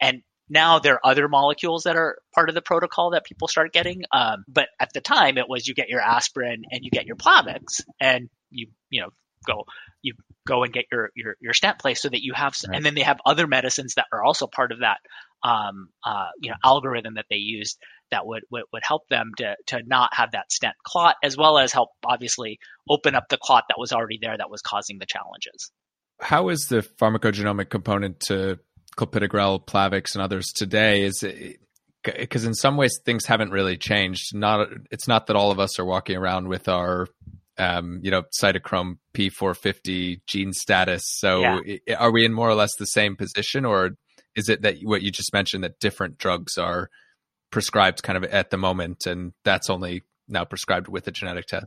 and 0.00 0.22
now 0.48 0.80
there 0.80 0.94
are 0.94 1.10
other 1.10 1.28
molecules 1.28 1.84
that 1.84 1.96
are 1.96 2.18
part 2.34 2.48
of 2.48 2.54
the 2.54 2.62
protocol 2.62 3.10
that 3.10 3.24
people 3.24 3.46
start 3.46 3.72
getting. 3.72 4.02
Um, 4.12 4.44
but 4.48 4.68
at 4.80 4.92
the 4.92 5.00
time, 5.00 5.38
it 5.38 5.48
was 5.48 5.66
you 5.66 5.74
get 5.74 5.88
your 5.88 6.00
aspirin 6.00 6.64
and 6.70 6.80
you 6.84 6.90
get 6.90 7.06
your 7.06 7.16
Plavix, 7.16 7.82
and 8.00 8.28
you 8.50 8.66
you 8.90 9.00
know 9.00 9.10
go 9.46 9.64
you 10.02 10.14
go 10.46 10.64
and 10.64 10.72
get 10.72 10.86
your 10.90 11.10
your, 11.14 11.36
your 11.40 11.54
stent 11.54 11.78
placed 11.78 12.02
so 12.02 12.08
that 12.08 12.22
you 12.22 12.32
have, 12.34 12.54
right. 12.66 12.76
and 12.76 12.84
then 12.84 12.94
they 12.94 13.02
have 13.02 13.20
other 13.24 13.46
medicines 13.46 13.94
that 13.94 14.06
are 14.12 14.24
also 14.24 14.46
part 14.46 14.72
of 14.72 14.80
that 14.80 14.98
um, 15.42 15.88
uh, 16.04 16.28
you 16.40 16.50
know 16.50 16.56
algorithm 16.64 17.14
that 17.14 17.26
they 17.30 17.36
used 17.36 17.78
that 18.10 18.26
would, 18.26 18.42
would 18.50 18.64
would 18.72 18.82
help 18.84 19.08
them 19.08 19.32
to 19.38 19.56
to 19.66 19.82
not 19.86 20.12
have 20.14 20.32
that 20.32 20.50
stent 20.52 20.74
clot, 20.84 21.16
as 21.22 21.36
well 21.36 21.58
as 21.58 21.72
help 21.72 21.90
obviously 22.04 22.58
open 22.88 23.14
up 23.14 23.28
the 23.28 23.38
clot 23.38 23.64
that 23.68 23.78
was 23.78 23.92
already 23.92 24.18
there 24.20 24.36
that 24.36 24.50
was 24.50 24.62
causing 24.62 24.98
the 24.98 25.06
challenges. 25.06 25.70
How 26.20 26.50
is 26.50 26.66
the 26.68 26.82
pharmacogenomic 26.82 27.70
component 27.70 28.20
to 28.26 28.58
clopidogrel, 28.96 29.64
Plavix, 29.64 30.14
and 30.14 30.22
others 30.22 30.46
today 30.54 31.02
is 31.02 31.24
because 32.02 32.44
in 32.44 32.54
some 32.54 32.76
ways 32.76 32.98
things 33.04 33.26
haven't 33.26 33.50
really 33.50 33.76
changed. 33.76 34.34
Not 34.34 34.68
it's 34.90 35.08
not 35.08 35.26
that 35.26 35.36
all 35.36 35.50
of 35.50 35.60
us 35.60 35.78
are 35.78 35.84
walking 35.84 36.16
around 36.16 36.48
with 36.48 36.68
our 36.68 37.06
um, 37.58 38.00
you 38.02 38.10
know 38.10 38.22
cytochrome 38.40 38.98
P450 39.14 40.20
gene 40.26 40.52
status. 40.52 41.02
So 41.06 41.62
yeah. 41.64 41.96
are 41.96 42.12
we 42.12 42.24
in 42.24 42.32
more 42.32 42.48
or 42.48 42.54
less 42.54 42.74
the 42.76 42.86
same 42.86 43.16
position, 43.16 43.64
or 43.64 43.90
is 44.34 44.48
it 44.48 44.62
that 44.62 44.76
what 44.82 45.02
you 45.02 45.10
just 45.10 45.32
mentioned 45.32 45.64
that 45.64 45.78
different 45.80 46.18
drugs 46.18 46.56
are 46.56 46.88
prescribed 47.50 48.02
kind 48.02 48.16
of 48.16 48.24
at 48.24 48.50
the 48.50 48.56
moment, 48.56 49.06
and 49.06 49.32
that's 49.44 49.68
only 49.68 50.02
now 50.28 50.44
prescribed 50.44 50.88
with 50.88 51.06
a 51.08 51.12
genetic 51.12 51.46
test? 51.46 51.66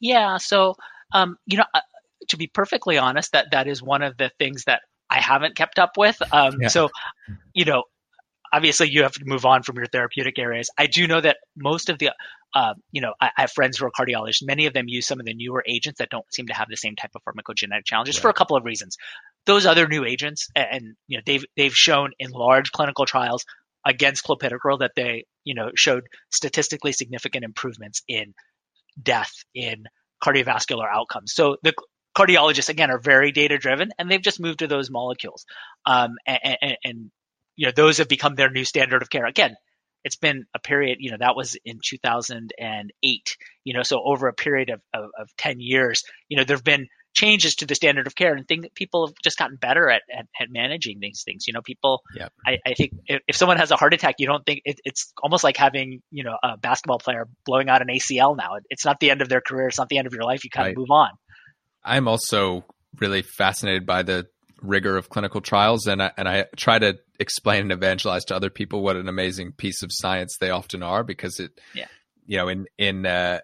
Yeah. 0.00 0.36
So 0.38 0.74
um, 1.12 1.36
you 1.46 1.58
know. 1.58 1.64
Uh, 1.74 1.80
to 2.28 2.36
be 2.36 2.46
perfectly 2.46 2.98
honest, 2.98 3.32
that 3.32 3.46
that 3.52 3.66
is 3.66 3.82
one 3.82 4.02
of 4.02 4.16
the 4.18 4.30
things 4.38 4.64
that 4.64 4.82
I 5.10 5.20
haven't 5.20 5.56
kept 5.56 5.78
up 5.78 5.96
with. 5.96 6.20
Um, 6.32 6.58
yeah. 6.60 6.68
So, 6.68 6.90
you 7.52 7.64
know, 7.64 7.84
obviously 8.52 8.90
you 8.90 9.02
have 9.02 9.12
to 9.12 9.24
move 9.24 9.44
on 9.44 9.62
from 9.62 9.76
your 9.76 9.86
therapeutic 9.86 10.38
areas. 10.38 10.70
I 10.78 10.86
do 10.86 11.06
know 11.06 11.20
that 11.20 11.38
most 11.56 11.88
of 11.88 11.98
the, 11.98 12.10
uh, 12.54 12.74
you 12.92 13.00
know, 13.00 13.14
I, 13.20 13.30
I, 13.36 13.42
have 13.42 13.52
friends 13.52 13.78
who 13.78 13.86
are 13.86 13.90
cardiologists. 13.90 14.44
Many 14.44 14.66
of 14.66 14.72
them 14.72 14.88
use 14.88 15.06
some 15.06 15.20
of 15.20 15.26
the 15.26 15.34
newer 15.34 15.62
agents 15.66 15.98
that 15.98 16.10
don't 16.10 16.24
seem 16.32 16.46
to 16.48 16.54
have 16.54 16.68
the 16.68 16.76
same 16.76 16.96
type 16.96 17.12
of 17.14 17.22
pharmacogenetic 17.22 17.84
challenges 17.84 18.16
right. 18.16 18.22
for 18.22 18.28
a 18.28 18.34
couple 18.34 18.56
of 18.56 18.64
reasons. 18.64 18.96
Those 19.46 19.66
other 19.66 19.86
new 19.86 20.04
agents, 20.04 20.48
and 20.54 20.94
you 21.06 21.16
know, 21.16 21.22
they've 21.24 21.44
they've 21.56 21.74
shown 21.74 22.10
in 22.18 22.30
large 22.30 22.72
clinical 22.72 23.06
trials 23.06 23.46
against 23.86 24.26
clopidogrel 24.26 24.80
that 24.80 24.92
they, 24.96 25.24
you 25.44 25.54
know, 25.54 25.70
showed 25.74 26.04
statistically 26.30 26.92
significant 26.92 27.44
improvements 27.44 28.02
in 28.06 28.34
death 29.02 29.32
in 29.54 29.84
cardiovascular 30.22 30.86
outcomes. 30.92 31.32
So 31.32 31.56
the 31.62 31.72
cardiologists 32.16 32.68
again 32.68 32.90
are 32.90 32.98
very 32.98 33.32
data 33.32 33.58
driven 33.58 33.90
and 33.98 34.10
they've 34.10 34.22
just 34.22 34.40
moved 34.40 34.60
to 34.60 34.66
those 34.66 34.90
molecules. 34.90 35.46
Um, 35.86 36.16
and, 36.26 36.56
and, 36.60 36.76
and, 36.84 37.10
you 37.56 37.66
know 37.66 37.72
those 37.72 37.98
have 37.98 38.08
become 38.08 38.36
their 38.36 38.48
new 38.48 38.64
standard 38.64 39.02
of 39.02 39.10
care. 39.10 39.26
Again 39.26 39.54
it's 40.04 40.16
been 40.16 40.46
a 40.54 40.58
period 40.58 40.98
you 41.00 41.10
know 41.10 41.16
that 41.18 41.36
was 41.36 41.56
in 41.64 41.78
2008 41.82 43.36
you 43.64 43.74
know 43.74 43.82
so 43.82 44.02
over 44.04 44.28
a 44.28 44.32
period 44.32 44.70
of, 44.70 44.80
of, 44.94 45.10
of 45.18 45.28
10 45.36 45.60
years 45.60 46.04
you 46.28 46.36
know 46.36 46.44
there 46.44 46.56
have 46.56 46.64
been 46.64 46.88
changes 47.12 47.56
to 47.56 47.66
the 47.66 47.74
standard 47.74 48.06
of 48.06 48.14
care 48.14 48.34
and 48.34 48.46
think 48.46 48.72
people 48.74 49.06
have 49.06 49.14
just 49.22 49.36
gotten 49.36 49.56
better 49.56 49.90
at, 49.90 50.02
at, 50.16 50.26
at 50.40 50.48
managing 50.48 50.98
these 51.00 51.22
things 51.24 51.46
you 51.46 51.52
know 51.52 51.60
people 51.60 52.02
yep. 52.14 52.32
I, 52.46 52.58
I, 52.64 52.74
think 52.74 52.92
if, 53.06 53.20
if, 53.26 53.36
someone 53.36 53.56
has 53.56 53.72
a 53.72 53.76
heart 53.76 53.94
attack 53.94 54.16
you 54.18 54.26
don't 54.26 54.46
think 54.46 54.62
it, 54.64 54.80
it's 54.84 55.12
almost 55.20 55.42
like 55.42 55.56
having 55.56 56.02
you 56.12 56.22
know 56.22 56.36
a 56.42 56.56
basketball 56.56 56.98
player 56.98 57.28
blowing 57.44 57.68
out 57.68 57.82
an 57.82 57.88
acl 57.88 58.36
now. 58.36 58.58
It's 58.70 58.84
not 58.84 59.00
the 59.00 59.10
end 59.10 59.22
of 59.22 59.28
their 59.28 59.40
career. 59.40 59.68
It's 59.68 59.78
not 59.78 59.88
the 59.88 59.98
end 59.98 60.06
of 60.06 60.14
your 60.14 60.22
life. 60.22 60.44
You 60.44 60.50
kind 60.50 60.66
right. 60.66 60.72
of 60.72 60.78
move 60.78 60.90
on 60.90 61.10
I'm 61.84 62.08
also 62.08 62.64
really 62.98 63.22
fascinated 63.22 63.86
by 63.86 64.02
the 64.02 64.26
rigor 64.62 64.96
of 64.96 65.08
clinical 65.08 65.40
trials, 65.40 65.86
and 65.86 66.02
I, 66.02 66.12
and 66.16 66.28
I 66.28 66.46
try 66.56 66.78
to 66.78 66.98
explain 67.18 67.62
and 67.62 67.72
evangelize 67.72 68.24
to 68.26 68.36
other 68.36 68.50
people 68.50 68.82
what 68.82 68.96
an 68.96 69.08
amazing 69.08 69.52
piece 69.52 69.82
of 69.82 69.90
science 69.92 70.36
they 70.38 70.50
often 70.50 70.82
are, 70.82 71.02
because 71.04 71.40
it, 71.40 71.58
yeah. 71.74 71.86
you 72.26 72.36
know, 72.36 72.48
in 72.48 72.66
in 72.78 73.06
uh, 73.06 73.40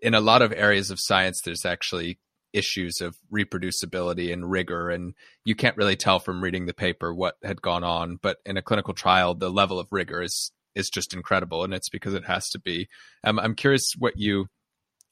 in 0.00 0.14
a 0.14 0.20
lot 0.20 0.42
of 0.42 0.52
areas 0.52 0.90
of 0.90 0.98
science, 1.00 1.40
there's 1.44 1.64
actually 1.64 2.18
issues 2.52 3.00
of 3.00 3.16
reproducibility 3.32 4.32
and 4.32 4.50
rigor, 4.50 4.90
and 4.90 5.14
you 5.44 5.54
can't 5.54 5.76
really 5.76 5.96
tell 5.96 6.18
from 6.18 6.42
reading 6.42 6.66
the 6.66 6.74
paper 6.74 7.14
what 7.14 7.36
had 7.42 7.62
gone 7.62 7.84
on. 7.84 8.18
But 8.20 8.38
in 8.44 8.56
a 8.56 8.62
clinical 8.62 8.94
trial, 8.94 9.34
the 9.34 9.50
level 9.50 9.78
of 9.78 9.88
rigor 9.90 10.22
is 10.22 10.52
is 10.74 10.88
just 10.88 11.12
incredible, 11.12 11.64
and 11.64 11.74
it's 11.74 11.90
because 11.90 12.14
it 12.14 12.24
has 12.24 12.48
to 12.50 12.58
be. 12.58 12.88
Um, 13.24 13.38
I'm 13.38 13.54
curious 13.54 13.92
what 13.98 14.14
you 14.16 14.46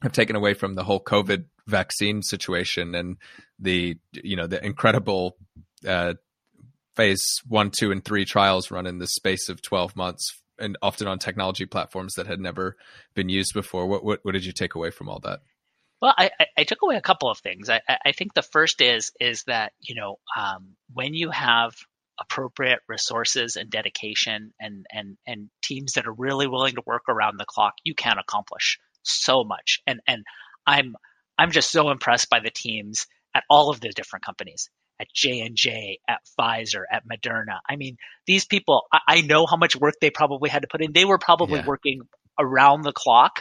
have 0.02 0.12
taken 0.12 0.36
away 0.36 0.54
from 0.54 0.74
the 0.74 0.84
whole 0.84 1.02
COVID 1.02 1.44
vaccine 1.66 2.22
situation 2.22 2.94
and 2.94 3.16
the 3.58 3.96
you 4.12 4.36
know 4.36 4.46
the 4.46 4.64
incredible 4.64 5.36
uh, 5.86 6.14
phase 6.96 7.22
one, 7.46 7.70
two, 7.70 7.92
and 7.92 8.04
three 8.04 8.24
trials 8.24 8.70
run 8.70 8.86
in 8.86 8.98
the 8.98 9.06
space 9.06 9.48
of 9.48 9.62
twelve 9.62 9.96
months, 9.96 10.40
and 10.58 10.76
often 10.82 11.06
on 11.06 11.18
technology 11.18 11.66
platforms 11.66 12.14
that 12.14 12.26
had 12.26 12.40
never 12.40 12.76
been 13.14 13.28
used 13.28 13.52
before. 13.54 13.86
What 13.86 14.04
what, 14.04 14.20
what 14.22 14.32
did 14.32 14.44
you 14.44 14.52
take 14.52 14.74
away 14.74 14.90
from 14.90 15.08
all 15.08 15.20
that? 15.20 15.40
Well, 16.00 16.14
I, 16.16 16.30
I 16.56 16.64
took 16.64 16.80
away 16.82 16.96
a 16.96 17.02
couple 17.02 17.30
of 17.30 17.38
things. 17.38 17.68
I, 17.68 17.82
I 17.86 18.12
think 18.12 18.32
the 18.32 18.42
first 18.42 18.80
is 18.80 19.12
is 19.20 19.44
that 19.46 19.72
you 19.80 19.94
know 19.94 20.18
um, 20.36 20.76
when 20.92 21.14
you 21.14 21.30
have 21.30 21.74
appropriate 22.18 22.80
resources 22.88 23.56
and 23.56 23.70
dedication 23.70 24.52
and 24.60 24.86
and 24.90 25.16
and 25.26 25.50
teams 25.62 25.92
that 25.92 26.06
are 26.06 26.12
really 26.12 26.46
willing 26.46 26.74
to 26.74 26.82
work 26.86 27.02
around 27.08 27.38
the 27.38 27.46
clock, 27.46 27.74
you 27.84 27.94
can 27.94 28.18
accomplish 28.18 28.78
so 29.02 29.44
much. 29.44 29.80
And 29.86 30.00
and 30.06 30.24
I'm 30.66 30.94
I'm 31.38 31.50
just 31.50 31.70
so 31.70 31.90
impressed 31.90 32.28
by 32.30 32.40
the 32.40 32.50
teams 32.50 33.06
at 33.34 33.44
all 33.48 33.70
of 33.70 33.80
the 33.80 33.90
different 33.90 34.24
companies 34.24 34.68
at 35.00 35.08
J 35.14 35.40
and 35.40 35.56
J, 35.56 35.98
at 36.06 36.20
Pfizer, 36.38 36.82
at 36.92 37.04
Moderna. 37.08 37.58
I 37.68 37.76
mean, 37.76 37.96
these 38.26 38.44
people, 38.44 38.82
I, 38.92 38.98
I, 39.08 39.20
know 39.22 39.46
how 39.46 39.56
much 39.56 39.74
work 39.74 39.94
they 40.00 40.10
probably 40.10 40.50
had 40.50 40.62
to 40.62 40.68
put 40.68 40.82
in. 40.82 40.92
They 40.92 41.06
were 41.06 41.16
probably 41.16 41.60
yeah. 41.60 41.66
working 41.66 42.02
around 42.38 42.82
the 42.82 42.92
clock, 42.92 43.40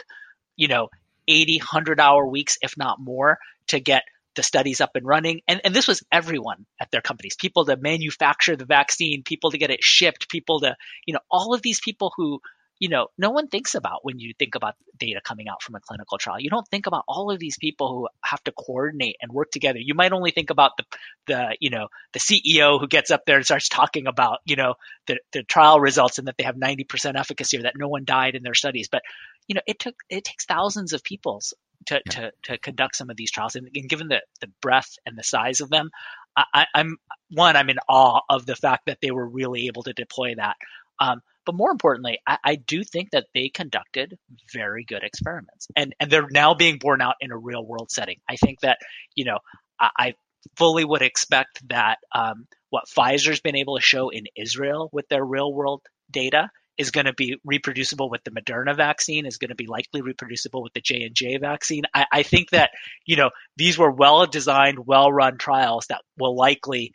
you 0.56 0.68
know, 0.68 0.88
80, 1.28 1.58
100 1.58 2.00
hour 2.00 2.26
weeks, 2.26 2.56
if 2.62 2.76
not 2.78 2.98
more, 2.98 3.38
to 3.68 3.78
get 3.78 4.04
the 4.36 4.42
studies 4.42 4.80
up 4.80 4.92
and 4.94 5.06
running. 5.06 5.42
And, 5.46 5.60
and 5.62 5.74
this 5.74 5.86
was 5.86 6.02
everyone 6.10 6.64
at 6.80 6.90
their 6.90 7.02
companies, 7.02 7.36
people 7.38 7.66
to 7.66 7.76
manufacture 7.76 8.56
the 8.56 8.64
vaccine, 8.64 9.22
people 9.22 9.50
to 9.50 9.58
get 9.58 9.70
it 9.70 9.82
shipped, 9.82 10.30
people 10.30 10.60
to, 10.60 10.76
you 11.04 11.14
know, 11.14 11.20
all 11.30 11.52
of 11.52 11.60
these 11.60 11.80
people 11.80 12.12
who, 12.16 12.40
you 12.80 12.88
know, 12.88 13.08
no 13.18 13.30
one 13.30 13.46
thinks 13.46 13.74
about 13.74 14.04
when 14.04 14.18
you 14.18 14.32
think 14.38 14.54
about 14.54 14.74
data 14.98 15.20
coming 15.22 15.48
out 15.48 15.62
from 15.62 15.74
a 15.74 15.80
clinical 15.80 16.16
trial. 16.16 16.40
You 16.40 16.48
don't 16.48 16.66
think 16.68 16.86
about 16.86 17.04
all 17.06 17.30
of 17.30 17.38
these 17.38 17.58
people 17.58 17.88
who 17.90 18.08
have 18.24 18.42
to 18.44 18.52
coordinate 18.52 19.16
and 19.20 19.30
work 19.30 19.50
together. 19.50 19.78
You 19.78 19.94
might 19.94 20.12
only 20.12 20.30
think 20.30 20.48
about 20.48 20.72
the, 20.78 20.84
the, 21.26 21.56
you 21.60 21.68
know, 21.68 21.88
the 22.14 22.18
CEO 22.18 22.80
who 22.80 22.88
gets 22.88 23.10
up 23.10 23.26
there 23.26 23.36
and 23.36 23.44
starts 23.44 23.68
talking 23.68 24.06
about, 24.06 24.38
you 24.46 24.56
know, 24.56 24.74
the, 25.06 25.18
the 25.32 25.42
trial 25.42 25.78
results 25.78 26.18
and 26.18 26.26
that 26.26 26.36
they 26.38 26.44
have 26.44 26.56
90% 26.56 27.18
efficacy 27.18 27.58
or 27.58 27.62
that 27.62 27.74
no 27.76 27.86
one 27.86 28.06
died 28.06 28.34
in 28.34 28.42
their 28.42 28.54
studies. 28.54 28.88
But, 28.90 29.02
you 29.46 29.54
know, 29.54 29.62
it 29.66 29.78
took, 29.78 29.96
it 30.08 30.24
takes 30.24 30.46
thousands 30.46 30.94
of 30.94 31.04
people's 31.04 31.52
to, 31.86 32.00
yeah. 32.06 32.12
to, 32.12 32.32
to 32.44 32.58
conduct 32.58 32.96
some 32.96 33.10
of 33.10 33.16
these 33.16 33.30
trials. 33.30 33.56
And, 33.56 33.68
and, 33.74 33.90
given 33.90 34.08
the, 34.08 34.22
the 34.40 34.48
breadth 34.62 34.96
and 35.04 35.18
the 35.18 35.22
size 35.22 35.60
of 35.60 35.68
them, 35.68 35.90
I, 36.34 36.66
am 36.74 36.96
one, 37.30 37.56
I'm 37.56 37.68
in 37.68 37.78
awe 37.88 38.20
of 38.30 38.46
the 38.46 38.56
fact 38.56 38.86
that 38.86 38.98
they 39.02 39.10
were 39.10 39.28
really 39.28 39.66
able 39.66 39.82
to 39.82 39.92
deploy 39.92 40.34
that. 40.36 40.56
Um, 40.98 41.20
but 41.46 41.54
more 41.54 41.70
importantly, 41.70 42.18
I, 42.26 42.38
I, 42.44 42.54
do 42.56 42.84
think 42.84 43.10
that 43.10 43.26
they 43.34 43.48
conducted 43.48 44.18
very 44.52 44.84
good 44.84 45.02
experiments 45.02 45.68
and, 45.74 45.94
and 45.98 46.10
they're 46.10 46.28
now 46.30 46.54
being 46.54 46.78
borne 46.78 47.00
out 47.00 47.16
in 47.20 47.32
a 47.32 47.36
real 47.36 47.64
world 47.64 47.90
setting. 47.90 48.18
I 48.28 48.36
think 48.36 48.60
that, 48.60 48.78
you 49.14 49.24
know, 49.24 49.38
I, 49.78 49.90
I 49.98 50.14
fully 50.56 50.84
would 50.84 51.02
expect 51.02 51.66
that 51.68 51.98
um, 52.14 52.46
what 52.70 52.84
Pfizer's 52.88 53.40
been 53.40 53.56
able 53.56 53.76
to 53.76 53.82
show 53.82 54.10
in 54.10 54.24
Israel 54.36 54.90
with 54.92 55.08
their 55.08 55.24
real 55.24 55.52
world 55.52 55.82
data 56.10 56.50
is 56.78 56.90
going 56.90 57.04
to 57.04 57.12
be 57.12 57.36
reproducible 57.44 58.08
with 58.08 58.24
the 58.24 58.30
Moderna 58.30 58.74
vaccine, 58.74 59.26
is 59.26 59.36
going 59.36 59.50
to 59.50 59.54
be 59.54 59.66
likely 59.66 60.00
reproducible 60.00 60.62
with 60.62 60.72
the 60.72 60.80
J 60.80 61.02
and 61.02 61.14
J 61.14 61.36
vaccine. 61.36 61.82
I, 61.94 62.06
I 62.10 62.22
think 62.22 62.50
that 62.50 62.70
you 63.04 63.16
know 63.16 63.30
these 63.56 63.76
were 63.76 63.90
well 63.90 64.24
designed, 64.26 64.86
well 64.86 65.12
run 65.12 65.36
trials 65.36 65.86
that 65.88 66.00
will 66.18 66.34
likely 66.34 66.92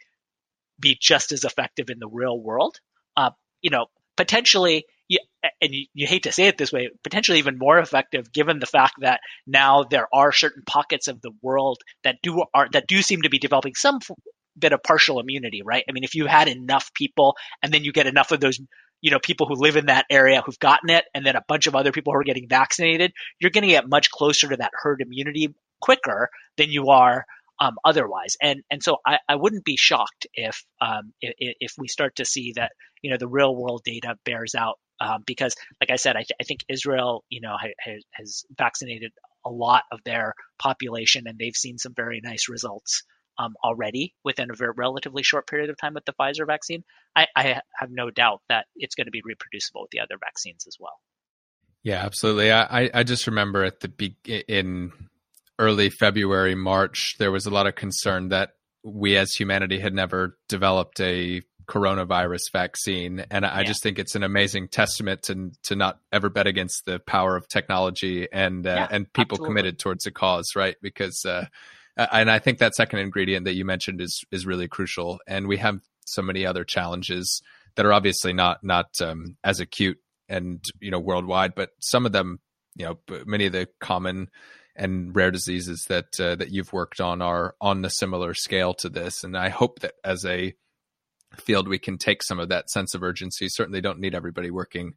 be 0.79 0.97
just 0.99 1.31
as 1.31 1.43
effective 1.43 1.89
in 1.89 1.99
the 1.99 2.08
real 2.08 2.39
world. 2.39 2.79
Uh, 3.15 3.31
you 3.62 3.69
know, 3.69 3.86
potentially, 4.17 4.86
and 5.62 5.73
you, 5.73 5.86
you, 5.93 6.08
hate 6.08 6.23
to 6.23 6.32
say 6.32 6.47
it 6.47 6.58
this 6.58 6.71
way, 6.71 6.89
potentially 7.04 7.39
even 7.39 7.58
more 7.58 7.78
effective, 7.78 8.32
given 8.32 8.60
the 8.60 8.65
fact 8.65 8.95
that 9.01 9.19
now 9.45 9.84
there 9.84 10.08
are 10.13 10.32
certain 10.32 10.63
pockets 10.65 11.08
of 11.08 11.21
the 11.21 11.32
world 11.41 11.80
that 12.04 12.17
do 12.23 12.43
are 12.54 12.67
that 12.71 12.88
do 12.88 13.01
seem 13.01 13.21
to 13.21 13.30
be 13.30 13.39
developing 13.39 13.75
some 13.75 13.99
bit 14.58 14.73
of 14.73 14.82
partial 14.84 15.19
immunity, 15.19 15.62
right? 15.63 15.84
I 15.88 15.91
mean, 15.91 16.04
if 16.04 16.15
you 16.15 16.25
had 16.25 16.47
enough 16.47 16.93
people, 16.93 17.36
and 17.62 17.73
then 17.73 17.84
you 17.84 17.91
get 17.91 18.08
enough 18.08 18.32
of 18.32 18.39
those 18.39 18.60
you 19.01 19.12
know 19.12 19.19
people 19.19 19.45
who 19.47 19.56
live 19.56 19.75
in 19.75 19.88
that 19.88 20.06
area 20.10 20.41
who've 20.41 20.60
gotten 20.60 20.89
it 20.89 21.06
and 21.13 21.25
then 21.25 21.36
a 21.36 21.43
bunch 21.47 21.67
of 21.67 21.75
other 21.75 21.91
people 21.91 22.12
who 22.13 22.19
are 22.19 22.23
getting 22.23 22.47
vaccinated 22.47 23.12
you're 23.39 23.51
going 23.51 23.63
to 23.63 23.67
get 23.67 23.88
much 23.88 24.10
closer 24.10 24.47
to 24.49 24.58
that 24.58 24.71
herd 24.73 25.01
immunity 25.01 25.54
quicker 25.80 26.30
than 26.58 26.71
you 26.71 26.88
are 26.89 27.25
um, 27.59 27.75
otherwise 27.83 28.35
and 28.41 28.61
and 28.69 28.83
so 28.83 28.97
I, 29.05 29.19
I 29.27 29.35
wouldn't 29.35 29.65
be 29.65 29.77
shocked 29.77 30.27
if 30.33 30.63
um, 30.81 31.13
if, 31.21 31.55
if 31.59 31.73
we 31.77 31.87
start 31.87 32.17
to 32.17 32.25
see 32.25 32.53
that 32.55 32.71
you 33.01 33.11
know 33.11 33.17
the 33.17 33.27
real 33.27 33.55
world 33.55 33.81
data 33.85 34.15
bears 34.25 34.55
out 34.55 34.79
um, 34.99 35.23
because 35.25 35.55
like 35.81 35.89
I 35.89 35.97
said 35.97 36.15
I, 36.15 36.19
th- 36.19 36.37
I 36.39 36.43
think 36.43 36.61
Israel 36.69 37.23
you 37.29 37.41
know 37.41 37.55
ha- 37.59 37.99
has 38.11 38.45
vaccinated 38.57 39.11
a 39.45 39.49
lot 39.49 39.83
of 39.91 39.99
their 40.03 40.33
population 40.59 41.25
and 41.27 41.37
they've 41.37 41.55
seen 41.55 41.77
some 41.77 41.93
very 41.95 42.19
nice 42.23 42.49
results 42.49 43.03
um, 43.37 43.53
already 43.63 44.13
within 44.23 44.49
a 44.51 44.55
very 44.55 44.71
relatively 44.75 45.23
short 45.23 45.47
period 45.47 45.69
of 45.69 45.77
time 45.77 45.93
with 45.93 46.05
the 46.05 46.13
Pfizer 46.13 46.47
vaccine, 46.47 46.83
I, 47.15 47.27
I 47.35 47.61
have 47.77 47.89
no 47.91 48.09
doubt 48.09 48.41
that 48.49 48.65
it's 48.75 48.95
going 48.95 49.05
to 49.05 49.11
be 49.11 49.21
reproducible 49.23 49.81
with 49.81 49.91
the 49.91 49.99
other 49.99 50.15
vaccines 50.19 50.65
as 50.67 50.77
well. 50.79 50.99
Yeah, 51.83 52.03
absolutely. 52.03 52.51
I, 52.51 52.89
I 52.93 53.03
just 53.03 53.27
remember 53.27 53.63
at 53.63 53.79
the 53.79 53.89
be- 53.89 54.17
in 54.25 54.91
early 55.59 55.89
February, 55.89 56.55
March, 56.55 57.15
there 57.19 57.31
was 57.31 57.45
a 57.45 57.49
lot 57.49 57.67
of 57.67 57.75
concern 57.75 58.29
that 58.29 58.51
we 58.83 59.17
as 59.17 59.31
humanity 59.31 59.79
had 59.79 59.93
never 59.93 60.37
developed 60.47 60.99
a 60.99 61.41
coronavirus 61.67 62.51
vaccine, 62.53 63.25
and 63.31 63.45
I 63.45 63.61
yeah. 63.61 63.63
just 63.63 63.81
think 63.81 63.97
it's 63.97 64.15
an 64.15 64.23
amazing 64.23 64.67
testament 64.67 65.23
to 65.23 65.51
to 65.63 65.75
not 65.75 65.99
ever 66.11 66.29
bet 66.29 66.45
against 66.45 66.85
the 66.85 66.99
power 66.99 67.35
of 67.35 67.47
technology 67.47 68.27
and 68.31 68.67
uh, 68.67 68.69
yeah, 68.69 68.87
and 68.91 69.11
people 69.11 69.35
absolutely. 69.35 69.49
committed 69.49 69.79
towards 69.79 70.05
a 70.05 70.11
cause, 70.11 70.51
right? 70.55 70.75
Because 70.81 71.25
uh, 71.25 71.45
and 71.97 72.29
I 72.29 72.39
think 72.39 72.59
that 72.59 72.75
second 72.75 72.99
ingredient 72.99 73.45
that 73.45 73.55
you 73.55 73.65
mentioned 73.65 74.01
is 74.01 74.23
is 74.31 74.45
really 74.45 74.67
crucial. 74.67 75.19
And 75.27 75.47
we 75.47 75.57
have 75.57 75.79
so 76.05 76.21
many 76.21 76.45
other 76.45 76.63
challenges 76.63 77.41
that 77.75 77.85
are 77.85 77.93
obviously 77.93 78.33
not 78.33 78.63
not 78.63 78.87
um, 79.01 79.37
as 79.43 79.59
acute 79.59 79.97
and 80.27 80.63
you 80.79 80.91
know 80.91 80.99
worldwide, 80.99 81.55
but 81.55 81.69
some 81.79 82.05
of 82.05 82.11
them, 82.11 82.39
you 82.75 82.85
know, 82.85 82.99
many 83.25 83.45
of 83.45 83.53
the 83.53 83.67
common 83.79 84.29
and 84.75 85.15
rare 85.15 85.31
diseases 85.31 85.85
that 85.89 86.19
uh, 86.19 86.35
that 86.35 86.51
you've 86.51 86.73
worked 86.73 86.99
on 86.99 87.21
are 87.21 87.55
on 87.61 87.83
a 87.85 87.89
similar 87.89 88.33
scale 88.33 88.73
to 88.75 88.89
this. 88.89 89.23
And 89.23 89.38
I 89.38 89.49
hope 89.49 89.79
that 89.79 89.93
as 90.03 90.25
a 90.25 90.53
field 91.35 91.67
we 91.67 91.79
can 91.79 91.97
take 91.97 92.23
some 92.23 92.39
of 92.39 92.49
that 92.49 92.69
sense 92.69 92.93
of 92.93 93.03
urgency. 93.03 93.47
Certainly, 93.49 93.81
don't 93.81 93.99
need 93.99 94.15
everybody 94.15 94.51
working 94.51 94.93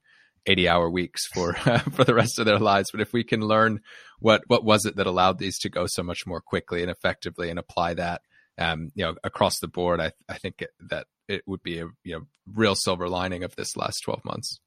80 0.46 0.68
hour 0.68 0.90
weeks 0.90 1.26
for 1.26 1.52
for 1.92 2.04
the 2.04 2.14
rest 2.14 2.38
of 2.38 2.46
their 2.46 2.58
lives 2.58 2.90
but 2.90 3.00
if 3.00 3.12
we 3.12 3.24
can 3.24 3.40
learn 3.40 3.80
what 4.18 4.42
what 4.46 4.64
was 4.64 4.86
it 4.86 4.96
that 4.96 5.06
allowed 5.06 5.38
these 5.38 5.58
to 5.58 5.68
go 5.68 5.86
so 5.86 6.02
much 6.02 6.26
more 6.26 6.40
quickly 6.40 6.80
and 6.80 6.90
effectively 6.90 7.50
and 7.50 7.58
apply 7.58 7.94
that 7.94 8.22
um, 8.56 8.90
you 8.94 9.04
know 9.04 9.14
across 9.24 9.58
the 9.58 9.68
board 9.68 10.00
i 10.00 10.12
i 10.28 10.38
think 10.38 10.62
it, 10.62 10.70
that 10.88 11.06
it 11.28 11.42
would 11.46 11.62
be 11.62 11.78
a 11.80 11.86
you 12.04 12.14
know 12.14 12.22
real 12.46 12.74
silver 12.74 13.08
lining 13.08 13.44
of 13.44 13.54
this 13.56 13.76
last 13.76 14.00
12 14.04 14.24
months 14.24 14.60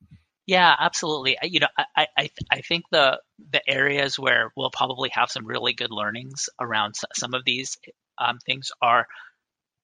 yeah 0.52 0.76
absolutely 0.80 1.38
you 1.44 1.62
know 1.62 1.68
i 1.96 2.08
i 2.18 2.30
i 2.52 2.62
think 2.62 2.84
the 2.92 3.20
the 3.52 3.62
areas 3.68 4.20
where 4.20 4.52
we'll 4.56 4.70
probably 4.70 5.10
have 5.14 5.32
some 5.32 5.46
really 5.46 5.74
good 5.74 5.92
learnings 5.92 6.50
around 6.60 6.94
some 7.14 7.34
of 7.34 7.44
these 7.46 7.78
um, 8.18 8.38
things 8.46 8.72
are 8.82 9.08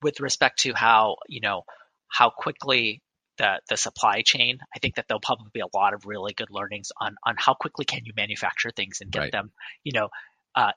with 0.01 0.19
respect 0.19 0.59
to 0.59 0.73
how 0.75 1.15
you 1.27 1.39
know 1.39 1.63
how 2.09 2.29
quickly 2.29 3.01
the 3.37 3.59
the 3.69 3.77
supply 3.77 4.21
chain. 4.23 4.59
I 4.75 4.79
think 4.79 4.95
that 4.95 5.05
there'll 5.07 5.21
probably 5.21 5.51
be 5.53 5.61
a 5.61 5.77
lot 5.77 5.93
of 5.93 6.05
really 6.05 6.33
good 6.33 6.49
learnings 6.49 6.91
on 6.99 7.15
on 7.23 7.35
how 7.37 7.53
quickly 7.53 7.85
can 7.85 8.01
you 8.03 8.13
manufacture 8.15 8.71
things 8.75 8.99
and 9.01 9.11
get 9.11 9.19
right. 9.19 9.31
them, 9.31 9.51
you 9.83 9.93
know, 9.93 10.09
uh, 10.55 10.71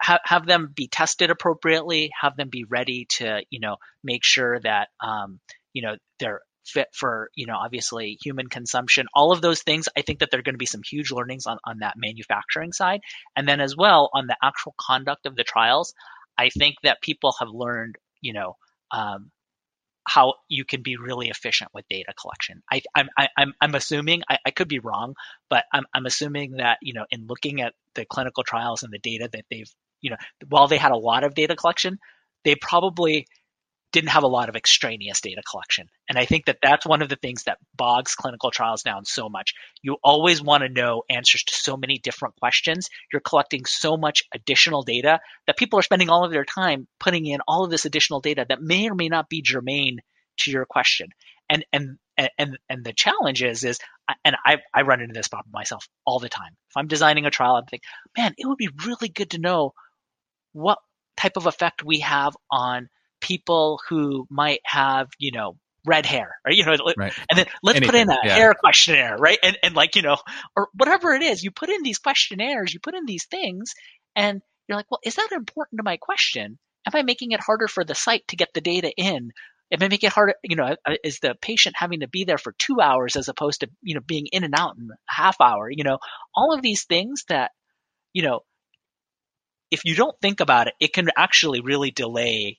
have 0.00 0.20
have 0.24 0.46
them 0.46 0.72
be 0.74 0.88
tested 0.88 1.30
appropriately, 1.30 2.10
have 2.18 2.36
them 2.36 2.48
be 2.48 2.64
ready 2.64 3.06
to, 3.16 3.42
you 3.50 3.60
know, 3.60 3.76
make 4.02 4.24
sure 4.24 4.58
that 4.60 4.88
um, 5.00 5.40
you 5.72 5.82
know 5.82 5.96
they're 6.18 6.40
fit 6.64 6.88
for 6.92 7.30
you 7.34 7.46
know 7.46 7.56
obviously 7.56 8.18
human 8.22 8.48
consumption 8.48 9.06
all 9.14 9.32
of 9.32 9.40
those 9.40 9.62
things 9.62 9.88
i 9.96 10.02
think 10.02 10.18
that 10.18 10.30
there 10.30 10.40
are 10.40 10.42
going 10.42 10.54
to 10.54 10.58
be 10.58 10.66
some 10.66 10.82
huge 10.82 11.10
learnings 11.10 11.46
on, 11.46 11.58
on 11.64 11.78
that 11.78 11.94
manufacturing 11.96 12.72
side 12.72 13.00
and 13.36 13.48
then 13.48 13.60
as 13.60 13.76
well 13.76 14.10
on 14.12 14.26
the 14.26 14.36
actual 14.42 14.74
conduct 14.78 15.26
of 15.26 15.36
the 15.36 15.44
trials 15.44 15.94
i 16.36 16.48
think 16.50 16.76
that 16.82 17.00
people 17.00 17.34
have 17.38 17.48
learned 17.48 17.96
you 18.20 18.32
know 18.32 18.56
um, 18.90 19.30
how 20.08 20.34
you 20.48 20.64
can 20.64 20.82
be 20.82 20.96
really 20.96 21.28
efficient 21.28 21.70
with 21.74 21.86
data 21.88 22.14
collection. 22.18 22.62
I, 22.72 22.80
I'm, 22.94 23.10
I, 23.16 23.28
I'm, 23.36 23.52
I'm 23.60 23.74
assuming 23.74 24.22
I, 24.28 24.38
I 24.46 24.50
could 24.50 24.66
be 24.68 24.78
wrong, 24.78 25.14
but 25.50 25.64
I'm, 25.70 25.84
I'm 25.92 26.06
assuming 26.06 26.52
that 26.52 26.78
you 26.80 26.94
know 26.94 27.04
in 27.10 27.26
looking 27.26 27.60
at 27.60 27.74
the 27.94 28.06
clinical 28.06 28.42
trials 28.42 28.82
and 28.82 28.92
the 28.92 28.98
data 28.98 29.28
that 29.30 29.44
they've 29.50 29.70
you 30.00 30.10
know 30.10 30.16
while 30.48 30.66
they 30.66 30.78
had 30.78 30.92
a 30.92 30.96
lot 30.96 31.24
of 31.24 31.34
data 31.34 31.54
collection, 31.54 31.98
they 32.44 32.54
probably 32.54 33.26
didn't 33.90 34.10
have 34.10 34.22
a 34.22 34.28
lot 34.28 34.48
of 34.48 34.56
extraneous 34.56 35.20
data 35.20 35.42
collection. 35.50 35.88
And 36.08 36.18
I 36.18 36.26
think 36.26 36.44
that 36.46 36.58
that's 36.62 36.84
one 36.84 37.00
of 37.00 37.08
the 37.08 37.16
things 37.16 37.44
that 37.44 37.58
bogs 37.74 38.14
clinical 38.14 38.50
trials 38.50 38.82
down 38.82 39.04
so 39.04 39.28
much. 39.28 39.54
You 39.82 39.96
always 40.04 40.42
want 40.42 40.62
to 40.62 40.68
know 40.68 41.04
answers 41.08 41.42
to 41.44 41.54
so 41.54 41.76
many 41.76 41.98
different 41.98 42.36
questions. 42.36 42.90
You're 43.12 43.20
collecting 43.20 43.64
so 43.64 43.96
much 43.96 44.24
additional 44.34 44.82
data 44.82 45.20
that 45.46 45.56
people 45.56 45.78
are 45.78 45.82
spending 45.82 46.10
all 46.10 46.24
of 46.24 46.32
their 46.32 46.44
time 46.44 46.86
putting 47.00 47.26
in 47.26 47.40
all 47.48 47.64
of 47.64 47.70
this 47.70 47.86
additional 47.86 48.20
data 48.20 48.44
that 48.48 48.60
may 48.60 48.90
or 48.90 48.94
may 48.94 49.08
not 49.08 49.30
be 49.30 49.42
germane 49.42 50.00
to 50.40 50.50
your 50.50 50.66
question. 50.66 51.08
And 51.48 51.64
and 51.72 51.98
and 52.18 52.58
and 52.68 52.84
the 52.84 52.92
challenge 52.92 53.42
is 53.42 53.64
is 53.64 53.78
and 54.22 54.36
I 54.44 54.56
I 54.74 54.82
run 54.82 55.00
into 55.00 55.14
this 55.14 55.28
problem 55.28 55.50
myself 55.52 55.88
all 56.04 56.18
the 56.18 56.28
time. 56.28 56.52
If 56.70 56.76
I'm 56.76 56.88
designing 56.88 57.24
a 57.24 57.30
trial, 57.30 57.56
I'm 57.56 57.64
thinking, 57.64 57.88
man, 58.16 58.34
it 58.36 58.46
would 58.46 58.58
be 58.58 58.68
really 58.84 59.08
good 59.08 59.30
to 59.30 59.38
know 59.38 59.72
what 60.52 60.78
type 61.16 61.36
of 61.36 61.46
effect 61.46 61.84
we 61.84 62.00
have 62.00 62.36
on 62.50 62.88
people 63.28 63.78
who 63.88 64.26
might 64.30 64.60
have, 64.64 65.08
you 65.18 65.30
know, 65.30 65.56
red 65.86 66.06
hair, 66.06 66.36
or 66.44 66.52
you 66.52 66.64
know, 66.64 66.76
right. 66.96 67.12
and 67.30 67.38
then 67.38 67.46
let's 67.62 67.76
Anything, 67.76 67.92
put 67.92 68.00
in 68.00 68.10
a 68.10 68.18
yeah. 68.24 68.34
hair 68.34 68.54
questionnaire, 68.54 69.16
right? 69.16 69.38
And 69.42 69.58
and 69.62 69.74
like 69.74 69.94
you 69.96 70.02
know, 70.02 70.16
or 70.56 70.68
whatever 70.74 71.12
it 71.12 71.22
is, 71.22 71.42
you 71.42 71.50
put 71.50 71.68
in 71.68 71.82
these 71.82 71.98
questionnaires, 71.98 72.72
you 72.72 72.80
put 72.80 72.94
in 72.94 73.06
these 73.06 73.26
things, 73.26 73.74
and 74.16 74.42
you're 74.66 74.76
like, 74.76 74.90
well, 74.90 75.00
is 75.04 75.16
that 75.16 75.28
important 75.32 75.78
to 75.78 75.84
my 75.84 75.96
question? 75.98 76.58
Am 76.86 76.92
I 76.98 77.02
making 77.02 77.32
it 77.32 77.40
harder 77.40 77.68
for 77.68 77.84
the 77.84 77.94
site 77.94 78.26
to 78.28 78.36
get 78.36 78.48
the 78.54 78.60
data 78.60 78.92
in? 78.96 79.30
Am 79.70 79.82
I 79.82 79.88
making 79.88 80.08
it 80.08 80.12
harder? 80.12 80.34
You 80.42 80.56
know, 80.56 80.76
is 81.04 81.20
the 81.20 81.34
patient 81.40 81.76
having 81.78 82.00
to 82.00 82.08
be 82.08 82.24
there 82.24 82.38
for 82.38 82.54
two 82.58 82.80
hours 82.80 83.16
as 83.16 83.28
opposed 83.28 83.60
to 83.60 83.68
you 83.82 83.94
know 83.94 84.00
being 84.04 84.26
in 84.32 84.44
and 84.44 84.54
out 84.56 84.76
in 84.78 84.88
a 84.90 84.96
half 85.06 85.40
hour? 85.40 85.70
You 85.70 85.84
know, 85.84 85.98
all 86.34 86.54
of 86.54 86.62
these 86.62 86.84
things 86.84 87.24
that 87.28 87.52
you 88.12 88.22
know, 88.22 88.40
if 89.70 89.84
you 89.84 89.94
don't 89.94 90.18
think 90.20 90.40
about 90.40 90.66
it, 90.68 90.74
it 90.80 90.92
can 90.92 91.08
actually 91.16 91.60
really 91.60 91.90
delay 91.90 92.58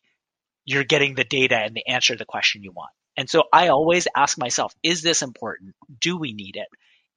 you're 0.70 0.84
getting 0.84 1.16
the 1.16 1.24
data 1.24 1.56
and 1.56 1.76
the 1.76 1.88
answer 1.88 2.14
to 2.14 2.18
the 2.18 2.26
question 2.26 2.64
you 2.64 2.72
want. 2.72 2.92
And 3.18 3.30
so 3.30 3.44
I 3.52 3.70
always 3.70 4.08
ask 4.16 4.38
myself, 4.38 4.74
is 4.84 5.02
this 5.02 5.22
important? 5.22 5.76
Do 6.00 6.18
we 6.18 6.34
need 6.34 6.56
it? 6.56 6.68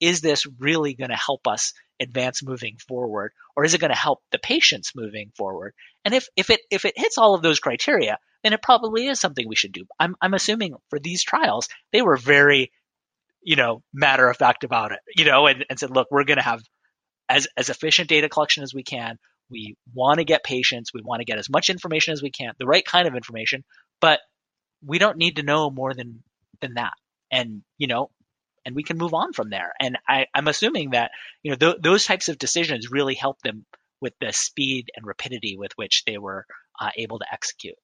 is 0.03 0.21
this 0.21 0.45
really 0.59 0.95
going 0.95 1.11
to 1.11 1.17
help 1.17 1.47
us 1.47 1.73
advance 2.01 2.43
moving 2.43 2.77
forward 2.89 3.33
or 3.57 3.65
is 3.65 3.73
it 3.73 3.81
going 3.81 3.93
to 3.93 3.97
help 3.97 4.19
the 4.33 4.39
patients 4.39 4.93
moving 4.97 5.31
forward 5.37 5.73
and 6.05 6.13
if 6.13 6.27
if 6.37 6.51
it 6.51 6.61
if 6.71 6.85
it 6.85 6.95
hits 6.97 7.17
all 7.17 7.35
of 7.35 7.43
those 7.43 7.61
criteria 7.61 8.19
then 8.43 8.53
it 8.53 8.61
probably 8.61 9.07
is 9.07 9.21
something 9.21 9.47
we 9.49 9.55
should 9.55 9.71
do 9.71 9.85
i'm 10.01 10.17
i'm 10.21 10.35
assuming 10.35 10.75
for 10.91 10.99
these 10.99 11.23
trials 11.23 11.69
they 11.93 12.03
were 12.03 12.17
very 12.17 12.73
you 13.45 13.55
know 13.55 13.83
matter 13.95 14.29
of 14.29 14.37
fact 14.37 14.65
about 14.65 14.91
it 14.91 14.99
you 15.17 15.25
know 15.25 15.47
and, 15.47 15.65
and 15.71 15.79
said 15.79 15.91
look 15.91 16.09
we're 16.11 16.25
going 16.25 16.39
to 16.39 16.43
have 16.43 16.61
as 17.29 17.47
as 17.57 17.71
efficient 17.71 18.09
data 18.09 18.29
collection 18.29 18.65
as 18.65 18.75
we 18.75 18.83
can 18.83 19.17
we 19.53 19.77
want 19.95 20.19
to 20.19 20.25
get 20.25 20.43
patients 20.43 20.93
we 20.93 21.03
want 21.03 21.21
to 21.21 21.25
get 21.25 21.39
as 21.39 21.51
much 21.51 21.71
information 21.71 22.13
as 22.13 22.23
we 22.23 22.31
can 22.31 22.53
the 22.59 22.67
right 22.67 22.85
kind 22.85 23.07
of 23.07 23.15
information 23.15 23.63
but 24.01 24.21
we 24.85 24.99
don't 24.99 25.19
need 25.19 25.37
to 25.37 25.43
know 25.43 25.71
more 25.71 25.95
than 25.95 26.23
than 26.61 26.75
that 26.75 26.95
and 27.31 27.63
you 27.79 27.87
know 27.87 28.11
and 28.65 28.75
we 28.75 28.83
can 28.83 28.99
move 28.99 29.15
on 29.15 29.33
from 29.33 29.51
there. 29.51 29.73
And 29.81 29.99
I, 30.09 30.27
am 30.35 30.49
assuming 30.49 30.91
that 30.91 31.11
you 31.43 31.51
know 31.51 31.57
th- 31.57 31.83
those 31.83 32.05
types 32.05 32.29
of 32.29 32.39
decisions 32.39 32.91
really 32.91 33.15
help 33.15 33.41
them 33.43 33.65
with 34.01 34.15
the 34.21 34.33
speed 34.33 34.91
and 34.97 35.07
rapidity 35.07 35.57
with 35.57 35.73
which 35.77 36.05
they 36.07 36.19
were 36.19 36.47
uh, 36.81 36.91
able 36.97 37.19
to 37.19 37.27
execute. 37.33 37.77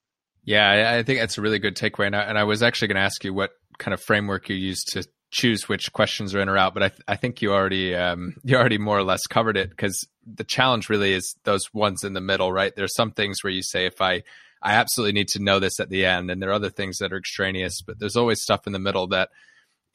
Yeah, 0.45 0.97
I 0.97 1.03
think 1.03 1.21
that's 1.21 1.39
a 1.39 1.43
really 1.43 1.59
good 1.59 1.77
takeaway. 1.77 2.07
And 2.07 2.17
I, 2.17 2.23
and 2.23 2.39
I 2.39 2.45
was 2.45 2.63
actually 2.63 2.89
going 2.89 2.97
to 2.97 3.03
ask 3.03 3.23
you 3.23 3.35
what 3.35 3.51
kind 3.79 3.93
of 3.93 4.01
framework 4.01 4.49
you 4.49 4.57
use 4.57 4.83
to 4.93 5.05
choose 5.31 5.69
which 5.69 5.93
questions 5.93 6.35
are 6.35 6.41
in 6.41 6.49
or 6.49 6.57
out, 6.57 6.75
but 6.75 6.83
I, 6.83 6.89
th- 6.89 7.03
I 7.07 7.17
think 7.17 7.43
you 7.43 7.53
already 7.53 7.95
um, 7.95 8.37
you 8.45 8.57
already 8.57 8.79
more 8.79 8.99
or 8.99 9.03
less 9.03 9.27
covered 9.27 9.57
it 9.57 9.71
because 9.71 10.07
the 10.27 10.45
challenge 10.45 10.89
really 10.89 11.13
is 11.13 11.37
those 11.45 11.73
ones 11.73 12.05
in 12.05 12.13
the 12.13 12.21
middle, 12.21 12.53
right? 12.53 12.75
There's 12.75 12.95
some 12.95 13.13
things 13.13 13.43
where 13.43 13.53
you 13.53 13.63
say 13.63 13.87
if 13.87 14.01
I 14.01 14.23
I 14.63 14.75
absolutely 14.75 15.13
need 15.13 15.29
to 15.29 15.43
know 15.43 15.61
this 15.61 15.79
at 15.81 15.89
the 15.89 16.05
end, 16.05 16.31
and 16.31 16.43
there 16.43 16.51
are 16.51 16.55
other 16.55 16.71
things 16.71 16.99
that 16.99 17.13
are 17.13 17.19
extraneous, 17.19 17.83
but 17.83 17.99
there's 17.99 18.17
always 18.17 18.43
stuff 18.43 18.67
in 18.67 18.73
the 18.73 18.79
middle 18.79 19.07
that 19.09 19.31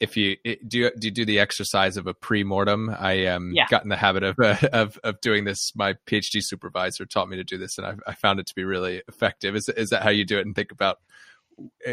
if 0.00 0.16
you 0.16 0.36
do 0.66 0.78
you, 0.78 0.90
do 0.98 1.06
you 1.06 1.10
do 1.10 1.24
the 1.24 1.38
exercise 1.38 1.96
of 1.96 2.06
a 2.06 2.14
pre-mortem 2.14 2.94
i 2.98 3.26
um 3.26 3.52
yeah. 3.54 3.66
got 3.70 3.84
in 3.84 3.88
the 3.88 3.96
habit 3.96 4.24
of, 4.24 4.36
uh, 4.40 4.56
of 4.72 4.98
of 5.04 5.20
doing 5.20 5.44
this 5.44 5.72
my 5.76 5.94
phd 6.06 6.40
supervisor 6.40 7.06
taught 7.06 7.28
me 7.28 7.36
to 7.36 7.44
do 7.44 7.56
this 7.56 7.78
and 7.78 7.86
I, 7.86 7.94
I, 8.06 8.14
found 8.14 8.40
it 8.40 8.46
to 8.46 8.54
be 8.54 8.64
really 8.64 9.02
effective 9.06 9.54
is, 9.54 9.68
is 9.68 9.90
that 9.90 10.02
how 10.02 10.10
you 10.10 10.24
do 10.24 10.38
it 10.38 10.46
and 10.46 10.54
think 10.54 10.72
about 10.72 10.98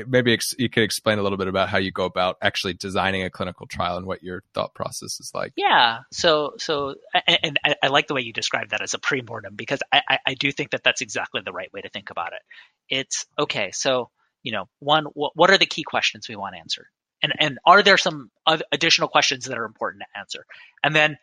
maybe 0.08 0.34
ex- 0.34 0.56
you 0.58 0.70
could 0.70 0.84
explain 0.84 1.20
a 1.20 1.24
little 1.24 1.38
bit 1.38 1.48
about 1.48 1.70
how 1.70 1.78
you 1.78 1.92
go 1.92 2.06
about 2.06 2.38
actually 2.42 2.74
designing 2.74 3.24
a 3.24 3.30
clinical 3.30 3.68
trial 3.68 3.98
and 3.98 4.06
what 4.06 4.24
your 4.24 4.44
thought 4.54 4.74
process 4.74 5.20
is 5.20 5.32
like. 5.34 5.54
Yeah. 5.56 6.00
So 6.12 6.54
so 6.58 6.96
and, 7.28 7.60
I, 7.64 7.76
I, 7.84 7.88
like 7.88 8.08
the 8.08 8.14
way 8.14 8.22
you 8.22 8.34
describe 8.34 8.70
that 8.70 8.82
as 8.82 8.94
a 8.94 9.00
pre-mortem 9.00 9.56
because 9.56 9.80
I, 9.92 10.02
I, 10.10 10.18
I 10.28 10.34
do 10.34 10.52
think 10.52 10.72
that 10.72 10.84
that's 10.84 11.02
exactly 11.02 11.42
the 11.44 11.54
right 11.54 11.72
way 11.74 11.82
to 11.82 11.90
think 11.90 12.10
about 12.10 12.34
it. 12.34 12.42
It's 12.90 13.26
okay 13.38 13.72
so 13.72 14.10
you 14.44 14.52
know 14.52 14.66
one 14.80 15.06
what, 15.14 15.34
what 15.36 15.52
are 15.52 15.58
the 15.58 15.66
key 15.66 15.84
questions 15.84 16.28
we 16.28 16.36
want 16.36 16.56
answered? 16.56 16.88
And 17.24 17.34
and 17.40 17.60
are 17.66 17.84
there 17.84 17.98
some 17.98 18.32
additional 18.72 19.08
questions 19.08 19.46
that 19.46 19.58
are 19.58 19.66
important 19.66 20.04
to 20.04 20.20
answer? 20.20 20.46
And 20.84 20.96
then 20.96 21.18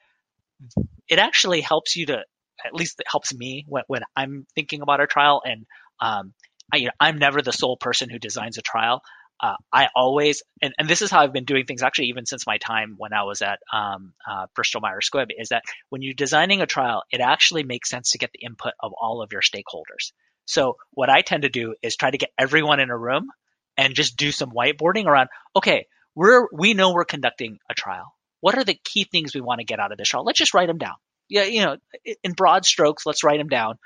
it 1.08 1.18
actually 1.18 1.60
helps 1.60 1.96
you 1.96 2.06
to 2.06 2.24
at 2.64 2.74
least 2.74 2.98
it 3.00 3.06
helps 3.08 3.32
me 3.32 3.64
when, 3.68 3.84
when 3.86 4.02
i'm 4.16 4.46
thinking 4.54 4.82
about 4.82 5.00
a 5.00 5.06
trial 5.06 5.42
and 5.44 5.64
um, 6.00 6.32
I, 6.72 6.88
i'm 7.00 7.18
never 7.18 7.42
the 7.42 7.52
sole 7.52 7.76
person 7.76 8.10
who 8.10 8.18
designs 8.18 8.58
a 8.58 8.62
trial 8.62 9.02
uh, 9.40 9.54
I 9.72 9.88
always, 9.94 10.42
and, 10.60 10.74
and 10.78 10.88
this 10.88 11.00
is 11.00 11.10
how 11.10 11.20
I've 11.20 11.32
been 11.32 11.44
doing 11.44 11.64
things 11.64 11.82
actually, 11.82 12.08
even 12.08 12.26
since 12.26 12.46
my 12.46 12.58
time 12.58 12.94
when 12.98 13.12
I 13.12 13.22
was 13.22 13.40
at 13.40 13.60
um, 13.72 14.12
uh, 14.28 14.46
Bristol 14.54 14.80
Myers 14.80 15.08
Squibb, 15.12 15.28
is 15.36 15.50
that 15.50 15.62
when 15.90 16.02
you're 16.02 16.14
designing 16.14 16.60
a 16.60 16.66
trial, 16.66 17.04
it 17.12 17.20
actually 17.20 17.62
makes 17.62 17.88
sense 17.88 18.12
to 18.12 18.18
get 18.18 18.30
the 18.32 18.44
input 18.44 18.72
of 18.80 18.92
all 19.00 19.22
of 19.22 19.30
your 19.32 19.42
stakeholders. 19.42 20.12
So 20.46 20.76
what 20.90 21.08
I 21.08 21.20
tend 21.20 21.42
to 21.42 21.48
do 21.48 21.74
is 21.82 21.94
try 21.94 22.10
to 22.10 22.18
get 22.18 22.30
everyone 22.36 22.80
in 22.80 22.90
a 22.90 22.98
room 22.98 23.28
and 23.76 23.94
just 23.94 24.16
do 24.16 24.32
some 24.32 24.50
whiteboarding 24.50 25.04
around, 25.04 25.28
okay, 25.54 25.86
we're, 26.16 26.48
we 26.52 26.74
know 26.74 26.92
we're 26.92 27.04
conducting 27.04 27.58
a 27.70 27.74
trial. 27.74 28.12
What 28.40 28.56
are 28.56 28.64
the 28.64 28.78
key 28.82 29.04
things 29.04 29.34
we 29.34 29.40
want 29.40 29.60
to 29.60 29.66
get 29.66 29.78
out 29.78 29.92
of 29.92 29.98
this 29.98 30.08
trial? 30.08 30.24
Let's 30.24 30.38
just 30.38 30.54
write 30.54 30.66
them 30.66 30.78
down. 30.78 30.94
Yeah, 31.28 31.44
you 31.44 31.64
know, 31.64 31.76
in 32.24 32.32
broad 32.32 32.64
strokes, 32.64 33.06
let's 33.06 33.22
write 33.22 33.38
them 33.38 33.48
down. 33.48 33.78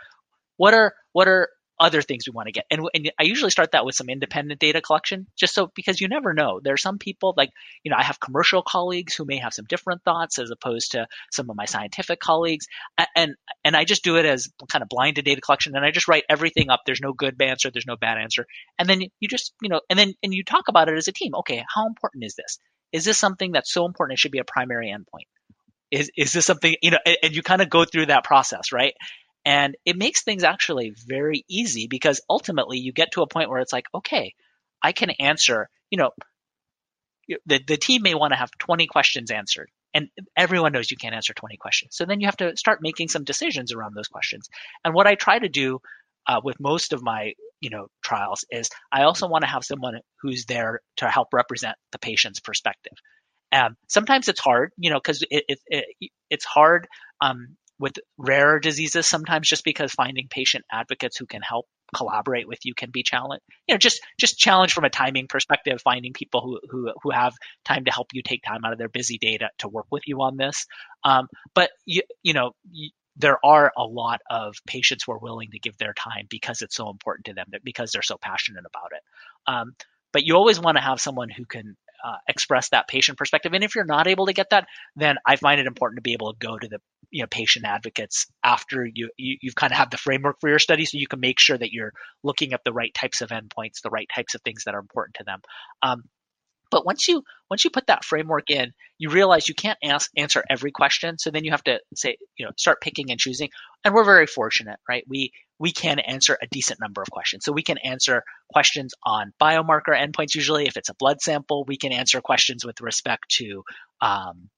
What 0.57 0.73
are, 0.73 0.95
what 1.13 1.29
are 1.29 1.49
other 1.83 2.01
things 2.01 2.25
we 2.27 2.33
want 2.33 2.47
to 2.47 2.53
get. 2.53 2.65
And, 2.71 2.89
and, 2.95 3.11
I 3.19 3.25
usually 3.25 3.51
start 3.51 3.73
that 3.73 3.85
with 3.85 3.97
some 3.97 4.09
independent 4.09 4.61
data 4.61 4.81
collection, 4.81 5.27
just 5.37 5.53
so 5.53 5.71
because 5.75 6.01
you 6.01 6.07
never 6.07 6.33
know. 6.33 6.61
There 6.63 6.73
are 6.73 6.79
some 6.79 6.97
people 6.97 7.35
like, 7.37 7.51
you 7.83 7.91
know, 7.91 7.97
I 7.99 8.05
have 8.05 8.21
commercial 8.21 8.63
colleagues 8.63 9.15
who 9.15 9.25
may 9.25 9.39
have 9.39 9.53
some 9.53 9.65
different 9.69 10.03
thoughts 10.05 10.39
as 10.39 10.51
opposed 10.51 10.93
to 10.93 11.09
some 11.33 11.51
of 11.51 11.57
my 11.57 11.65
scientific 11.65 12.21
colleagues. 12.21 12.67
And, 13.17 13.35
and 13.65 13.77
I 13.77 13.85
just 13.85 14.05
do 14.05 14.17
it 14.17 14.25
as 14.25 14.49
kind 14.69 14.83
of 14.83 14.89
blinded 14.89 15.25
data 15.25 15.41
collection 15.41 15.75
and 15.75 15.85
I 15.85 15.91
just 15.91 16.07
write 16.07 16.25
everything 16.31 16.71
up. 16.71 16.83
There's 16.87 17.01
no 17.01 17.13
good 17.13 17.41
answer. 17.43 17.71
There's 17.71 17.87
no 17.87 17.97
bad 17.97 18.17
answer. 18.17 18.47
And 18.79 18.89
then 18.89 19.03
you 19.19 19.29
just, 19.29 19.53
you 19.61 19.69
know, 19.69 19.81
and 19.91 19.99
then, 19.99 20.15
and 20.23 20.33
you 20.33 20.45
talk 20.45 20.69
about 20.69 20.89
it 20.89 20.97
as 20.97 21.09
a 21.09 21.13
team. 21.13 21.35
Okay. 21.35 21.65
How 21.75 21.87
important 21.89 22.25
is 22.25 22.37
this? 22.37 22.59
Is 22.93 23.05
this 23.05 23.19
something 23.19 23.53
that's 23.53 23.73
so 23.73 23.87
important 23.87 24.17
it 24.17 24.21
should 24.21 24.33
be 24.33 24.39
a 24.39 24.45
primary 24.45 24.95
endpoint? 24.95 25.27
Is, 25.91 26.11
is 26.17 26.33
this 26.33 26.47
something, 26.47 26.75
you 26.81 26.93
know, 26.93 26.99
and, 27.05 27.17
and 27.23 27.35
you 27.35 27.43
kind 27.43 27.61
of 27.61 27.69
go 27.69 27.85
through 27.85 28.07
that 28.07 28.25
process, 28.25 28.73
right? 28.73 28.95
And 29.45 29.77
it 29.85 29.97
makes 29.97 30.23
things 30.23 30.45
actually 30.45 30.95
very 31.07 31.45
easy 31.49 31.89
because 31.89 32.21
ultimately 32.31 32.79
you 32.79 32.93
get 32.93 33.13
to 33.13 33.23
a 33.23 33.27
point 33.27 33.51
where 33.51 33.61
it's 33.61 33.73
like, 33.73 33.87
okay, 33.95 34.35
I 34.83 34.93
can 34.93 35.11
answer, 35.11 35.69
you 35.91 35.99
know, 35.99 36.11
the, 37.47 37.61
the 37.67 37.77
team 37.77 38.03
may 38.03 38.15
want 38.15 38.33
to 38.33 38.39
have 38.39 38.51
20 38.59 38.87
questions 38.87 39.31
answered 39.31 39.71
and 39.95 40.09
everyone 40.37 40.73
knows 40.73 40.91
you 40.91 40.97
can't 40.97 41.15
answer 41.15 41.35
20 41.35 41.57
questions. 41.57 41.95
So 41.95 42.05
then 42.05 42.21
you 42.21 42.27
have 42.27 42.37
to 42.39 42.57
start 42.57 42.81
making 42.81 43.09
some 43.09 43.25
decisions 43.25 43.73
around 43.73 43.95
those 43.95 44.09
questions. 44.09 44.49
And 44.85 44.95
what 44.95 45.07
I 45.07 45.15
try 45.15 45.39
to 45.39 45.49
do 45.49 45.81
uh, 46.27 46.41
with 46.43 46.61
most 46.61 46.93
of 46.93 47.03
my, 47.03 47.33
you 47.61 47.71
know, 47.71 47.89
trials 48.03 48.45
is 48.51 48.71
I 48.91 49.03
also 49.03 49.29
want 49.29 49.43
to 49.43 49.51
have 49.51 49.65
someone 49.65 50.01
who's 50.21 50.47
there 50.47 50.81
to 50.99 51.09
help 51.09 51.29
represent 51.33 51.77
the 51.91 51.99
patient's 51.99 52.41
perspective. 52.41 52.95
Um, 53.53 53.77
sometimes 53.89 54.29
it's 54.29 54.41
hard, 54.41 54.73
you 54.79 54.91
know, 54.91 54.99
because 54.99 55.23
it, 55.31 55.45
it, 55.49 55.59
it, 56.01 56.11
it's 56.31 56.45
hard 56.45 56.89
um, 57.21 57.57
with 57.83 57.99
rarer 58.17 58.61
diseases 58.61 59.09
sometimes 59.09 59.49
just 59.49 59.65
because 59.65 59.91
finding 59.93 60.29
patient 60.31 60.65
advocates 60.71 61.19
who 61.19 61.27
can 61.27 61.43
help 61.43 61.67
collaborate 61.95 62.49
with 62.49 62.61
you 62.65 62.75
can 62.75 62.91
be 62.91 63.03
challenged 63.03 63.43
you 63.67 63.75
know 63.75 63.79
just 63.79 64.01
just 64.19 64.39
challenge 64.39 64.73
from 64.73 64.85
a 64.85 64.89
timing 64.89 65.27
perspective 65.27 65.81
finding 65.83 66.13
people 66.13 66.41
who 66.41 66.61
who, 66.71 66.93
who 67.03 67.11
have 67.11 67.35
time 67.65 67.85
to 67.85 67.91
help 67.91 68.07
you 68.13 68.23
take 68.23 68.43
time 68.43 68.65
out 68.65 68.73
of 68.73 68.79
their 68.79 68.89
busy 68.89 69.19
day 69.19 69.37
to, 69.37 69.49
to 69.59 69.69
work 69.69 69.87
with 69.91 70.03
you 70.07 70.23
on 70.23 70.37
this. 70.37 70.67
Um, 71.05 71.27
but 71.55 71.71
you 71.85 72.03
you 72.23 72.33
know 72.33 72.53
you, 72.71 72.91
there 73.17 73.39
are 73.45 73.73
a 73.77 73.85
lot 73.85 74.21
of 74.31 74.55
patients 74.67 75.05
who 75.05 75.13
are 75.13 75.19
willing 75.19 75.51
to 75.51 75.59
give 75.59 75.77
their 75.77 75.93
time 75.93 76.27
because 76.31 76.63
it's 76.63 76.77
so 76.77 76.89
important 76.89 77.27
to 77.27 77.35
them 77.35 77.47
because 77.63 77.93
they're 77.93 78.03
so 78.03 78.17
passionate 78.17 78.65
about 78.67 78.91
it. 78.93 79.03
Um, 79.47 79.73
but 80.13 80.25
you 80.25 80.37
always 80.37 80.59
want 80.61 80.77
to 80.77 80.83
have 80.83 81.01
someone 81.01 81.29
who 81.29 81.45
can 81.45 81.77
uh, 82.05 82.17
express 82.29 82.69
that 82.71 82.89
patient 82.89 83.19
perspective. 83.19 83.53
And 83.53 83.65
if 83.65 83.75
you're 83.75 83.85
not 83.85 84.07
able 84.07 84.27
to 84.27 84.33
get 84.33 84.51
that, 84.51 84.67
then 84.97 85.17
I 85.27 85.37
find 85.37 85.61
it 85.61 85.67
important 85.67 85.99
to 85.99 86.03
be 86.03 86.15
able 86.15 86.33
to 86.33 86.39
go 86.39 86.59
to 86.59 86.69
the 86.69 86.79
you 87.11 87.23
know 87.23 87.29
patient 87.31 87.65
advocates 87.67 88.27
after 88.43 88.89
you, 88.93 89.11
you 89.17 89.37
you've 89.41 89.55
kind 89.55 89.73
of 89.73 89.79
have 89.79 89.91
the 89.91 89.99
framework 89.99 90.37
for 90.41 90.49
your 90.49 90.59
study, 90.59 90.85
so 90.85 90.99
you 90.99 91.07
can 91.07 91.21
make 91.21 91.39
sure 91.39 91.59
that 91.59 91.73
you're 91.73 91.93
looking 92.23 92.53
at 92.53 92.65
the 92.65 92.73
right 92.73 92.93
types 92.95 93.21
of 93.21 93.31
endpoints, 93.31 93.83
the 93.83 93.91
right 93.91 94.09
types 94.15 94.35
of 94.35 94.43
things 94.43 94.65
that 94.65 94.75
are 94.75 94.81
important 94.81 95.17
to 95.17 95.25
them. 95.25 95.41
Um, 95.83 96.05
but 96.73 96.87
once 96.87 97.07
you 97.07 97.23
once 97.51 97.65
you 97.65 97.71
put 97.71 97.89
that 97.89 98.03
framework 98.03 98.51
in, 98.51 98.73
you 98.97 99.11
realize 99.11 99.47
you 99.47 99.55
can't 99.55 99.79
ask, 99.85 100.11
answer 100.17 100.43
every 100.49 100.73
question. 100.73 101.19
So 101.19 101.31
then 101.31 101.45
you 101.45 101.51
have 101.51 101.63
to 101.65 101.81
say, 101.95 102.17
you 102.39 102.47
know, 102.47 102.53
start 102.57 102.81
picking 102.81 103.11
and 103.11 103.21
choosing. 103.21 103.51
And 103.85 103.95
we're 103.95 104.05
very 104.05 104.27
fortunate, 104.27 104.79
right? 104.89 105.05
We 105.07 105.33
we 105.63 105.71
can 105.71 106.01
answer 106.01 106.37
a 106.43 106.49
decent 106.49 106.81
number 106.81 107.03
of 107.03 107.09
questions. 107.09 107.45
So 107.45 107.53
we 107.53 107.63
can 107.63 107.79
answer 107.79 108.25
questions 108.53 108.95
on 109.05 109.33
biomarker 109.41 109.97
endpoints. 109.97 110.35
Usually, 110.35 110.67
if 110.67 110.77
it's 110.77 110.89
a 110.89 110.95
blood 110.95 111.21
sample, 111.21 111.65
we 111.65 111.77
can 111.77 111.93
answer 111.93 112.21
questions 112.21 112.65
with 112.65 112.81
respect 112.81 113.29
to 113.37 113.63
um, 114.01 114.51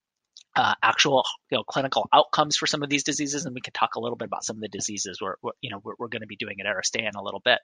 uh, 0.55 0.73
actual 0.81 1.23
you 1.51 1.59
know, 1.59 1.63
clinical 1.63 2.09
outcomes 2.11 2.57
for 2.57 2.65
some 2.65 2.81
of 2.81 2.89
these 2.89 3.03
diseases, 3.03 3.45
and 3.45 3.53
we 3.53 3.61
can 3.61 3.73
talk 3.73 3.93
a 3.95 3.99
little 3.99 4.15
bit 4.15 4.25
about 4.25 4.43
some 4.43 4.55
of 4.55 4.61
the 4.61 4.67
diseases 4.67 5.19
we're, 5.21 5.35
we're 5.43 5.51
you 5.61 5.69
know 5.69 5.79
we're, 5.83 5.93
we're 5.99 6.07
going 6.07 6.21
to 6.21 6.27
be 6.27 6.37
doing 6.37 6.55
at 6.59 6.65
Aristea 6.65 7.07
in 7.07 7.15
a 7.15 7.21
little 7.21 7.41
bit. 7.43 7.59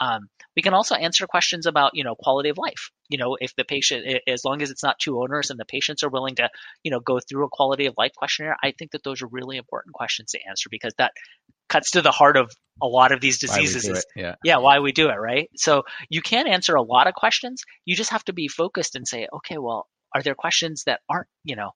Um, 0.00 0.28
we 0.54 0.62
can 0.62 0.74
also 0.74 0.94
answer 0.94 1.26
questions 1.26 1.66
about 1.66 1.92
you 1.94 2.04
know 2.04 2.14
quality 2.14 2.50
of 2.50 2.58
life. 2.58 2.90
You 3.08 3.18
know, 3.18 3.36
if 3.40 3.56
the 3.56 3.64
patient, 3.64 4.20
as 4.28 4.44
long 4.44 4.62
as 4.62 4.70
it's 4.70 4.84
not 4.84 5.00
too 5.00 5.20
onerous, 5.20 5.50
and 5.50 5.58
the 5.58 5.64
patients 5.64 6.04
are 6.04 6.10
willing 6.10 6.36
to 6.36 6.48
you 6.84 6.92
know 6.92 7.00
go 7.00 7.18
through 7.18 7.46
a 7.46 7.50
quality 7.50 7.86
of 7.86 7.94
life 7.98 8.12
questionnaire, 8.14 8.56
I 8.62 8.72
think 8.78 8.92
that 8.92 9.02
those 9.02 9.22
are 9.22 9.28
really 9.28 9.56
important 9.56 9.94
questions 9.94 10.30
to 10.32 10.38
answer 10.46 10.68
because 10.70 10.92
that 10.98 11.12
cuts 11.68 11.92
to 11.92 12.02
the 12.02 12.10
heart 12.10 12.36
of 12.36 12.50
a 12.82 12.86
lot 12.86 13.12
of 13.12 13.20
these 13.20 13.38
diseases 13.38 13.88
is 13.88 14.04
yeah. 14.16 14.34
yeah 14.42 14.56
why 14.56 14.80
we 14.80 14.92
do 14.92 15.08
it 15.08 15.14
right 15.14 15.48
so 15.56 15.84
you 16.08 16.20
can 16.20 16.48
answer 16.48 16.74
a 16.74 16.82
lot 16.82 17.06
of 17.06 17.14
questions 17.14 17.62
you 17.84 17.94
just 17.94 18.10
have 18.10 18.24
to 18.24 18.32
be 18.32 18.48
focused 18.48 18.96
and 18.96 19.06
say 19.06 19.28
okay 19.32 19.58
well 19.58 19.86
are 20.14 20.22
there 20.22 20.34
questions 20.34 20.82
that 20.84 21.00
aren't 21.08 21.28
you 21.44 21.56
know 21.56 21.70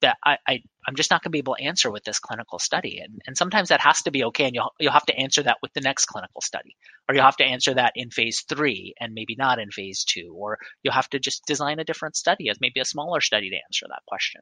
that 0.00 0.16
I, 0.24 0.36
I 0.46 0.52
am 0.86 0.94
just 0.94 1.10
not 1.10 1.22
going 1.22 1.30
to 1.30 1.32
be 1.32 1.38
able 1.38 1.56
to 1.56 1.64
answer 1.64 1.90
with 1.90 2.04
this 2.04 2.18
clinical 2.18 2.58
study. 2.58 3.00
And 3.02 3.20
and 3.26 3.36
sometimes 3.36 3.68
that 3.68 3.80
has 3.80 4.02
to 4.02 4.10
be 4.10 4.24
okay, 4.24 4.44
and 4.44 4.54
you'll 4.54 4.72
you'll 4.78 4.92
have 4.92 5.06
to 5.06 5.16
answer 5.16 5.42
that 5.42 5.58
with 5.62 5.72
the 5.72 5.80
next 5.80 6.06
clinical 6.06 6.40
study, 6.40 6.76
or 7.08 7.14
you'll 7.14 7.24
have 7.24 7.36
to 7.38 7.44
answer 7.44 7.74
that 7.74 7.92
in 7.94 8.10
phase 8.10 8.44
three 8.48 8.94
and 9.00 9.14
maybe 9.14 9.34
not 9.36 9.58
in 9.58 9.70
phase 9.70 10.04
two, 10.04 10.32
or 10.36 10.58
you'll 10.82 10.94
have 10.94 11.10
to 11.10 11.18
just 11.18 11.44
design 11.46 11.78
a 11.78 11.84
different 11.84 12.16
study 12.16 12.48
as 12.48 12.58
maybe 12.60 12.80
a 12.80 12.84
smaller 12.84 13.20
study 13.20 13.50
to 13.50 13.56
answer 13.56 13.86
that 13.88 14.02
question. 14.06 14.40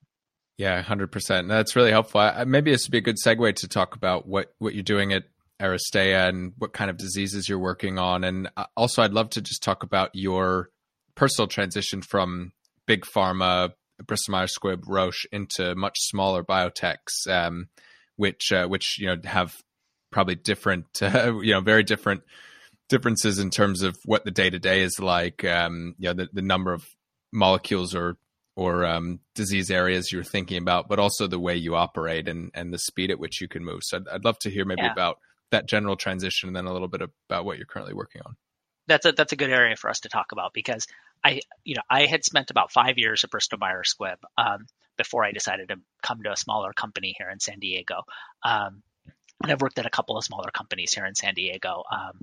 Yeah, 0.58 0.80
hundred 0.82 1.12
percent. 1.12 1.48
That's 1.48 1.76
really 1.76 1.90
helpful. 1.90 2.20
I, 2.20 2.44
maybe 2.44 2.70
this 2.70 2.86
would 2.86 2.92
be 2.92 2.98
a 2.98 3.02
good 3.02 3.18
segue 3.22 3.56
to 3.56 3.68
talk 3.68 3.94
about 3.94 4.26
what 4.26 4.54
what 4.58 4.74
you're 4.74 4.82
doing 4.82 5.12
at 5.12 5.24
Aristea 5.60 6.28
and 6.28 6.52
what 6.58 6.72
kind 6.72 6.90
of 6.90 6.96
diseases 6.96 7.48
you're 7.48 7.58
working 7.58 7.98
on, 7.98 8.24
and 8.24 8.48
uh, 8.56 8.64
also 8.76 9.02
I'd 9.02 9.12
love 9.12 9.30
to 9.30 9.42
just 9.42 9.62
talk 9.62 9.82
about 9.82 10.10
your 10.14 10.70
personal 11.14 11.46
transition 11.46 12.02
from 12.02 12.52
big 12.86 13.02
pharma 13.02 13.72
Bristol 14.06 14.32
Myers 14.32 14.56
Squibb, 14.56 14.82
Roche 14.86 15.26
into 15.32 15.74
much 15.74 15.96
smaller 16.00 16.44
biotechs, 16.44 17.26
um, 17.28 17.68
which 18.16 18.52
uh, 18.52 18.66
which 18.66 18.98
you 18.98 19.06
know 19.06 19.16
have 19.24 19.54
probably 20.10 20.34
different, 20.34 20.86
uh, 21.02 21.38
you 21.42 21.52
know, 21.52 21.60
very 21.60 21.82
different 21.82 22.22
differences 22.88 23.38
in 23.38 23.50
terms 23.50 23.82
of 23.82 23.96
what 24.04 24.24
the 24.24 24.30
day 24.30 24.50
to 24.50 24.58
day 24.58 24.82
is 24.82 24.98
like. 25.00 25.44
Um, 25.44 25.94
you 25.98 26.08
know, 26.08 26.14
the, 26.14 26.28
the 26.32 26.42
number 26.42 26.72
of 26.72 26.86
molecules 27.32 27.94
or 27.94 28.16
or 28.56 28.86
um, 28.86 29.20
disease 29.34 29.70
areas 29.70 30.10
you're 30.10 30.24
thinking 30.24 30.56
about, 30.56 30.88
but 30.88 30.98
also 30.98 31.26
the 31.26 31.38
way 31.38 31.54
you 31.54 31.76
operate 31.76 32.26
and 32.26 32.50
and 32.54 32.72
the 32.72 32.78
speed 32.78 33.10
at 33.10 33.18
which 33.18 33.40
you 33.40 33.48
can 33.48 33.64
move. 33.64 33.80
So 33.82 33.98
I'd, 33.98 34.08
I'd 34.08 34.24
love 34.24 34.38
to 34.40 34.50
hear 34.50 34.64
maybe 34.64 34.82
yeah. 34.82 34.92
about 34.92 35.18
that 35.50 35.68
general 35.68 35.96
transition, 35.96 36.48
and 36.48 36.56
then 36.56 36.66
a 36.66 36.72
little 36.72 36.88
bit 36.88 37.02
about 37.02 37.44
what 37.44 37.58
you're 37.58 37.66
currently 37.66 37.94
working 37.94 38.22
on. 38.24 38.36
That's 38.88 39.06
a 39.06 39.12
that's 39.12 39.32
a 39.32 39.36
good 39.36 39.50
area 39.50 39.76
for 39.76 39.90
us 39.90 40.00
to 40.00 40.08
talk 40.08 40.32
about 40.32 40.52
because 40.54 40.86
I 41.22 41.40
you 41.64 41.74
know 41.76 41.82
I 41.88 42.06
had 42.06 42.24
spent 42.24 42.50
about 42.50 42.72
five 42.72 42.98
years 42.98 43.22
at 43.22 43.30
Bristol 43.30 43.58
Myers 43.58 43.94
Squibb 43.94 44.16
um, 44.38 44.66
before 44.96 45.24
I 45.24 45.32
decided 45.32 45.68
to 45.68 45.76
come 46.02 46.22
to 46.22 46.32
a 46.32 46.36
smaller 46.36 46.72
company 46.72 47.14
here 47.16 47.28
in 47.30 47.38
San 47.38 47.58
Diego. 47.58 48.02
Um, 48.42 48.82
and 49.42 49.52
I've 49.52 49.60
worked 49.60 49.78
at 49.78 49.86
a 49.86 49.90
couple 49.90 50.16
of 50.16 50.24
smaller 50.24 50.50
companies 50.50 50.94
here 50.94 51.04
in 51.04 51.14
San 51.14 51.34
Diego. 51.34 51.82
Um, 51.92 52.20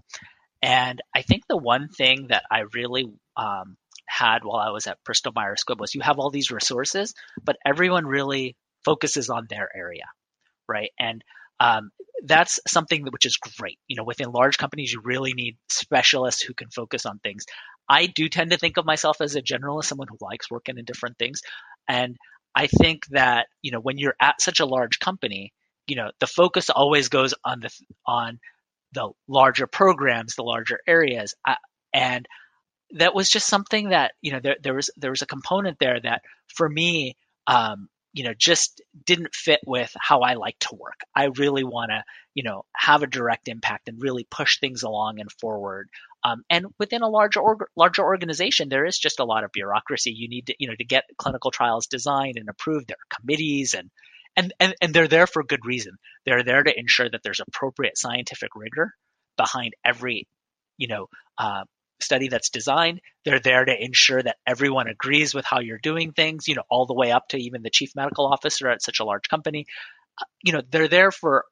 and 0.63 1.01
I 1.13 1.21
think 1.21 1.43
the 1.47 1.57
one 1.57 1.89
thing 1.89 2.27
that 2.29 2.43
I 2.49 2.61
really 2.73 3.11
um, 3.37 3.77
had 4.07 4.43
while 4.43 4.59
I 4.59 4.71
was 4.71 4.87
at 4.87 5.03
Bristol 5.05 5.33
Myers 5.35 5.63
Squibb 5.67 5.79
was 5.79 5.95
you 5.95 6.01
have 6.01 6.19
all 6.19 6.29
these 6.29 6.51
resources, 6.51 7.13
but 7.43 7.57
everyone 7.65 8.05
really 8.05 8.55
focuses 8.85 9.29
on 9.29 9.47
their 9.49 9.69
area, 9.75 10.05
right? 10.67 10.91
And 10.99 11.23
um, 11.59 11.91
that's 12.25 12.59
something 12.67 13.05
which 13.09 13.25
is 13.25 13.37
great. 13.37 13.79
You 13.87 13.95
know, 13.95 14.03
within 14.03 14.31
large 14.31 14.57
companies, 14.57 14.91
you 14.91 15.01
really 15.03 15.33
need 15.33 15.57
specialists 15.69 16.41
who 16.41 16.53
can 16.53 16.69
focus 16.69 17.05
on 17.05 17.19
things. 17.19 17.45
I 17.87 18.07
do 18.07 18.29
tend 18.29 18.51
to 18.51 18.57
think 18.57 18.77
of 18.77 18.85
myself 18.85 19.21
as 19.21 19.35
a 19.35 19.41
generalist, 19.41 19.85
someone 19.85 20.07
who 20.09 20.17
likes 20.21 20.49
working 20.49 20.77
in 20.77 20.85
different 20.85 21.17
things, 21.17 21.41
and 21.87 22.17
I 22.55 22.67
think 22.67 23.05
that 23.07 23.47
you 23.61 23.71
know 23.71 23.79
when 23.79 23.97
you're 23.97 24.15
at 24.21 24.41
such 24.41 24.59
a 24.59 24.65
large 24.65 24.99
company, 24.99 25.53
you 25.87 25.95
know 25.95 26.11
the 26.19 26.27
focus 26.27 26.69
always 26.69 27.09
goes 27.09 27.33
on 27.43 27.59
the 27.59 27.69
on 28.05 28.39
the 28.93 29.09
larger 29.27 29.67
programs, 29.67 30.35
the 30.35 30.43
larger 30.43 30.79
areas, 30.87 31.33
uh, 31.47 31.55
and 31.93 32.27
that 32.93 33.15
was 33.15 33.29
just 33.29 33.47
something 33.47 33.89
that 33.89 34.13
you 34.21 34.31
know 34.31 34.39
there 34.41 34.55
there 34.61 34.73
was 34.73 34.89
there 34.97 35.11
was 35.11 35.21
a 35.21 35.27
component 35.27 35.79
there 35.79 35.99
that 35.99 36.21
for 36.47 36.69
me 36.69 37.15
um, 37.47 37.89
you 38.13 38.23
know 38.23 38.33
just 38.37 38.81
didn't 39.05 39.33
fit 39.33 39.59
with 39.65 39.91
how 39.99 40.21
I 40.21 40.35
like 40.35 40.57
to 40.59 40.75
work. 40.75 40.99
I 41.15 41.25
really 41.37 41.63
want 41.63 41.91
to 41.91 42.03
you 42.33 42.43
know 42.43 42.65
have 42.75 43.03
a 43.03 43.07
direct 43.07 43.47
impact 43.47 43.89
and 43.89 44.01
really 44.01 44.27
push 44.29 44.59
things 44.59 44.83
along 44.83 45.19
and 45.19 45.31
forward. 45.31 45.89
Um, 46.23 46.43
and 46.49 46.67
within 46.79 47.01
a 47.01 47.09
larger 47.09 47.41
org- 47.41 47.67
larger 47.75 48.03
organization, 48.03 48.69
there 48.69 48.85
is 48.85 48.97
just 48.97 49.19
a 49.19 49.25
lot 49.25 49.43
of 49.43 49.51
bureaucracy. 49.51 50.11
You 50.11 50.29
need 50.29 50.47
to 50.47 50.55
you 50.59 50.67
know 50.67 50.75
to 50.75 50.85
get 50.85 51.05
clinical 51.17 51.51
trials 51.51 51.87
designed 51.87 52.37
and 52.37 52.49
approved. 52.49 52.87
There 52.87 52.95
are 52.95 53.19
committees 53.19 53.73
and 53.73 53.89
and, 54.35 54.53
and 54.59 54.75
and 54.81 54.93
they're 54.93 55.07
there 55.07 55.27
for 55.27 55.43
good 55.43 55.65
reason. 55.65 55.93
They're 56.25 56.43
there 56.43 56.63
to 56.63 56.79
ensure 56.79 57.09
that 57.09 57.21
there's 57.23 57.41
appropriate 57.41 57.97
scientific 57.97 58.49
rigor 58.55 58.93
behind 59.35 59.73
every 59.83 60.27
you 60.77 60.87
know 60.87 61.07
uh, 61.39 61.63
study 62.03 62.27
that's 62.27 62.49
designed. 62.49 63.01
They're 63.25 63.39
there 63.39 63.65
to 63.65 63.83
ensure 63.83 64.21
that 64.21 64.37
everyone 64.45 64.87
agrees 64.87 65.33
with 65.33 65.45
how 65.45 65.59
you're 65.59 65.79
doing 65.79 66.11
things, 66.11 66.47
you 66.47 66.55
know, 66.55 66.63
all 66.69 66.85
the 66.85 66.93
way 66.93 67.11
up 67.11 67.29
to 67.29 67.37
even 67.37 67.63
the 67.63 67.69
chief 67.69 67.91
medical 67.95 68.27
officer 68.27 68.69
at 68.69 68.83
such 68.83 68.99
a 68.99 69.05
large 69.05 69.27
company. 69.29 69.65
Uh, 70.19 70.25
you 70.43 70.53
know, 70.53 70.61
they're 70.69 70.87
there 70.87 71.11
for 71.11 71.45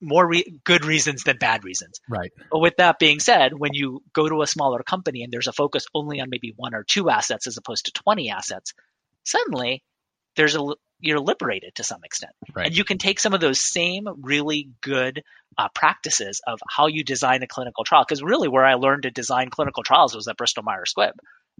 more 0.00 0.28
re- 0.28 0.60
good 0.64 0.84
reasons 0.84 1.24
than 1.24 1.38
bad 1.38 1.64
reasons. 1.64 2.00
Right. 2.08 2.30
But 2.50 2.60
with 2.60 2.76
that 2.76 2.98
being 2.98 3.20
said, 3.20 3.52
when 3.56 3.74
you 3.74 4.02
go 4.12 4.28
to 4.28 4.42
a 4.42 4.46
smaller 4.46 4.82
company 4.82 5.22
and 5.22 5.32
there's 5.32 5.48
a 5.48 5.52
focus 5.52 5.86
only 5.94 6.20
on 6.20 6.28
maybe 6.30 6.52
one 6.56 6.74
or 6.74 6.84
two 6.84 7.08
assets 7.08 7.46
as 7.46 7.56
opposed 7.56 7.86
to 7.86 7.92
20 7.92 8.30
assets, 8.30 8.74
suddenly 9.24 9.82
there's 10.36 10.54
a 10.54 10.74
you're 11.04 11.20
liberated 11.20 11.74
to 11.76 11.84
some 11.84 12.00
extent. 12.04 12.32
Right. 12.54 12.66
And 12.66 12.76
you 12.76 12.84
can 12.84 12.98
take 12.98 13.20
some 13.20 13.34
of 13.34 13.40
those 13.40 13.60
same 13.60 14.06
really 14.22 14.70
good 14.80 15.22
uh, 15.58 15.68
practices 15.74 16.40
of 16.46 16.58
how 16.68 16.86
you 16.86 17.04
design 17.04 17.42
a 17.42 17.46
clinical 17.46 17.84
trial. 17.84 18.04
Because 18.06 18.22
really, 18.22 18.48
where 18.48 18.64
I 18.64 18.74
learned 18.74 19.04
to 19.04 19.10
design 19.10 19.50
clinical 19.50 19.82
trials 19.82 20.14
was 20.14 20.26
at 20.28 20.36
Bristol 20.36 20.62
Myers 20.62 20.92
Squibb. 20.96 21.12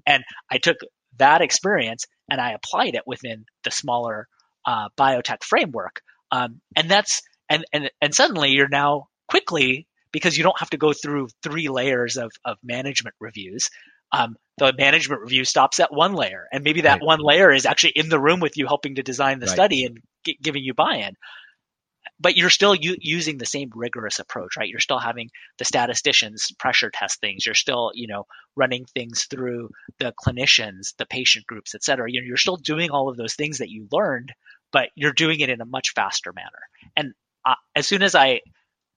And 0.07 0.25
I 0.51 0.59
took 0.59 0.79
that 1.19 1.43
experience 1.43 2.07
and 2.31 2.41
I 2.41 2.53
applied 2.53 2.95
it 2.95 3.03
within 3.07 3.45
the 3.63 3.71
smaller 3.71 4.27
uh, 4.67 4.89
biotech 4.99 5.45
framework. 5.45 6.01
Um, 6.31 6.61
and 6.75 6.91
that's 6.91 7.23
and, 7.49 7.65
and 7.73 7.91
and 8.01 8.15
suddenly 8.15 8.51
you're 8.53 8.69
now 8.69 9.09
quickly 9.29 9.87
because 10.11 10.37
you 10.37 10.43
don't 10.43 10.59
have 10.59 10.71
to 10.71 10.77
go 10.77 10.93
through 10.93 11.29
three 11.43 11.69
layers 11.69 12.17
of, 12.17 12.33
of 12.45 12.57
management 12.63 13.15
reviews 13.21 13.69
um, 14.13 14.37
the 14.59 14.73
management 14.79 15.23
review 15.23 15.45
stops 15.45 15.81
at 15.81 15.93
one 15.93 16.15
layer, 16.15 16.47
and 16.53 16.63
maybe 16.63 16.83
that 16.83 17.01
right. 17.01 17.03
one 17.03 17.21
layer 17.21 17.53
is 17.53 17.67
actually 17.67 17.93
in 17.97 18.09
the 18.09 18.21
room 18.21 18.41
with 18.41 18.57
you, 18.57 18.67
helping 18.67 18.95
to 18.95 19.03
design 19.03 19.41
the 19.41 19.47
right. 19.47 19.53
study 19.53 19.85
and 19.85 19.99
g- 20.25 20.39
giving 20.41 20.63
you 20.63 20.75
buy-in. 20.75 21.15
But 22.21 22.37
you're 22.37 22.51
still 22.51 22.75
u- 22.75 22.97
using 23.01 23.39
the 23.39 23.47
same 23.47 23.71
rigorous 23.75 24.21
approach, 24.21 24.57
right? 24.57 24.69
You're 24.69 24.79
still 24.79 25.01
having 25.01 25.31
the 25.59 25.65
statisticians 25.65 26.53
pressure 26.59 26.91
test 26.91 27.21
things. 27.21 27.45
You're 27.45 27.57
still, 27.57 27.91
you 27.95 28.07
know, 28.07 28.27
running 28.55 28.85
things 28.85 29.25
through 29.25 29.71
the 29.99 30.15
clinicians, 30.25 30.95
the 30.97 31.07
patient 31.07 31.47
groups, 31.47 31.75
et 31.75 31.83
cetera. 31.83 32.07
You're, 32.09 32.23
you're 32.23 32.37
still 32.37 32.57
doing 32.57 32.91
all 32.91 33.09
of 33.09 33.17
those 33.17 33.35
things 33.35 33.59
that 33.59 33.71
you 33.71 33.89
learned, 33.91 34.33
but 34.73 34.91
you're 34.95 35.13
doing 35.13 35.41
it 35.41 35.51
in 35.51 35.61
a 35.61 35.67
much 35.67 35.93
faster 35.95 36.33
manner. 36.33 36.49
And 36.97 37.15
uh, 37.45 37.57
as 37.75 37.89
soon 37.89 38.03
as 38.03 38.15
I 38.15 38.41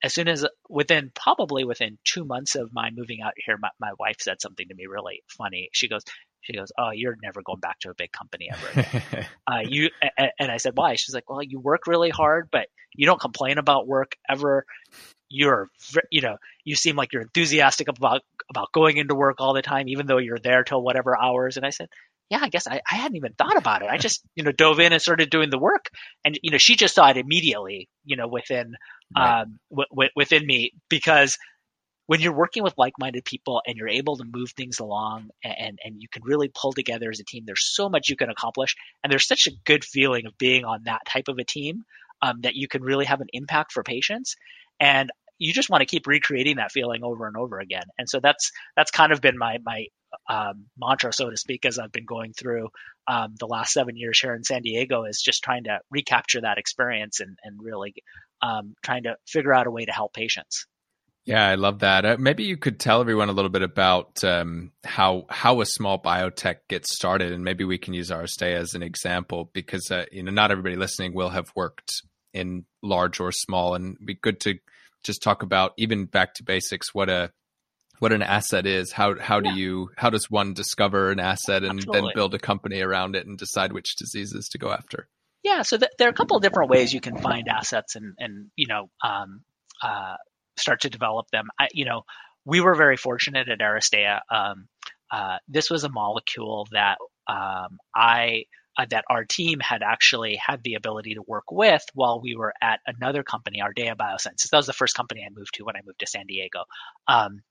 as 0.04 0.14
soon 0.14 0.28
as 0.28 0.46
within 0.70 1.12
probably 1.16 1.64
within 1.64 1.98
two 2.04 2.24
months 2.24 2.56
of 2.56 2.72
my 2.74 2.90
moving 2.96 3.22
out 3.22 3.34
here, 3.36 3.58
my, 3.60 3.70
my 3.80 3.92
wife 4.00 4.18
said 4.20 4.42
something 4.42 4.68
to 4.68 4.76
me 4.76 4.86
really 4.86 5.24
funny. 5.38 5.70
She 5.74 5.88
goes, 5.88 6.04
she 6.42 6.54
goes, 6.54 6.72
"Oh, 6.78 6.92
you're 6.94 7.18
never 7.22 7.42
going 7.42 7.60
back 7.60 7.80
to 7.80 7.90
a 7.90 7.96
big 7.96 8.12
company 8.12 8.50
ever." 8.52 9.28
uh, 9.48 9.60
you 9.64 9.90
and 10.40 10.52
I 10.52 10.58
said, 10.58 10.74
"Why?" 10.76 10.96
She's 10.96 11.16
like, 11.16 11.30
"Well, 11.30 11.44
you 11.44 11.60
work 11.60 11.88
really 11.88 12.10
hard, 12.10 12.50
but 12.52 12.68
you 12.94 13.06
don't 13.06 13.20
complain 13.20 13.58
about 13.58 13.88
work 13.88 14.16
ever. 14.30 14.66
You're, 15.30 15.68
you 16.10 16.22
know, 16.22 16.38
you 16.64 16.76
seem 16.76 16.96
like 16.96 17.12
you're 17.12 17.24
enthusiastic 17.24 17.90
about 17.90 18.22
about 18.50 18.72
going 18.72 18.98
into 18.98 19.16
work 19.16 19.38
all 19.40 19.54
the 19.54 19.62
time, 19.62 19.90
even 19.90 20.06
though 20.06 20.20
you're 20.20 20.40
there 20.40 20.64
till 20.64 20.82
whatever 20.82 21.20
hours." 21.20 21.58
And 21.58 21.66
I 21.66 21.72
said, 21.72 21.90
yeah, 22.30 22.40
I 22.42 22.50
guess 22.50 22.68
I, 22.68 22.82
I 22.90 22.96
hadn't 22.96 23.16
even 23.16 23.34
thought 23.34 23.58
about 23.58 23.84
it. 23.84 23.90
I 23.90 23.98
just, 23.98 24.22
you 24.36 24.44
know, 24.44 24.52
dove 24.52 24.80
in 24.80 24.92
and 24.92 25.02
started 25.02 25.30
doing 25.30 25.50
the 25.50 25.58
work. 25.58 25.90
And, 26.26 26.38
you 26.44 26.52
know, 26.52 26.58
she 26.58 26.76
just 26.76 26.96
saw 26.96 27.10
it 27.10 27.18
immediately, 27.18 27.88
you 28.04 28.18
know, 28.18 28.28
within, 28.28 28.76
um, 29.16 29.60
w- 29.70 29.88
w- 29.90 30.10
within 30.16 30.46
me 30.46 30.72
because 30.90 31.38
when 32.08 32.22
you're 32.22 32.34
working 32.34 32.64
with 32.64 32.74
like-minded 32.78 33.26
people 33.26 33.62
and 33.68 33.76
you're 33.76 33.90
able 33.90 34.16
to 34.16 34.24
move 34.24 34.52
things 34.52 34.80
along 34.80 35.30
and, 35.44 35.78
and 35.84 36.02
you 36.02 36.08
can 36.10 36.24
really 36.24 36.50
pull 36.54 36.72
together 36.72 37.10
as 37.12 37.20
a 37.20 37.26
team, 37.26 37.44
there's 37.46 37.70
so 37.76 37.90
much 37.90 38.10
you 38.10 38.16
can 38.16 38.30
accomplish. 38.30 38.76
And 39.04 39.12
there's 39.12 39.28
such 39.28 39.46
a 39.48 39.52
good 39.66 39.84
feeling 39.84 40.26
of 40.26 40.38
being 40.38 40.64
on 40.64 40.84
that 40.86 41.02
type 41.06 41.28
of 41.28 41.38
a 41.38 41.44
team 41.44 41.84
um, 42.22 42.42
that 42.42 42.56
you 42.56 42.68
can 42.68 42.82
really 42.82 43.06
have 43.06 43.20
an 43.20 43.28
impact 43.34 43.74
for 43.74 43.84
patients. 43.84 44.36
And 44.80 45.10
you 45.38 45.54
just 45.54 45.70
want 45.70 45.82
to 45.82 45.86
keep 45.86 46.08
recreating 46.08 46.56
that 46.58 46.72
feeling 46.72 47.04
over 47.04 47.28
and 47.28 47.38
over 47.38 47.60
again. 47.60 47.84
And 47.98 48.10
so 48.10 48.20
that's 48.22 48.52
that's 48.76 48.92
kind 48.92 49.12
of 49.12 49.22
been 49.22 49.38
my 49.38 49.58
my 49.64 49.86
um, 50.30 50.66
mantra, 50.78 51.14
so 51.14 51.30
to 51.30 51.38
speak, 51.38 51.66
as 51.66 51.78
I've 51.78 51.92
been 51.92 52.06
going 52.06 52.34
through 52.34 52.70
um, 53.08 53.36
the 53.40 53.46
last 53.46 53.74
seven 53.74 53.98
years 53.98 54.20
here 54.20 54.34
in 54.34 54.44
San 54.44 54.62
Diego, 54.62 55.04
is 55.04 55.22
just 55.22 55.44
trying 55.44 55.66
to 55.66 55.80
recapture 55.92 56.42
that 56.42 56.58
experience 56.58 57.20
and 57.20 57.38
and 57.44 57.60
really 57.62 57.94
um, 58.42 58.76
trying 58.84 59.04
to 59.04 59.18
figure 59.28 59.54
out 59.54 59.68
a 59.68 59.72
way 59.72 59.86
to 59.86 59.92
help 59.92 60.14
patients. 60.14 60.66
Yeah, 61.26 61.46
I 61.46 61.56
love 61.56 61.80
that. 61.80 62.06
Uh, 62.06 62.16
maybe 62.18 62.46
you 62.46 62.56
could 62.56 62.80
tell 62.80 63.02
everyone 63.02 63.28
a 63.28 63.34
little 63.34 63.50
bit 63.50 63.62
about 63.62 64.24
um, 64.24 64.72
how 64.86 65.26
how 65.30 65.60
a 65.60 65.66
small 65.66 66.02
biotech 66.02 66.60
gets 66.70 66.96
started, 66.96 67.34
and 67.34 67.44
maybe 67.44 67.66
we 67.66 67.78
can 67.78 67.94
use 67.94 68.12
Aristea 68.12 68.56
as 68.56 68.76
an 68.76 68.82
example 68.82 69.50
because 69.52 69.92
uh, 69.92 70.06
you 70.10 70.24
know 70.24 70.32
not 70.32 70.52
everybody 70.52 70.78
listening 70.78 71.14
will 71.14 71.30
have 71.30 71.52
worked 71.54 72.02
in 72.34 72.64
large 72.82 73.20
or 73.20 73.34
small, 73.34 73.76
and 73.76 73.98
be 74.06 74.14
good 74.14 74.40
to 74.42 74.58
just 75.04 75.22
talk 75.22 75.44
about 75.44 75.74
even 75.78 76.06
back 76.06 76.34
to 76.36 76.44
basics 76.44 76.94
what 76.94 77.10
a 77.10 77.32
what 78.00 78.12
an 78.12 78.22
asset 78.22 78.66
is 78.66 78.92
how 78.92 79.18
how 79.20 79.40
do 79.40 79.50
you 79.54 79.90
how 79.96 80.10
does 80.10 80.30
one 80.30 80.54
discover 80.54 81.12
an 81.12 81.20
asset 81.20 81.64
and 81.64 81.80
Absolutely. 81.80 82.02
then 82.02 82.12
build 82.14 82.34
a 82.36 82.40
company 82.40 82.82
around 82.82 83.16
it 83.16 83.26
and 83.26 83.38
decide 83.38 83.74
which 83.74 83.96
diseases 83.96 84.48
to 84.50 84.58
go 84.58 84.72
after 84.72 85.08
yeah 85.48 85.62
so 85.62 85.78
th- 85.78 85.92
there 85.98 86.08
are 86.08 86.12
a 86.12 86.14
couple 86.14 86.38
of 86.38 86.44
different 86.44 86.70
ways 86.70 86.94
you 86.94 87.02
can 87.02 87.18
find 87.18 87.48
assets 87.48 87.96
and 87.96 88.16
and 88.20 88.48
you 88.56 88.68
know 88.68 88.90
um, 89.04 89.42
uh, 89.82 90.16
start 90.58 90.82
to 90.82 90.90
develop 90.90 91.30
them 91.32 91.48
I, 91.60 91.68
you 91.74 91.86
know 91.86 92.04
we 92.46 92.62
were 92.62 92.76
very 92.76 92.98
fortunate 92.98 93.48
at 93.50 93.60
Aristea 93.60 94.20
um, 94.30 94.68
uh, 95.12 95.38
this 95.48 95.70
was 95.70 95.84
a 95.84 95.90
molecule 95.90 96.68
that 96.72 96.98
um, 97.28 97.80
I 97.96 98.44
uh, 98.78 98.86
that 98.90 99.06
our 99.10 99.26
team 99.26 99.60
had 99.60 99.82
actually 99.82 100.36
had 100.36 100.62
the 100.64 100.76
ability 100.76 101.16
to 101.16 101.24
work 101.26 101.52
with 101.52 101.84
while 101.94 102.22
we 102.22 102.36
were 102.36 102.54
at 102.62 102.80
another 102.86 103.24
company, 103.24 103.60
Ardea 103.60 103.96
Biosciences. 103.96 104.50
That 104.52 104.58
was 104.58 104.68
the 104.68 104.74
first 104.74 104.96
company 104.96 105.24
I 105.26 105.30
moved 105.36 105.56
to 105.56 105.64
when 105.64 105.76
I 105.76 105.82
moved 105.84 106.00
to 106.00 106.08
San 106.08 106.28
Diego. 106.28 106.66
Um, 107.08 107.42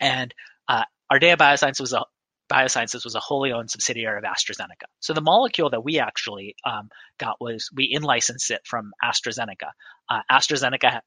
and 0.00 0.32
uh, 0.68 0.84
Ardea 1.12 1.36
Biosciences 1.36 1.80
was 1.80 1.92
a 1.92 2.04
Biosciences 2.50 3.04
was 3.04 3.14
a 3.14 3.20
wholly 3.20 3.52
owned 3.52 3.70
subsidiary 3.70 4.18
of 4.18 4.24
AstraZeneca. 4.24 4.86
So 5.00 5.12
the 5.12 5.20
molecule 5.20 5.70
that 5.70 5.84
we 5.84 5.98
actually 5.98 6.56
um, 6.64 6.88
got 7.18 7.36
was 7.40 7.68
we 7.74 7.84
in-licensed 7.84 8.50
it 8.50 8.60
from 8.64 8.92
AstraZeneca. 9.02 9.70
Uh, 10.08 10.20
AstraZeneca 10.30 11.00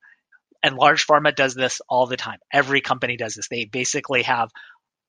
and 0.64 0.76
large 0.76 1.06
pharma 1.06 1.36
does 1.36 1.54
this 1.54 1.82
all 1.90 2.08
the 2.08 2.18
time. 2.18 2.40
Every 2.52 2.82
company 2.82 3.18
does 3.18 3.34
this. 3.34 3.48
They 3.50 3.66
basically 3.66 4.24
have, 4.24 4.50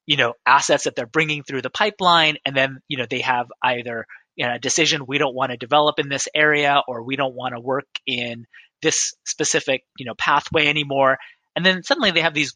you 0.06 0.16
know, 0.16 0.34
assets 0.44 0.84
that 0.84 0.96
they're 0.96 1.06
bringing 1.06 1.44
through 1.44 1.62
the 1.62 1.70
pipeline, 1.70 2.36
and 2.44 2.56
then 2.56 2.78
you 2.88 2.98
know 2.98 3.06
they 3.08 3.20
have 3.20 3.46
either 3.62 4.06
you 4.36 4.46
know, 4.46 4.54
a 4.54 4.58
decision 4.58 5.06
we 5.06 5.18
don't 5.18 5.34
want 5.34 5.52
to 5.52 5.56
develop 5.56 5.98
in 5.98 6.08
this 6.08 6.28
area 6.34 6.82
or 6.88 7.04
we 7.04 7.16
don't 7.16 7.34
want 7.34 7.54
to 7.54 7.60
work 7.60 7.86
in 8.06 8.46
this 8.82 9.14
specific 9.24 9.82
you 9.96 10.04
know 10.04 10.14
pathway 10.18 10.66
anymore 10.66 11.16
and 11.56 11.64
then 11.64 11.82
suddenly 11.82 12.10
they 12.10 12.20
have 12.20 12.34
these 12.34 12.54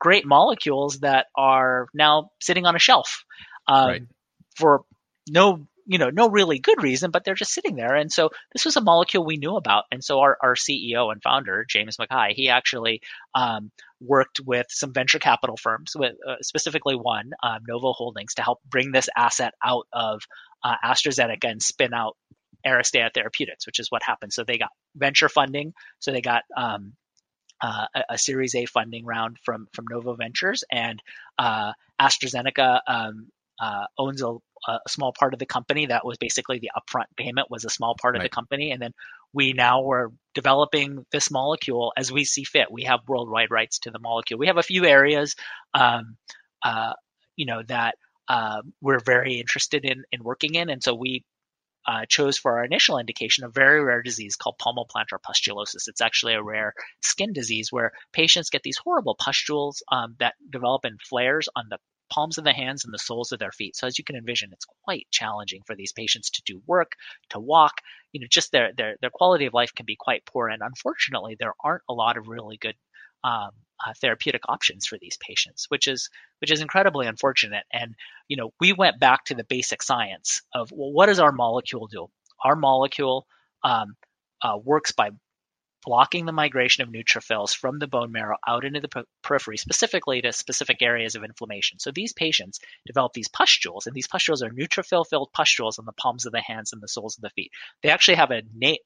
great 0.00 0.26
molecules 0.26 1.00
that 1.00 1.26
are 1.36 1.86
now 1.94 2.30
sitting 2.40 2.66
on 2.66 2.74
a 2.74 2.80
shelf 2.80 3.24
um, 3.68 3.88
right. 3.88 4.02
for 4.56 4.82
no 5.28 5.66
you 5.86 5.98
know 5.98 6.10
no 6.10 6.28
really 6.28 6.58
good 6.58 6.82
reason 6.82 7.10
but 7.10 7.24
they're 7.24 7.34
just 7.34 7.52
sitting 7.52 7.76
there 7.76 7.94
and 7.94 8.10
so 8.10 8.30
this 8.52 8.64
was 8.64 8.76
a 8.76 8.80
molecule 8.80 9.24
we 9.24 9.36
knew 9.36 9.56
about 9.56 9.84
and 9.92 10.02
so 10.02 10.20
our, 10.20 10.36
our 10.42 10.54
ceo 10.54 11.12
and 11.12 11.22
founder 11.22 11.64
james 11.68 11.96
mckay 11.96 12.32
he 12.32 12.48
actually 12.48 13.00
um, 13.34 13.70
worked 14.00 14.40
with 14.44 14.66
some 14.70 14.92
venture 14.92 15.18
capital 15.18 15.56
firms 15.56 15.92
with 15.94 16.14
uh, 16.28 16.36
specifically 16.42 16.94
one 16.94 17.30
um, 17.42 17.60
novo 17.68 17.92
holdings 17.92 18.34
to 18.34 18.42
help 18.42 18.58
bring 18.68 18.92
this 18.92 19.08
asset 19.16 19.54
out 19.64 19.86
of 19.92 20.22
uh, 20.64 20.76
astrazeneca 20.84 21.50
and 21.50 21.62
spin 21.62 21.94
out 21.94 22.16
Aristea 22.66 23.10
Therapeutics, 23.14 23.64
which 23.66 23.78
is 23.80 23.90
what 23.90 24.02
happened. 24.02 24.34
So 24.34 24.44
they 24.44 24.58
got 24.58 24.68
venture 24.94 25.30
funding. 25.30 25.72
So 25.98 26.12
they 26.12 26.20
got 26.20 26.42
um, 26.56 26.92
uh, 27.62 27.86
a, 27.94 28.02
a, 28.10 28.18
Series 28.18 28.54
A 28.54 28.66
funding 28.66 29.04
round 29.04 29.38
from 29.44 29.68
from 29.72 29.86
Novo 29.88 30.14
Ventures, 30.14 30.64
and 30.70 31.02
uh, 31.38 31.72
AstraZeneca 32.00 32.80
um, 32.86 33.28
uh, 33.60 33.86
owns 33.98 34.22
a, 34.22 34.36
a, 34.68 34.78
small 34.88 35.12
part 35.12 35.32
of 35.32 35.38
the 35.38 35.46
company. 35.46 35.86
That 35.86 36.04
was 36.04 36.18
basically 36.18 36.58
the 36.58 36.70
upfront 36.76 37.06
payment 37.16 37.50
was 37.50 37.64
a 37.64 37.70
small 37.70 37.94
part 38.00 38.16
of 38.16 38.22
the 38.22 38.28
company, 38.28 38.72
and 38.72 38.80
then 38.80 38.92
we 39.32 39.52
now 39.52 39.82
were 39.82 40.12
developing 40.34 41.04
this 41.12 41.30
molecule 41.30 41.92
as 41.96 42.10
we 42.10 42.24
see 42.24 42.44
fit. 42.44 42.70
We 42.70 42.84
have 42.84 43.00
worldwide 43.06 43.50
rights 43.50 43.80
to 43.80 43.90
the 43.90 43.98
molecule. 43.98 44.38
We 44.38 44.48
have 44.48 44.58
a 44.58 44.62
few 44.62 44.84
areas, 44.84 45.36
um, 45.74 46.16
uh, 46.64 46.94
you 47.36 47.46
know, 47.46 47.62
that 47.68 47.96
uh, 48.28 48.62
we're 48.80 49.00
very 49.00 49.38
interested 49.38 49.84
in 49.84 50.04
in 50.12 50.22
working 50.22 50.54
in, 50.54 50.70
and 50.70 50.82
so 50.82 50.94
we 50.94 51.24
uh, 51.90 52.06
chose 52.08 52.38
for 52.38 52.58
our 52.58 52.64
initial 52.64 52.98
indication 52.98 53.44
a 53.44 53.48
very 53.48 53.82
rare 53.82 54.02
disease 54.02 54.36
called 54.36 54.54
palmoplantar 54.58 55.18
pustulosis. 55.28 55.88
It's 55.88 56.00
actually 56.00 56.34
a 56.34 56.42
rare 56.42 56.72
skin 57.02 57.32
disease 57.32 57.72
where 57.72 57.90
patients 58.12 58.50
get 58.50 58.62
these 58.62 58.78
horrible 58.78 59.16
pustules 59.18 59.82
um, 59.90 60.14
that 60.20 60.34
develop 60.48 60.84
in 60.84 60.98
flares 61.08 61.48
on 61.56 61.64
the 61.68 61.78
palms 62.08 62.38
of 62.38 62.44
the 62.44 62.52
hands 62.52 62.84
and 62.84 62.94
the 62.94 62.98
soles 62.98 63.32
of 63.32 63.40
their 63.40 63.50
feet. 63.50 63.74
So 63.74 63.88
as 63.88 63.98
you 63.98 64.04
can 64.04 64.14
envision, 64.14 64.50
it's 64.52 64.66
quite 64.84 65.08
challenging 65.10 65.62
for 65.66 65.74
these 65.74 65.92
patients 65.92 66.30
to 66.30 66.42
do 66.44 66.62
work, 66.64 66.92
to 67.30 67.40
walk. 67.40 67.72
You 68.12 68.20
know, 68.20 68.28
just 68.30 68.52
their 68.52 68.72
their 68.76 68.94
their 69.00 69.10
quality 69.10 69.46
of 69.46 69.54
life 69.54 69.74
can 69.74 69.86
be 69.86 69.96
quite 69.98 70.24
poor. 70.26 70.48
And 70.48 70.62
unfortunately, 70.62 71.36
there 71.40 71.54
aren't 71.64 71.82
a 71.88 71.94
lot 71.94 72.16
of 72.16 72.28
really 72.28 72.56
good 72.56 72.76
um, 73.24 73.50
uh, 73.86 73.92
therapeutic 74.00 74.42
options 74.48 74.86
for 74.86 74.98
these 74.98 75.18
patients, 75.26 75.66
which 75.68 75.86
is 75.86 76.08
which 76.40 76.50
is 76.50 76.60
incredibly 76.60 77.06
unfortunate. 77.06 77.64
And 77.72 77.94
you 78.28 78.36
know, 78.36 78.52
we 78.60 78.72
went 78.72 79.00
back 79.00 79.24
to 79.26 79.34
the 79.34 79.44
basic 79.44 79.82
science 79.82 80.42
of 80.54 80.70
well, 80.72 80.92
what 80.92 81.06
does 81.06 81.20
our 81.20 81.32
molecule 81.32 81.86
do? 81.86 82.08
Our 82.44 82.56
molecule 82.56 83.26
um, 83.62 83.96
uh, 84.42 84.58
works 84.62 84.92
by 84.92 85.10
blocking 85.84 86.26
the 86.26 86.32
migration 86.32 86.82
of 86.82 86.90
neutrophils 86.90 87.54
from 87.54 87.78
the 87.78 87.86
bone 87.86 88.12
marrow 88.12 88.36
out 88.46 88.64
into 88.64 88.80
the 88.80 89.04
periphery, 89.22 89.56
specifically 89.56 90.20
to 90.20 90.32
specific 90.32 90.82
areas 90.82 91.14
of 91.14 91.24
inflammation. 91.24 91.78
So 91.78 91.90
these 91.90 92.12
patients 92.12 92.60
develop 92.86 93.12
these 93.12 93.28
pustules, 93.28 93.86
and 93.86 93.94
these 93.94 94.08
pustules 94.08 94.42
are 94.42 94.50
neutrophil-filled 94.50 95.30
pustules 95.32 95.78
on 95.78 95.86
the 95.86 95.92
palms 95.92 96.26
of 96.26 96.32
the 96.32 96.40
hands 96.40 96.72
and 96.72 96.82
the 96.82 96.88
soles 96.88 97.16
of 97.16 97.22
the 97.22 97.30
feet. 97.30 97.50
They 97.82 97.90
actually 97.90 98.16
have 98.16 98.30
a 98.30 98.42
name 98.54 98.78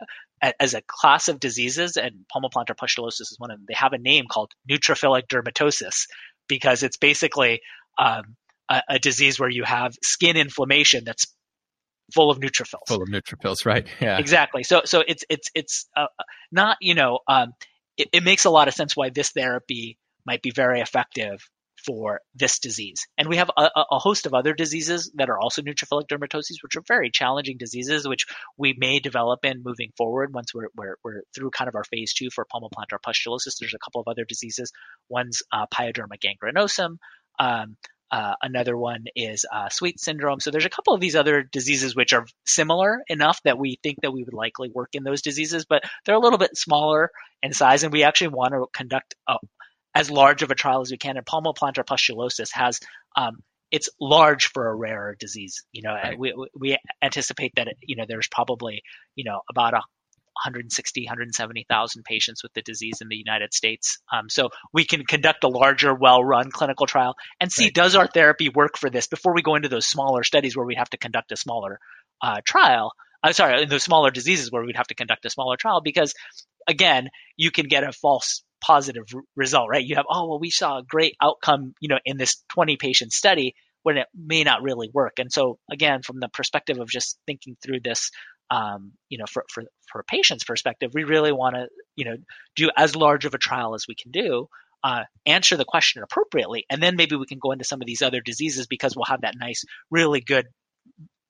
as 0.61 0.75
a 0.75 0.83
class 0.87 1.29
of 1.29 1.41
diseases, 1.41 1.97
and 1.97 2.27
palmoplantar 2.35 2.77
pustulosis 2.77 3.21
is 3.21 3.37
one 3.39 3.51
of 3.51 3.59
them. 3.59 3.67
They 3.69 3.75
have 3.77 3.93
a 3.93 3.99
name 3.99 4.27
called 4.31 4.53
neutrophilic 4.71 5.27
dermatosis 5.29 6.07
because 6.49 6.83
it's 6.83 6.97
basically 6.97 7.61
um, 7.99 8.37
a, 8.69 8.83
a 8.89 8.99
disease 8.99 9.41
where 9.41 9.51
you 9.51 9.65
have 9.65 9.95
skin 10.03 10.37
inflammation 10.37 11.05
that's 11.05 11.27
full 12.13 12.31
of 12.31 12.39
neutrophils. 12.39 12.87
Full 12.89 13.03
of 13.03 13.09
neutrophils, 13.09 13.65
right? 13.65 13.87
Yeah, 14.01 14.19
exactly. 14.19 14.63
So 14.63 14.83
so 14.85 15.03
it's 15.07 15.25
it's 15.29 15.51
it's 15.55 15.89
uh, 15.97 16.07
not 16.53 16.77
you 16.81 16.95
know 16.95 17.21
um, 17.29 17.53
it, 17.97 18.09
it 18.13 18.25
makes 18.25 18.45
a 18.45 18.51
lot 18.51 18.69
of 18.69 18.75
sense 18.75 18.97
why 18.97 19.11
this 19.11 19.31
therapy 19.31 19.99
might 20.27 20.43
be 20.43 20.51
very 20.51 20.81
effective 20.81 21.41
for 21.85 22.21
this 22.35 22.59
disease. 22.59 23.07
And 23.19 23.29
we 23.29 23.37
have 23.37 23.51
a, 23.57 23.69
a, 23.91 23.99
host 23.99 24.27
of 24.27 24.35
other 24.35 24.55
diseases 24.55 25.13
that 25.17 25.29
are 25.29 25.39
also 25.39 25.61
neutrophilic 25.61 26.07
dermatoses, 26.09 26.63
which 26.63 26.77
are 26.77 26.83
very 26.87 27.11
challenging 27.11 27.59
diseases, 27.59 28.09
which 28.09 28.27
we 28.57 28.75
may 28.79 29.01
develop 29.01 29.45
in 29.45 29.63
moving 29.63 29.91
forward 29.97 30.33
once 30.33 30.55
we're, 30.55 30.69
we're, 30.77 30.97
we're 31.05 31.23
through 31.35 31.51
kind 31.51 31.69
of 31.69 31.75
our 31.75 31.85
phase 31.85 32.15
two 32.15 32.31
for 32.31 32.47
palmoplantar 32.47 32.99
pustulosis. 33.07 33.59
There's 33.61 33.75
a 33.75 33.85
couple 33.85 34.01
of 34.01 34.09
other 34.09 34.25
diseases. 34.25 34.73
One's 35.09 35.43
uh, 35.53 35.67
pyoderma 35.67 36.19
gangrenosum. 36.19 36.97
Um, 37.39 37.77
uh, 38.11 38.35
another 38.43 38.77
one 38.77 39.05
is 39.17 39.45
uh, 39.53 39.69
Sweet 39.69 39.99
syndrome. 39.99 40.41
So 40.41 40.51
there's 40.51 40.67
a 40.67 40.71
couple 40.71 40.95
of 40.95 41.01
these 41.01 41.17
other 41.17 41.43
diseases 41.43 41.97
which 41.97 42.13
are 42.13 42.27
similar 42.47 43.03
enough 43.09 43.41
that 43.45 43.59
we 43.59 43.79
think 43.83 43.99
that 44.03 44.13
we 44.13 44.23
would 44.23 44.35
likely 44.35 44.71
work 44.71 44.91
in 44.93 45.05
those 45.05 45.23
diseases, 45.23 45.65
but 45.65 45.83
they're 46.05 46.15
a 46.15 46.21
little 46.21 46.39
bit 46.39 46.57
smaller 46.57 47.11
in 47.43 47.53
size, 47.53 47.83
and 47.83 47.93
we 47.93 48.05
actually 48.05 48.29
want 48.29 48.53
to 48.53 48.67
conduct 48.73 49.15
a, 49.29 49.37
as 49.95 50.11
large 50.11 50.43
of 50.43 50.51
a 50.51 50.55
trial 50.55 50.81
as 50.81 50.91
we 50.91 50.99
can. 50.99 51.17
And 51.17 51.27
palmoplantar 51.27 51.85
pustulosis 51.85 52.51
has 52.53 52.81
um, 53.17 53.39
it's 53.71 53.89
large 54.01 54.47
for 54.47 54.69
a 54.69 54.75
rare 54.75 55.17
disease. 55.19 55.65
You 55.73 55.83
know, 55.83 55.95
right. 55.95 56.19
we 56.19 56.35
we 56.59 56.77
anticipate 57.03 57.53
that 57.57 57.69
you 57.83 57.97
know 57.97 58.05
there's 58.07 58.29
probably 58.29 58.83
you 59.17 59.25
know 59.25 59.41
about 59.51 59.75
a 59.75 59.83
160, 60.43 61.05
170,000 61.07 62.05
patients 62.05 62.43
with 62.43 62.53
the 62.55 62.63
disease 62.63 63.01
in 63.01 63.09
the 63.09 63.17
United 63.17 63.55
States. 63.55 63.99
Um, 64.13 64.29
so 64.29 64.51
we 64.73 64.85
can 64.85 65.05
conduct 65.05 65.45
a 65.45 65.49
larger, 65.49 65.95
well-run 65.95 66.51
clinical 66.51 66.87
trial 66.87 67.15
and 67.41 67.51
see 67.51 67.67
right. 67.67 67.75
does 67.75 67.95
our 67.95 68.07
therapy 68.07 68.49
work 68.49 68.77
for 68.77 68.91
this 68.91 69.07
before 69.07 69.35
we 69.35 69.43
go 69.43 69.55
into 69.55 69.69
those 69.69 69.87
smaller 69.87 70.23
studies 70.25 70.57
where 70.57 70.67
we 70.67 70.75
have 70.75 70.91
to 70.91 70.99
conduct 70.99 71.33
a 71.33 71.37
smaller 71.37 71.79
uh, 72.23 72.41
trial. 72.45 72.93
I'm 73.23 73.31
uh, 73.31 73.33
sorry, 73.33 73.63
in 73.63 73.69
those 73.69 73.85
smaller 73.85 74.11
diseases 74.11 74.51
where 74.51 74.63
we'd 74.65 74.77
have 74.77 74.89
to 74.89 74.95
conduct 74.95 75.25
a 75.25 75.31
smaller 75.31 75.57
trial 75.57 75.81
because, 75.81 76.15
again, 76.69 77.09
you 77.37 77.51
can 77.51 77.69
get 77.69 77.85
a 77.85 77.93
false 77.93 78.43
positive 78.61 79.05
r- 79.15 79.23
result, 79.37 79.69
right? 79.71 79.85
You 79.85 79.97
have, 79.97 80.07
oh, 80.11 80.29
well, 80.29 80.39
we 80.39 80.51
saw 80.51 80.79
a 80.79 80.83
great 80.83 81.15
outcome, 81.23 81.75
you 81.81 81.89
know, 81.89 81.99
in 82.05 82.19
this 82.19 82.43
20 82.53 82.77
patient 82.77 83.13
study 83.13 83.55
when 83.83 83.99
it 83.99 84.09
may 84.15 84.45
not 84.45 84.63
really 84.63 84.91
work. 84.93 85.19
And 85.19 85.31
so, 85.33 85.59
again, 85.71 86.03
from 86.03 86.19
the 86.19 86.29
perspective 86.29 86.81
of 86.81 86.89
just 86.89 87.19
thinking 87.27 87.57
through 87.63 87.81
this 87.85 88.11
um, 88.51 88.93
you 89.09 89.19
know, 89.19 89.25
for, 89.29 89.45
for, 89.53 89.65
for 89.91 90.01
a 90.01 90.05
patient's 90.05 90.45
perspective, 90.45 90.93
we 90.95 91.05
really 91.05 91.33
want 91.33 91.55
to, 91.55 91.69
you 91.97 92.05
know, 92.05 92.17
do 92.57 92.71
as 92.77 92.95
large 92.95 93.25
of 93.25 93.35
a 93.35 93.39
trial 93.39 93.75
as 93.75 93.87
we 93.89 93.95
can 93.95 94.11
do, 94.11 94.49
uh, 94.83 95.05
answer 95.27 95.57
the 95.57 95.65
question 95.65 96.03
appropriately, 96.03 96.67
and 96.69 96.83
then 96.83 96.97
maybe 96.97 97.17
we 97.17 97.27
can 97.27 97.39
go 97.39 97.53
into 97.53 97.65
some 97.65 97.81
of 97.81 97.87
these 97.87 98.03
other 98.03 98.21
diseases 98.21 98.67
because 98.67 98.95
we'll 98.95 99.07
have 99.07 99.23
that 99.23 99.35
nice, 99.39 99.65
really 99.91 100.21
good 100.21 100.47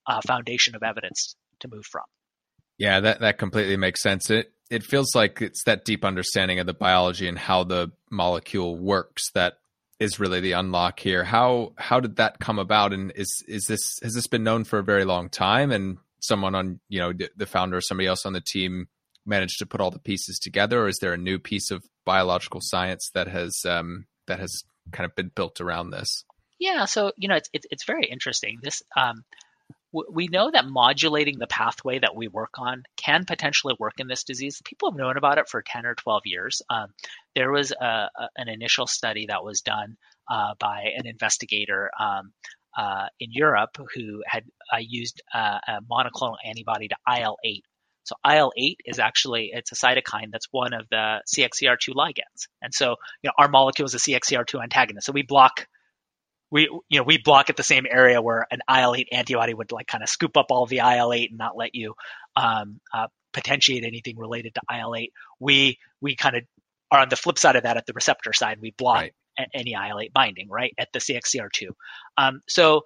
uh, 0.07 0.21
foundation 0.27 0.75
of 0.75 0.83
evidence 0.83 1.37
to 1.61 1.69
move 1.69 1.87
from. 1.87 2.03
Yeah, 2.79 3.01
that 3.01 3.21
that 3.21 3.39
completely 3.39 3.77
makes 3.77 4.03
sense. 4.03 4.31
It 4.31 4.53
it 4.71 4.83
feels 4.83 5.15
like 5.15 5.41
it's 5.41 5.63
that 5.65 5.85
deep 5.85 6.05
understanding 6.05 6.59
of 6.59 6.67
the 6.67 6.75
biology 6.75 7.29
and 7.29 7.39
how 7.39 7.63
the 7.63 7.93
molecule 8.11 8.77
works 8.77 9.31
that 9.35 9.55
is 10.01 10.19
really 10.19 10.41
the 10.41 10.53
unlock 10.53 10.99
here. 10.99 11.23
How 11.23 11.75
how 11.77 12.01
did 12.01 12.17
that 12.17 12.41
come 12.41 12.59
about? 12.59 12.93
And 12.93 13.13
is 13.15 13.45
is 13.47 13.67
this 13.69 13.99
has 14.03 14.15
this 14.15 14.27
been 14.27 14.43
known 14.43 14.65
for 14.65 14.81
a 14.81 14.85
very 14.85 15.05
long 15.05 15.29
time? 15.29 15.71
And 15.71 15.99
someone 16.27 16.55
on 16.55 16.81
you 16.89 17.01
know 17.01 17.13
the 17.37 17.47
founder 17.47 17.77
or 17.77 17.81
somebody 17.81 18.07
else 18.07 18.27
on 18.27 18.33
the 18.33 18.41
team 18.41 18.87
managed 19.27 19.59
to 19.59 19.67
put 19.67 19.81
all 19.81 19.91
the 19.91 19.99
pieces 19.99 20.39
together, 20.39 20.83
or 20.83 20.89
is 20.89 20.99
there 21.01 21.13
a 21.13 21.19
new 21.19 21.39
piece 21.39 21.71
of 21.71 21.83
biological 22.05 22.61
science 22.63 23.11
that 23.15 23.29
has 23.29 23.61
um, 23.67 24.07
that 24.27 24.39
has 24.39 24.63
kind 24.93 25.09
of 25.09 25.15
been 25.15 25.31
built 25.35 25.61
around 25.61 25.91
this? 25.91 26.25
Yeah, 26.59 26.85
so 26.85 27.13
you 27.17 27.29
know 27.29 27.37
it's 27.37 27.49
it's, 27.53 27.67
it's 27.71 27.85
very 27.85 28.07
interesting. 28.07 28.59
This 28.63 28.83
um, 28.97 29.25
we 30.11 30.27
know 30.29 30.51
that 30.51 30.67
modulating 30.67 31.39
the 31.39 31.47
pathway 31.47 32.01
that 32.01 32.17
we 32.17 32.27
work 32.27 32.55
on 32.59 32.83
can 32.97 33.25
potentially 33.25 33.77
work 33.79 33.95
in 33.99 34.09
this 34.09 34.25
disease. 34.25 34.61
People 34.65 34.91
have 34.91 34.99
known 34.99 35.17
about 35.17 35.39
it 35.39 35.49
for 35.49 35.63
ten 35.63 35.87
or 35.87 35.95
twelve 35.95 36.23
years. 36.25 36.63
Um, 36.69 36.89
there 37.35 37.53
was 37.53 37.71
a, 37.73 37.85
a, 37.85 38.29
an 38.37 38.49
initial 38.49 38.87
study 38.87 39.27
that 39.27 39.45
was 39.45 39.61
done 39.61 39.97
uh, 40.31 40.55
by 40.59 40.93
an 40.97 41.07
investigator 41.07 41.91
um, 41.99 42.33
uh, 42.77 43.07
in 43.21 43.31
Europe 43.33 43.77
who 43.95 44.23
had 44.27 44.45
uh, 44.73 44.79
used 44.81 45.23
uh, 45.33 45.59
a 45.67 45.81
monoclonal 45.91 46.37
antibody 46.45 46.89
to 46.89 46.97
IL-8. 47.09 47.63
So 48.05 48.17
IL-8 48.29 48.77
is 48.85 48.99
actually 48.99 49.51
it's 49.53 49.73
a 49.73 49.75
cytokine 49.75 50.31
that's 50.31 50.47
one 50.51 50.75
of 50.75 50.87
the 50.91 51.23
CXCR2 51.35 51.95
ligands, 51.95 52.49
and 52.61 52.75
so 52.75 52.97
you 53.23 53.29
know 53.29 53.33
our 53.39 53.49
molecule 53.49 53.87
is 53.87 53.95
a 53.95 53.99
CXCR2 53.99 54.63
antagonist. 54.63 55.07
So 55.07 55.13
we 55.13 55.23
block 55.23 55.67
we 56.51 56.69
you 56.91 56.99
know 56.99 57.03
we 57.03 57.17
block 57.17 57.49
at 57.49 57.57
the 57.57 57.63
same 57.63 57.87
area 57.91 58.21
where 58.21 58.47
an 58.51 58.61
IL-8 58.69 59.07
antibody 59.11 59.55
would 59.55 59.73
like 59.73 59.87
kind 59.87 60.03
of 60.03 60.11
scoop 60.11 60.37
up 60.37 60.47
all 60.51 60.67
the 60.67 60.79
IL-8 60.79 61.31
and 61.31 61.39
not 61.39 61.57
let 61.57 61.75
you 61.75 61.95
um, 62.37 62.79
uh, 62.93 63.07
potentiate 63.33 63.85
anything 63.85 64.19
related 64.19 64.55
to 64.55 64.61
IL-8. 64.71 65.09
We 65.41 65.79
we 66.03 66.15
kind 66.15 66.37
of 66.37 66.43
are 66.91 67.01
on 67.01 67.09
the 67.09 67.17
flip 67.17 67.39
side 67.39 67.57
of 67.57 67.63
that 67.63 67.79
at 67.79 67.87
the 67.87 67.95
receptor 67.95 68.35
side. 68.35 68.59
We 68.61 68.73
block 68.73 68.97
right 68.97 69.15
any 69.53 69.73
IL-8 69.73 70.13
binding, 70.13 70.49
right, 70.49 70.73
at 70.79 70.89
the 70.93 70.99
CXCR2. 70.99 71.69
Um, 72.17 72.41
so 72.49 72.83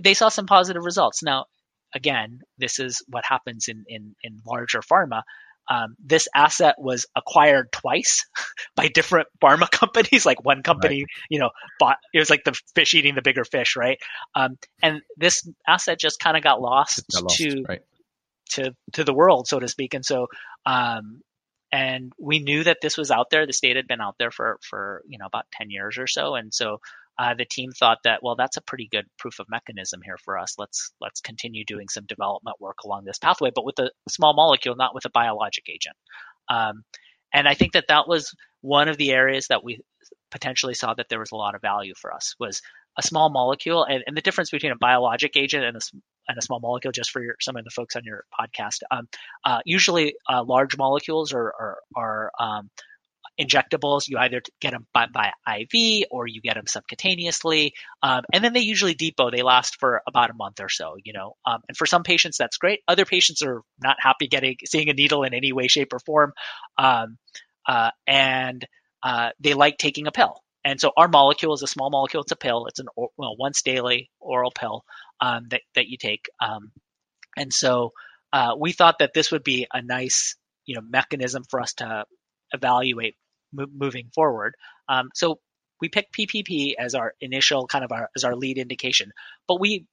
they 0.00 0.14
saw 0.14 0.28
some 0.28 0.46
positive 0.46 0.84
results. 0.84 1.22
Now, 1.22 1.46
again, 1.94 2.40
this 2.58 2.78
is 2.78 3.02
what 3.08 3.24
happens 3.24 3.68
in 3.68 3.84
in, 3.88 4.14
in 4.22 4.40
larger 4.46 4.80
pharma. 4.80 5.22
um, 5.70 5.96
this 6.02 6.28
asset 6.34 6.76
was 6.78 7.06
acquired 7.14 7.70
twice 7.72 8.24
by 8.76 8.88
different 8.88 9.28
pharma 9.42 9.70
companies. 9.82 10.24
Like 10.24 10.44
one 10.44 10.62
company, 10.62 11.00
right. 11.00 11.06
you 11.30 11.38
know, 11.38 11.50
bought 11.78 11.98
it 12.12 12.18
was 12.18 12.30
like 12.30 12.44
the 12.44 12.58
fish 12.74 12.94
eating 12.94 13.14
the 13.14 13.22
bigger 13.22 13.44
fish, 13.44 13.76
right? 13.76 13.98
Um, 14.34 14.58
and 14.82 15.02
this 15.16 15.48
asset 15.66 15.98
just 15.98 16.20
kind 16.20 16.36
of 16.36 16.42
got 16.42 16.60
lost, 16.60 17.04
got 17.12 17.22
lost 17.24 17.36
to 17.38 17.64
right. 17.68 17.82
to 18.50 18.74
to 18.94 19.04
the 19.04 19.14
world, 19.14 19.46
so 19.46 19.58
to 19.58 19.68
speak. 19.68 19.94
And 19.94 20.04
so, 20.04 20.28
um, 20.66 21.20
and 21.72 22.12
we 22.18 22.38
knew 22.38 22.64
that 22.64 22.78
this 22.82 22.96
was 22.96 23.10
out 23.10 23.30
there. 23.30 23.46
The 23.46 23.52
state 23.52 23.76
had 23.76 23.88
been 23.88 24.00
out 24.00 24.16
there 24.18 24.30
for 24.30 24.58
for 24.62 25.02
you 25.08 25.18
know 25.18 25.26
about 25.26 25.46
ten 25.52 25.70
years 25.70 25.98
or 25.98 26.06
so, 26.06 26.34
and 26.34 26.52
so 26.52 26.78
uh, 27.18 27.34
the 27.34 27.44
team 27.44 27.70
thought 27.72 27.98
that 28.04 28.22
well 28.22 28.36
that's 28.36 28.56
a 28.56 28.62
pretty 28.62 28.88
good 28.90 29.06
proof 29.18 29.38
of 29.40 29.46
mechanism 29.48 30.00
here 30.04 30.18
for 30.24 30.38
us. 30.38 30.54
Let's 30.58 30.92
let's 31.00 31.20
continue 31.20 31.64
doing 31.64 31.88
some 31.88 32.06
development 32.06 32.56
work 32.60 32.78
along 32.84 33.04
this 33.04 33.18
pathway 33.18 33.50
but 33.54 33.64
with 33.64 33.78
a 33.78 33.90
small 34.08 34.34
molecule 34.34 34.76
not 34.76 34.94
with 34.94 35.04
a 35.04 35.10
biologic 35.10 35.68
agent. 35.68 35.96
Um, 36.48 36.84
and 37.32 37.46
i 37.48 37.54
think 37.54 37.72
that 37.72 37.86
that 37.88 38.08
was 38.08 38.34
one 38.60 38.88
of 38.88 38.96
the 38.96 39.12
areas 39.12 39.48
that 39.48 39.62
we 39.62 39.80
potentially 40.30 40.74
saw 40.74 40.94
that 40.94 41.08
there 41.08 41.18
was 41.18 41.32
a 41.32 41.36
lot 41.36 41.54
of 41.54 41.62
value 41.62 41.94
for 42.00 42.12
us 42.12 42.34
was 42.38 42.60
a 42.98 43.02
small 43.02 43.30
molecule 43.30 43.84
and, 43.84 44.02
and 44.06 44.16
the 44.16 44.20
difference 44.20 44.50
between 44.50 44.72
a 44.72 44.76
biologic 44.76 45.36
agent 45.36 45.64
and 45.64 45.76
a, 45.76 45.80
and 46.28 46.36
a 46.36 46.42
small 46.42 46.60
molecule 46.60 46.92
just 46.92 47.10
for 47.10 47.22
your, 47.22 47.36
some 47.40 47.56
of 47.56 47.64
the 47.64 47.70
folks 47.70 47.96
on 47.96 48.02
your 48.04 48.24
podcast 48.38 48.80
um, 48.90 49.08
uh, 49.44 49.60
usually 49.64 50.14
uh, 50.28 50.42
large 50.44 50.76
molecules 50.76 51.32
are, 51.32 51.52
are, 51.58 51.78
are 51.96 52.30
um, 52.38 52.70
injectables. 53.40 54.08
You 54.08 54.18
either 54.18 54.42
get 54.60 54.72
them 54.72 54.86
by, 54.92 55.06
by 55.06 55.32
IV 55.46 56.06
or 56.10 56.26
you 56.26 56.40
get 56.40 56.54
them 56.54 56.64
subcutaneously. 56.64 57.70
Um, 58.02 58.22
and 58.32 58.42
then 58.42 58.52
they 58.52 58.60
usually 58.60 58.94
depot. 58.94 59.30
They 59.30 59.42
last 59.42 59.76
for 59.78 60.02
about 60.06 60.30
a 60.30 60.34
month 60.34 60.60
or 60.60 60.68
so, 60.68 60.96
you 61.04 61.12
know. 61.12 61.36
Um, 61.46 61.60
and 61.68 61.76
for 61.76 61.86
some 61.86 62.02
patients, 62.02 62.36
that's 62.38 62.58
great. 62.58 62.80
Other 62.88 63.04
patients 63.04 63.42
are 63.42 63.62
not 63.82 63.96
happy 64.00 64.26
getting 64.26 64.56
seeing 64.66 64.88
a 64.88 64.92
needle 64.92 65.22
in 65.22 65.34
any 65.34 65.52
way, 65.52 65.68
shape, 65.68 65.92
or 65.92 66.00
form. 66.00 66.32
Um, 66.76 67.18
uh, 67.66 67.90
and 68.06 68.66
uh, 69.02 69.30
they 69.40 69.54
like 69.54 69.78
taking 69.78 70.06
a 70.06 70.12
pill. 70.12 70.42
And 70.64 70.80
so 70.80 70.92
our 70.96 71.08
molecule 71.08 71.54
is 71.54 71.62
a 71.62 71.66
small 71.66 71.90
molecule. 71.90 72.22
It's 72.22 72.32
a 72.32 72.36
pill. 72.36 72.66
It's 72.66 72.78
an 72.78 72.88
well, 72.96 73.36
once 73.38 73.62
daily 73.62 74.10
oral 74.20 74.50
pill 74.50 74.84
um, 75.20 75.46
that, 75.50 75.62
that 75.74 75.88
you 75.88 75.96
take. 75.96 76.28
Um, 76.40 76.72
and 77.36 77.52
so 77.52 77.92
uh, 78.32 78.54
we 78.58 78.72
thought 78.72 78.98
that 78.98 79.14
this 79.14 79.32
would 79.32 79.44
be 79.44 79.66
a 79.72 79.82
nice 79.82 80.36
you 80.66 80.74
know 80.74 80.82
mechanism 80.82 81.44
for 81.48 81.60
us 81.60 81.74
to 81.74 82.04
evaluate 82.52 83.16
moving 83.52 84.10
forward. 84.14 84.54
Um, 84.88 85.08
so 85.14 85.40
we 85.80 85.88
picked 85.88 86.14
PPP 86.14 86.74
as 86.78 86.94
our 86.94 87.14
initial 87.20 87.66
kind 87.66 87.84
of 87.84 87.92
our 87.92 88.10
as 88.14 88.24
our 88.24 88.36
lead 88.36 88.58
indication, 88.58 89.12
but 89.46 89.60
we 89.60 89.86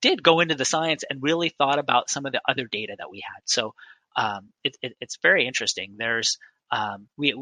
did 0.00 0.22
go 0.22 0.40
into 0.40 0.54
the 0.54 0.64
science 0.64 1.04
and 1.08 1.22
really 1.22 1.48
thought 1.50 1.78
about 1.78 2.10
some 2.10 2.26
of 2.26 2.32
the 2.32 2.40
other 2.48 2.66
data 2.70 2.94
that 2.98 3.10
we 3.10 3.18
had. 3.18 3.42
So 3.46 3.74
um, 4.16 4.50
it, 4.64 4.76
it, 4.80 4.96
it's 5.00 5.18
very 5.22 5.46
interesting. 5.46 5.96
There's 5.98 6.38
um, 6.70 7.08
we 7.16 7.34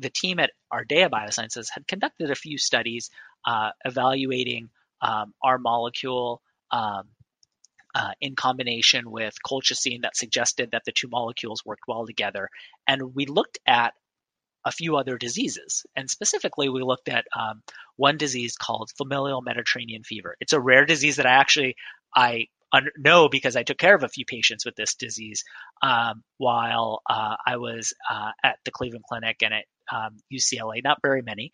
the 0.00 0.10
team 0.10 0.38
at 0.38 0.50
Ardea 0.72 1.10
Biosciences 1.10 1.68
had 1.72 1.86
conducted 1.86 2.30
a 2.30 2.34
few 2.34 2.58
studies 2.58 3.10
uh, 3.46 3.70
evaluating 3.84 4.70
um, 5.02 5.34
our 5.42 5.58
molecule 5.58 6.42
um, 6.70 7.04
uh, 7.94 8.12
in 8.20 8.36
combination 8.36 9.10
with 9.10 9.34
colchicine 9.46 10.02
that 10.02 10.16
suggested 10.16 10.70
that 10.72 10.82
the 10.84 10.92
two 10.92 11.08
molecules 11.08 11.64
worked 11.64 11.82
well 11.88 12.06
together. 12.06 12.48
And 12.86 13.14
we 13.14 13.26
looked 13.26 13.58
at 13.66 13.94
a 14.64 14.72
few 14.72 14.96
other 14.96 15.16
diseases. 15.16 15.84
And 15.96 16.08
specifically, 16.10 16.68
we 16.68 16.82
looked 16.82 17.08
at 17.08 17.24
um, 17.38 17.62
one 17.96 18.16
disease 18.16 18.56
called 18.56 18.90
familial 18.96 19.42
Mediterranean 19.42 20.02
fever. 20.04 20.36
It's 20.40 20.52
a 20.52 20.60
rare 20.60 20.84
disease 20.84 21.16
that 21.16 21.26
I 21.26 21.32
actually 21.32 21.76
I 22.14 22.46
un- 22.72 22.90
know 22.96 23.28
because 23.28 23.56
I 23.56 23.62
took 23.62 23.78
care 23.78 23.94
of 23.94 24.02
a 24.02 24.08
few 24.08 24.24
patients 24.24 24.64
with 24.64 24.76
this 24.76 24.94
disease 24.94 25.44
um, 25.82 26.22
while 26.38 27.02
uh, 27.08 27.36
I 27.46 27.56
was 27.56 27.92
uh, 28.10 28.30
at 28.42 28.58
the 28.64 28.70
Cleveland 28.70 29.04
Clinic 29.08 29.36
and 29.42 29.54
at 29.54 29.64
um, 29.92 30.18
UCLA. 30.32 30.82
Not 30.82 30.98
very 31.02 31.22
many. 31.22 31.50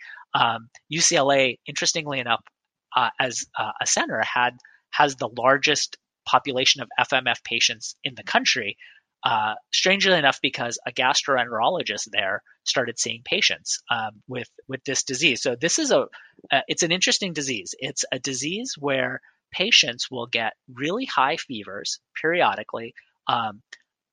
UCLA, 0.93 1.51
um, 1.51 1.55
interestingly 1.67 2.21
enough, 2.21 2.43
uh, 2.95 3.11
as 3.21 3.45
uh, 3.59 3.73
a 3.81 3.87
center, 3.87 4.23
had 4.23 4.57
has 4.91 5.17
the 5.17 5.29
largest 5.37 5.97
population 6.27 6.83
of 6.83 6.89
FMF 6.99 7.43
patients 7.45 7.97
in 8.05 8.15
the 8.15 8.25
country. 8.25 8.77
Uh, 9.25 9.55
strangely 9.73 10.17
enough, 10.17 10.39
because 10.41 10.79
a 10.87 10.93
gastroenterologist 10.93 12.09
there 12.13 12.43
started 12.65 12.99
seeing 12.99 13.23
patients 13.25 13.83
um, 13.91 14.23
with 14.29 14.49
with 14.69 14.85
this 14.85 15.03
disease. 15.03 15.43
So 15.43 15.57
this 15.61 15.79
is 15.79 15.91
a 15.91 16.07
uh, 16.53 16.61
it's 16.69 16.83
an 16.83 16.93
interesting 16.93 17.33
disease. 17.33 17.75
It's 17.79 18.05
a 18.13 18.19
disease 18.19 18.75
where 18.79 19.21
patients 19.57 20.11
will 20.11 20.27
get 20.27 20.53
really 20.73 21.07
high 21.07 21.37
fevers 21.37 22.01
periodically, 22.21 22.95
um, 23.27 23.63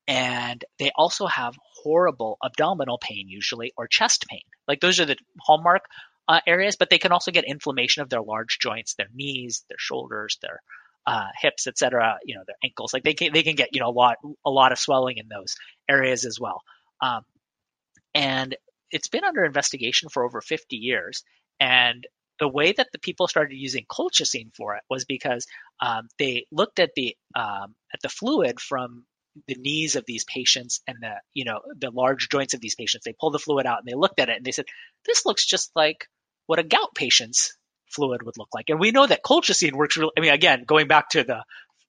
and 0.06 0.64
they 0.78 0.90
also 0.96 1.26
have 1.26 1.54
horrible 1.82 2.36
abdominal 2.44 2.98
pain 2.98 3.26
usually 3.28 3.72
or 3.76 3.86
chest 3.86 4.26
pain. 4.28 4.42
Like 4.68 4.80
those 4.80 5.00
are 5.00 5.06
the 5.06 5.16
hallmark 5.40 5.82
uh, 6.28 6.40
areas, 6.46 6.76
but 6.76 6.90
they 6.90 6.98
can 6.98 7.12
also 7.12 7.30
get 7.30 7.44
inflammation 7.44 8.02
of 8.02 8.10
their 8.10 8.22
large 8.22 8.58
joints, 8.60 8.94
their 8.94 9.08
knees, 9.14 9.64
their 9.68 9.78
shoulders, 9.78 10.38
their 10.42 10.60
uh, 11.06 11.28
hips, 11.40 11.66
etc. 11.66 12.18
You 12.24 12.36
know, 12.36 12.42
their 12.46 12.56
ankles. 12.64 12.92
Like 12.92 13.04
they 13.04 13.14
can 13.14 13.32
they 13.32 13.42
can 13.42 13.56
get 13.56 13.70
you 13.72 13.80
know 13.80 13.88
a 13.88 13.92
lot 13.92 14.16
a 14.44 14.50
lot 14.50 14.72
of 14.72 14.78
swelling 14.78 15.18
in 15.18 15.28
those 15.28 15.56
areas 15.88 16.24
as 16.24 16.38
well. 16.40 16.62
Um, 17.00 17.22
and 18.14 18.56
it's 18.90 19.08
been 19.08 19.24
under 19.24 19.44
investigation 19.44 20.08
for 20.08 20.24
over 20.24 20.40
50 20.40 20.76
years. 20.76 21.24
And 21.60 22.06
the 22.38 22.48
way 22.48 22.72
that 22.72 22.88
the 22.92 22.98
people 22.98 23.28
started 23.28 23.56
using 23.56 23.84
colchicine 23.90 24.54
for 24.54 24.76
it 24.76 24.82
was 24.90 25.04
because 25.04 25.46
um, 25.80 26.08
they 26.18 26.46
looked 26.50 26.78
at 26.78 26.90
the 26.96 27.16
um, 27.36 27.74
at 27.92 28.00
the 28.02 28.08
fluid 28.08 28.60
from 28.60 29.04
the 29.48 29.56
knees 29.56 29.96
of 29.96 30.04
these 30.06 30.24
patients 30.24 30.80
and 30.86 30.96
the 31.00 31.14
you 31.32 31.44
know 31.44 31.60
the 31.78 31.90
large 31.90 32.28
joints 32.28 32.54
of 32.54 32.60
these 32.60 32.74
patients. 32.74 33.04
They 33.04 33.14
pulled 33.18 33.34
the 33.34 33.38
fluid 33.38 33.66
out 33.66 33.78
and 33.78 33.88
they 33.88 33.96
looked 33.96 34.20
at 34.20 34.28
it 34.28 34.36
and 34.36 34.44
they 34.44 34.52
said, 34.52 34.66
"This 35.06 35.24
looks 35.26 35.46
just 35.46 35.70
like 35.74 36.08
what 36.46 36.58
a 36.58 36.62
gout 36.64 36.94
patient's 36.94 37.56
fluid 37.94 38.22
would 38.22 38.36
look 38.36 38.48
like. 38.54 38.66
And 38.68 38.80
we 38.80 38.90
know 38.90 39.06
that 39.06 39.22
colchicine 39.22 39.72
works 39.72 39.96
really, 39.96 40.10
I 40.16 40.20
mean, 40.20 40.32
again, 40.32 40.64
going 40.66 40.88
back 40.88 41.10
to 41.10 41.24
the, 41.24 41.44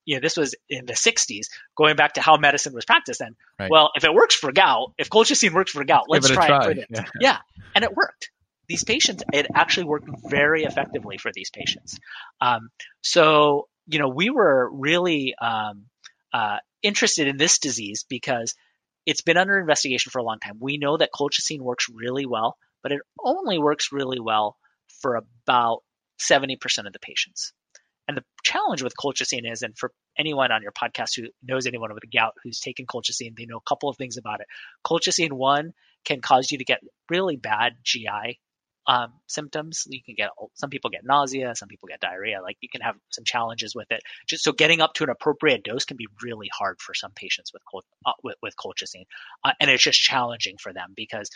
you 0.06 0.16
know, 0.16 0.22
this 0.22 0.38
was 0.38 0.56
in 0.70 0.86
the 0.86 0.94
60s, 0.94 1.48
going 1.76 1.96
back 1.96 2.14
to 2.14 2.22
how 2.22 2.38
medicine 2.38 2.74
was 2.74 2.86
practiced 2.86 3.20
then. 3.20 3.36
Right. 3.60 3.72
Well, 3.72 3.92
if 3.96 4.04
it 4.04 4.14
works 4.14 4.36
for 4.36 4.52
gout, 4.52 4.94
if 4.98 5.10
colchicine 5.10 5.54
works 5.54 5.72
for 5.72 5.84
gout, 5.84 6.06
let's, 6.08 6.30
try, 6.30 6.48
try, 6.48 6.58
it 6.58 6.64
for 6.64 6.74
this. 6.74 6.86
Yeah. 6.90 7.06
yeah. 7.20 7.38
And 7.74 7.84
it 7.84 7.94
worked. 7.94 8.30
These 8.68 8.84
patients, 8.84 9.24
it 9.34 9.48
actually 9.54 9.86
worked 9.86 10.10
very 10.30 10.64
effectively 10.64 11.18
for 11.18 11.32
these 11.34 11.50
patients. 11.50 12.00
Um, 12.42 12.70
so, 13.02 13.68
you 13.88 14.00
know, 14.00 14.10
we 14.10 14.30
were 14.30 14.70
really 14.72 15.36
um, 15.40 15.86
uh, 16.34 16.58
interested 16.82 17.28
in 17.28 17.38
this 17.38 17.60
disease 17.60 18.06
because 18.08 18.56
it's 19.06 19.22
been 19.22 19.38
under 19.38 19.60
investigation 19.60 20.10
for 20.10 20.20
a 20.20 20.24
long 20.24 20.40
time. 20.40 20.58
We 20.60 20.78
know 20.78 20.98
that 20.98 21.12
colchicine 21.14 21.62
works 21.62 21.88
really 21.94 22.26
well, 22.26 22.58
but 22.82 22.92
it 22.92 23.02
only 23.24 23.60
works 23.60 23.92
really 23.92 24.20
well 24.20 24.58
for 25.02 25.16
about 25.16 25.84
70% 26.20 26.58
of 26.88 26.94
the 26.94 27.00
patients. 27.00 27.54
And 28.08 28.18
the 28.18 28.24
challenge 28.44 28.84
with 28.84 28.94
colchicine 28.96 29.52
is, 29.52 29.64
and 29.64 29.76
for 29.78 29.92
anyone 30.18 30.52
on 30.52 30.62
your 30.62 30.72
podcast 30.72 31.16
who 31.16 31.28
knows 31.44 31.66
anyone 31.66 31.94
with 31.94 32.04
gout 32.12 32.34
who's 32.44 32.60
taken 32.60 32.86
colchicine, 32.86 33.36
they 33.36 33.46
know 33.46 33.58
a 33.58 33.70
couple 33.70 33.90
of 33.90 33.98
things 33.98 34.18
about 34.18 34.42
it. 34.42 34.48
Colchicine, 34.86 35.34
one, 35.34 35.74
can 36.06 36.22
cause 36.22 36.52
you 36.52 36.60
to 36.60 36.66
get 36.66 36.82
really 37.10 37.36
bad 37.36 37.74
GI 37.84 38.40
um, 38.88 39.14
symptoms. 39.28 39.86
You 39.90 40.02
can 40.04 40.16
get 40.16 40.30
some 40.54 40.70
people 40.70 40.90
get 40.90 41.04
nausea, 41.04 41.56
some 41.56 41.68
people 41.68 41.88
get 41.88 42.00
diarrhea. 42.00 42.42
Like 42.42 42.58
you 42.62 42.70
can 42.70 42.82
have 42.82 42.96
some 43.10 43.24
challenges 43.26 43.76
with 43.76 43.92
it. 43.92 44.02
Just 44.28 44.44
so 44.44 44.52
getting 44.52 44.82
up 44.82 44.94
to 44.96 45.04
an 45.04 45.10
appropriate 45.10 45.64
dose 45.64 45.86
can 45.86 45.98
be 45.98 46.08
really 46.24 46.50
hard 46.54 46.80
for 46.80 46.94
some 46.94 47.12
patients 47.16 47.52
with 47.54 47.64
col- 47.70 47.86
uh, 48.06 48.14
with, 48.24 48.36
with 48.42 48.56
colchicine, 48.56 49.06
uh, 49.44 49.52
and 49.60 49.70
it's 49.70 49.84
just 49.84 50.00
challenging 50.00 50.58
for 50.58 50.74
them 50.74 50.94
because 50.96 51.30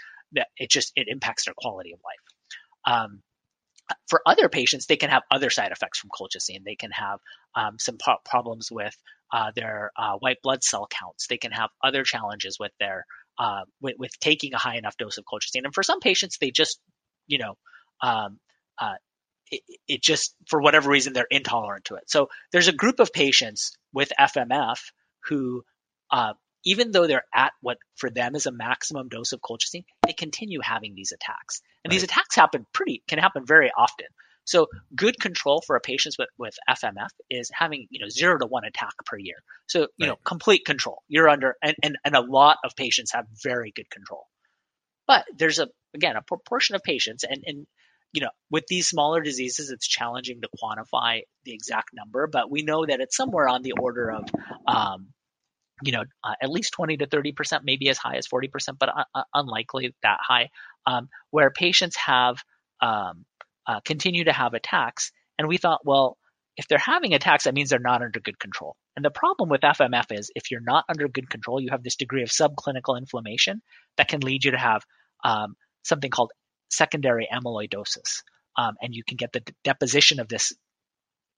it 0.58 0.70
just 0.70 0.92
it 0.96 1.08
impacts 1.08 1.46
their 1.46 1.56
quality 1.58 1.94
of 1.94 2.00
life. 2.04 2.96
Um, 2.96 3.22
for 4.08 4.22
other 4.26 4.50
patients, 4.50 4.86
they 4.86 4.98
can 4.98 5.10
have 5.10 5.24
other 5.32 5.50
side 5.50 5.72
effects 5.72 6.00
from 6.00 6.12
colchicine. 6.12 6.64
They 6.64 6.76
can 6.76 6.92
have 6.92 7.20
um, 7.56 7.80
some 7.80 7.98
pro- 7.98 8.18
problems 8.24 8.70
with 8.72 8.96
uh, 9.34 9.52
their 9.56 9.92
uh, 9.98 10.14
white 10.20 10.38
blood 10.44 10.64
cell 10.64 10.88
counts. 10.90 11.28
They 11.28 11.38
can 11.38 11.52
have 11.52 11.70
other 11.84 12.04
challenges 12.04 12.58
with 12.60 12.72
their 12.80 13.06
uh, 13.40 13.62
with, 13.82 13.96
with, 13.98 14.12
taking 14.20 14.54
a 14.54 14.58
high 14.58 14.76
enough 14.76 14.98
dose 14.98 15.18
of 15.18 15.24
colchicine. 15.24 15.64
And 15.64 15.74
for 15.74 15.82
some 15.82 16.02
patients, 16.02 16.38
they 16.40 16.52
just, 16.52 16.80
you 17.30 17.38
know, 17.38 17.58
um, 18.02 18.40
uh, 18.78 18.96
it, 19.52 19.62
it, 19.88 20.02
just 20.02 20.36
for 20.48 20.62
whatever 20.62 20.90
reason 20.90 21.14
they're 21.14 21.28
intolerant 21.30 21.86
to 21.86 21.96
it. 21.96 22.04
So 22.10 22.30
there's 22.52 22.68
a 22.68 22.74
group 22.74 23.00
of 23.00 23.14
patients 23.14 23.72
with 23.94 24.12
FMF 24.20 24.80
who 25.28 25.64
uh, 26.12 26.34
even 26.66 26.92
though 26.92 27.08
they're 27.08 27.26
at 27.34 27.54
what 27.62 27.78
for 27.96 28.10
them 28.10 28.36
is 28.36 28.46
a 28.46 28.52
maximum 28.52 29.08
dose 29.08 29.32
of 29.32 29.42
colchicine, 29.42 29.86
they 30.06 30.14
continue 30.14 30.60
having 30.62 30.94
these 30.96 31.12
attacks. 31.12 31.62
And 31.84 31.92
right. 31.92 31.96
these 31.96 32.04
attacks 32.04 32.36
happen 32.36 32.66
pretty 32.74 33.04
can 33.08 33.20
happen 33.20 33.46
very 33.46 33.72
often. 33.78 34.08
So 34.46 34.68
good 34.96 35.20
control 35.20 35.62
for 35.66 35.76
a 35.76 35.80
patient 35.80 36.16
with, 36.18 36.30
with 36.40 36.56
FMF 36.68 37.10
is 37.30 37.52
having, 37.54 37.88
you 37.92 38.00
know, 38.00 38.10
zero 38.10 38.38
to 38.38 38.48
one 38.48 38.66
attack 38.66 38.94
per 39.06 39.18
year. 39.18 39.36
So, 39.68 39.82
you 39.82 39.88
right. 40.02 40.08
know, 40.08 40.16
complete 40.26 40.66
control. 40.66 41.04
You're 41.08 41.30
under 41.30 41.56
and, 41.62 41.76
and, 41.84 41.98
and 42.04 42.16
a 42.16 42.22
lot 42.22 42.58
of 42.64 42.76
patients 42.76 43.12
have 43.14 43.26
very 43.44 43.72
good 43.76 43.90
control. 43.90 44.26
But 45.08 45.26
there's 45.38 45.60
a 45.60 45.68
again 45.94 46.16
a 46.16 46.22
proportion 46.22 46.76
of 46.76 46.84
patients 46.84 47.24
and, 47.24 47.44
and 47.46 47.68
you 48.12 48.22
know, 48.22 48.30
with 48.50 48.64
these 48.68 48.88
smaller 48.88 49.22
diseases, 49.22 49.70
it's 49.70 49.88
challenging 49.88 50.42
to 50.42 50.50
quantify 50.60 51.22
the 51.44 51.54
exact 51.54 51.90
number, 51.94 52.26
but 52.26 52.50
we 52.50 52.64
know 52.64 52.84
that 52.84 53.02
it's 53.02 53.16
somewhere 53.16 53.48
on 53.48 53.62
the 53.62 53.74
order 53.74 54.12
of 54.12 54.24
um, 54.66 55.10
you 55.84 55.92
know, 55.92 56.04
uh, 56.24 56.34
at 56.42 56.50
least 56.50 56.74
20 56.74 56.98
to 56.98 57.06
30 57.06 57.32
percent, 57.32 57.64
maybe 57.64 57.90
as 57.90 57.98
high 57.98 58.16
as 58.16 58.28
40 58.28 58.48
percent, 58.50 58.80
but 58.80 58.90
uh, 59.16 59.24
unlikely 59.34 59.94
that 60.04 60.18
high, 60.22 60.50
um, 60.86 61.10
where 61.32 61.52
patients 61.52 61.96
have 61.96 62.38
um, 62.82 63.26
uh, 63.68 63.80
continue 63.82 64.26
to 64.26 64.34
have 64.34 64.54
attacks. 64.54 65.12
And 65.38 65.48
we 65.48 65.58
thought, 65.58 65.82
well, 65.86 66.18
if 66.58 66.68
they're 66.68 66.78
having 66.78 67.14
attacks, 67.14 67.46
that 67.46 67.54
means 67.54 67.70
they're 67.70 67.80
not 67.80 68.02
under 68.02 68.20
good 68.20 68.40
control. 68.40 68.76
And 68.96 69.06
the 69.06 69.12
problem 69.12 69.48
with 69.50 69.62
FMF 69.62 70.12
is 70.12 70.32
if 70.36 70.52
you're 70.52 70.60
not 70.60 70.84
under 70.90 71.08
good 71.08 71.30
control, 71.30 71.62
you 71.62 71.70
have 71.72 71.84
this 71.84 71.96
degree 71.96 72.24
of 72.24 72.30
subclinical 72.30 72.98
inflammation 72.98 73.62
that 73.96 74.10
can 74.10 74.20
lead 74.20 74.44
you 74.44 74.52
to 74.52 74.58
have 74.58 74.82
um, 75.24 75.56
something 75.84 76.10
called 76.10 76.32
secondary 76.70 77.28
amyloidosis. 77.32 78.24
Um, 78.58 78.76
and 78.82 78.94
you 78.94 79.04
can 79.08 79.18
get 79.18 79.32
the 79.32 79.44
deposition 79.64 80.20
of 80.20 80.28
this 80.28 80.54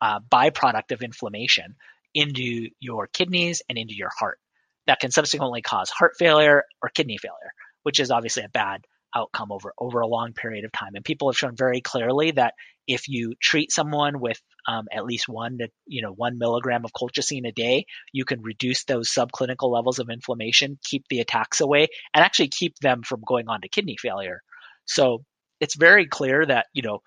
uh, 0.01 0.19
byproduct 0.19 0.91
of 0.91 1.01
inflammation 1.01 1.75
into 2.13 2.69
your 2.79 3.07
kidneys 3.07 3.61
and 3.69 3.77
into 3.77 3.95
your 3.95 4.09
heart. 4.17 4.39
That 4.87 4.99
can 4.99 5.11
subsequently 5.11 5.61
cause 5.61 5.89
heart 5.89 6.13
failure 6.17 6.63
or 6.81 6.89
kidney 6.89 7.17
failure, 7.17 7.53
which 7.83 7.99
is 7.99 8.11
obviously 8.11 8.43
a 8.43 8.49
bad 8.49 8.81
outcome 9.16 9.51
over 9.51 9.74
over 9.78 9.99
a 9.99 10.07
long 10.07 10.34
period 10.34 10.66
of 10.66 10.72
time. 10.72 10.91
And 10.95 11.03
people 11.03 11.30
have 11.30 11.38
shown 11.38 11.55
very 11.55 11.82
clearly 11.82 12.32
that 12.32 12.53
if 12.88 13.07
you 13.07 13.36
treat 13.41 13.72
someone 13.72 14.20
with 14.20 14.41
um, 14.68 14.86
at 14.91 15.05
least 15.05 15.28
one 15.28 15.59
you 15.86 16.01
know 16.01 16.12
one 16.12 16.38
milligram 16.38 16.84
of 16.86 16.91
colchicine 16.93 17.47
a 17.47 17.51
day, 17.51 17.86
you 18.14 18.26
can 18.26 18.41
reduce 18.41 18.84
those 18.84 19.09
subclinical 19.09 19.72
levels 19.72 19.99
of 19.99 20.09
inflammation, 20.09 20.78
keep 20.84 21.05
the 21.09 21.20
attacks 21.20 21.62
away, 21.62 21.88
and 22.14 22.24
actually 22.24 22.49
keep 22.49 22.78
them 22.80 23.03
from 23.03 23.22
going 23.26 23.47
on 23.47 23.62
to 23.62 23.70
kidney 23.70 23.97
failure. 23.97 24.41
So 24.86 25.24
it's 25.59 25.76
very 25.76 26.07
clear 26.07 26.45
that 26.45 26.68
you 26.74 26.82
know 26.84 26.99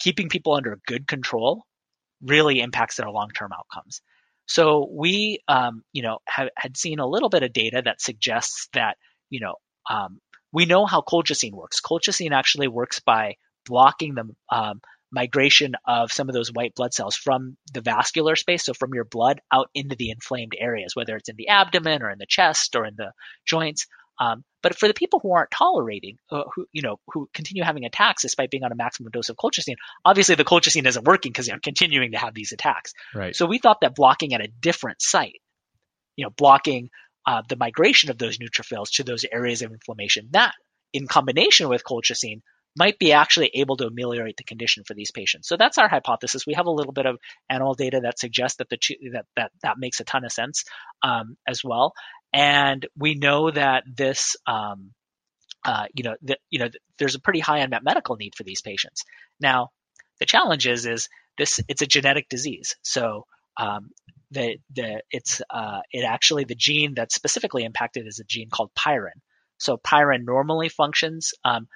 keeping 0.00 0.28
people 0.28 0.54
under 0.54 0.78
good 0.86 1.06
control 1.06 1.64
really 2.22 2.60
impacts 2.60 2.96
their 2.96 3.10
long-term 3.10 3.50
outcomes. 3.52 4.00
So 4.46 4.88
we, 4.90 5.38
um, 5.46 5.82
you 5.92 6.02
know, 6.02 6.18
have, 6.26 6.48
had 6.56 6.76
seen 6.76 6.98
a 6.98 7.06
little 7.06 7.28
bit 7.28 7.42
of 7.42 7.52
data 7.52 7.82
that 7.84 8.00
suggests 8.00 8.68
that, 8.72 8.96
you 9.30 9.40
know, 9.40 9.54
um, 9.88 10.18
we 10.52 10.66
know 10.66 10.86
how 10.86 11.00
colchicine 11.00 11.52
works. 11.52 11.80
Colchicine 11.80 12.32
actually 12.32 12.68
works 12.68 13.00
by 13.00 13.36
blocking 13.66 14.14
the 14.14 14.34
um, 14.54 14.80
migration 15.12 15.74
of 15.86 16.12
some 16.12 16.28
of 16.28 16.34
those 16.34 16.52
white 16.52 16.74
blood 16.74 16.94
cells 16.94 17.16
from 17.16 17.56
the 17.72 17.80
vascular 17.80 18.36
space, 18.36 18.64
so 18.64 18.74
from 18.74 18.94
your 18.94 19.04
blood 19.04 19.40
out 19.52 19.68
into 19.74 19.96
the 19.96 20.10
inflamed 20.10 20.54
areas, 20.58 20.94
whether 20.94 21.16
it's 21.16 21.28
in 21.28 21.36
the 21.36 21.48
abdomen 21.48 22.02
or 22.02 22.10
in 22.10 22.18
the 22.18 22.26
chest 22.28 22.76
or 22.76 22.84
in 22.84 22.94
the 22.96 23.12
joints. 23.46 23.86
Um, 24.18 24.44
but 24.62 24.78
for 24.78 24.86
the 24.86 24.94
people 24.94 25.18
who 25.20 25.32
aren't 25.32 25.50
tolerating, 25.50 26.18
uh, 26.30 26.44
who 26.54 26.66
you 26.72 26.82
know, 26.82 27.00
who 27.08 27.28
continue 27.32 27.64
having 27.64 27.86
attacks 27.86 28.22
despite 28.22 28.50
being 28.50 28.64
on 28.64 28.72
a 28.72 28.76
maximum 28.76 29.10
dose 29.10 29.30
of 29.30 29.36
colchicine, 29.36 29.76
obviously 30.04 30.34
the 30.34 30.44
colchicine 30.44 30.86
isn't 30.86 31.06
working 31.06 31.32
because 31.32 31.46
they're 31.46 31.58
continuing 31.58 32.12
to 32.12 32.18
have 32.18 32.34
these 32.34 32.52
attacks. 32.52 32.92
Right. 33.14 33.34
So 33.34 33.46
we 33.46 33.58
thought 33.58 33.80
that 33.80 33.94
blocking 33.94 34.34
at 34.34 34.42
a 34.42 34.48
different 34.48 35.00
site, 35.00 35.40
you 36.16 36.24
know, 36.24 36.30
blocking 36.36 36.90
uh, 37.30 37.42
the 37.48 37.56
migration 37.56 38.10
of 38.10 38.18
those 38.18 38.38
neutrophils 38.38 38.90
to 38.90 39.04
those 39.04 39.24
areas 39.30 39.62
of 39.62 39.70
inflammation, 39.70 40.28
that 40.32 40.52
in 40.92 41.06
combination 41.06 41.68
with 41.68 41.84
colchicine 41.84 42.40
might 42.76 42.98
be 42.98 43.12
actually 43.12 43.50
able 43.54 43.76
to 43.76 43.86
ameliorate 43.86 44.36
the 44.36 44.50
condition 44.52 44.82
for 44.84 44.94
these 44.94 45.12
patients. 45.12 45.46
So 45.46 45.56
that's 45.56 45.78
our 45.78 45.88
hypothesis. 45.88 46.44
We 46.44 46.54
have 46.54 46.66
a 46.66 46.72
little 46.78 46.92
bit 46.92 47.06
of 47.06 47.18
animal 47.48 47.74
data 47.74 48.00
that 48.02 48.18
suggests 48.18 48.56
that 48.58 48.68
the 48.68 48.78
that 49.12 49.26
that 49.36 49.52
that 49.62 49.78
makes 49.78 50.00
a 50.00 50.04
ton 50.04 50.24
of 50.24 50.32
sense 50.32 50.64
um, 51.04 51.36
as 51.46 51.62
well. 51.62 51.92
And 52.32 52.84
we 52.96 53.14
know 53.14 53.50
that 53.52 53.84
this, 53.86 54.34
um, 54.46 54.90
uh, 55.64 55.86
you 55.94 56.02
know, 56.02 56.16
that 56.22 56.38
you 56.50 56.58
know, 56.58 56.68
there's 56.98 57.14
a 57.14 57.20
pretty 57.20 57.40
high 57.40 57.58
unmet 57.58 57.84
medical 57.84 58.16
need 58.16 58.34
for 58.34 58.42
these 58.42 58.60
patients. 58.60 59.04
Now, 59.38 59.68
the 60.18 60.26
challenge 60.26 60.66
is, 60.66 60.84
is 60.84 61.08
this 61.38 61.60
it's 61.68 61.82
a 61.82 61.86
genetic 61.86 62.28
disease. 62.28 62.74
So 62.82 63.26
um, 63.56 63.90
the 64.30 64.56
the 64.74 65.02
it's 65.10 65.42
uh, 65.50 65.80
it 65.92 66.04
actually 66.04 66.44
the 66.44 66.54
gene 66.54 66.94
that's 66.94 67.14
specifically 67.14 67.64
impacted 67.64 68.06
is 68.06 68.20
a 68.20 68.24
gene 68.24 68.48
called 68.50 68.70
pyrin. 68.78 69.18
So 69.58 69.76
pyrin 69.76 70.24
normally 70.24 70.68
functions 70.68 71.32
um, 71.44 71.68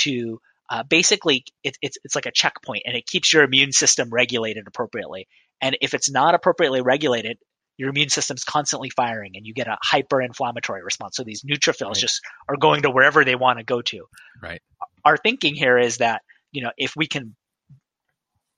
to 0.00 0.40
uh, 0.70 0.82
basically 0.84 1.44
it, 1.62 1.76
it's 1.82 1.98
it's 2.04 2.14
like 2.14 2.26
a 2.26 2.32
checkpoint 2.32 2.82
and 2.86 2.96
it 2.96 3.06
keeps 3.06 3.32
your 3.32 3.42
immune 3.42 3.72
system 3.72 4.10
regulated 4.10 4.64
appropriately. 4.66 5.26
And 5.60 5.76
if 5.80 5.94
it's 5.94 6.10
not 6.10 6.34
appropriately 6.34 6.82
regulated, 6.82 7.38
your 7.76 7.90
immune 7.90 8.10
system's 8.10 8.44
constantly 8.44 8.90
firing 8.90 9.32
and 9.36 9.46
you 9.46 9.54
get 9.54 9.68
a 9.68 9.78
hyper-inflammatory 9.82 10.82
response. 10.82 11.16
So 11.16 11.24
these 11.24 11.42
neutrophils 11.42 11.94
right. 11.94 11.96
just 11.96 12.20
are 12.48 12.56
going 12.56 12.82
to 12.82 12.90
wherever 12.90 13.24
they 13.24 13.34
want 13.34 13.58
to 13.58 13.64
go 13.64 13.80
to. 13.82 14.04
Right. 14.42 14.60
Our 15.04 15.16
thinking 15.16 15.54
here 15.54 15.78
is 15.78 15.98
that, 15.98 16.22
you 16.50 16.62
know, 16.62 16.72
if 16.76 16.94
we 16.96 17.06
can 17.06 17.34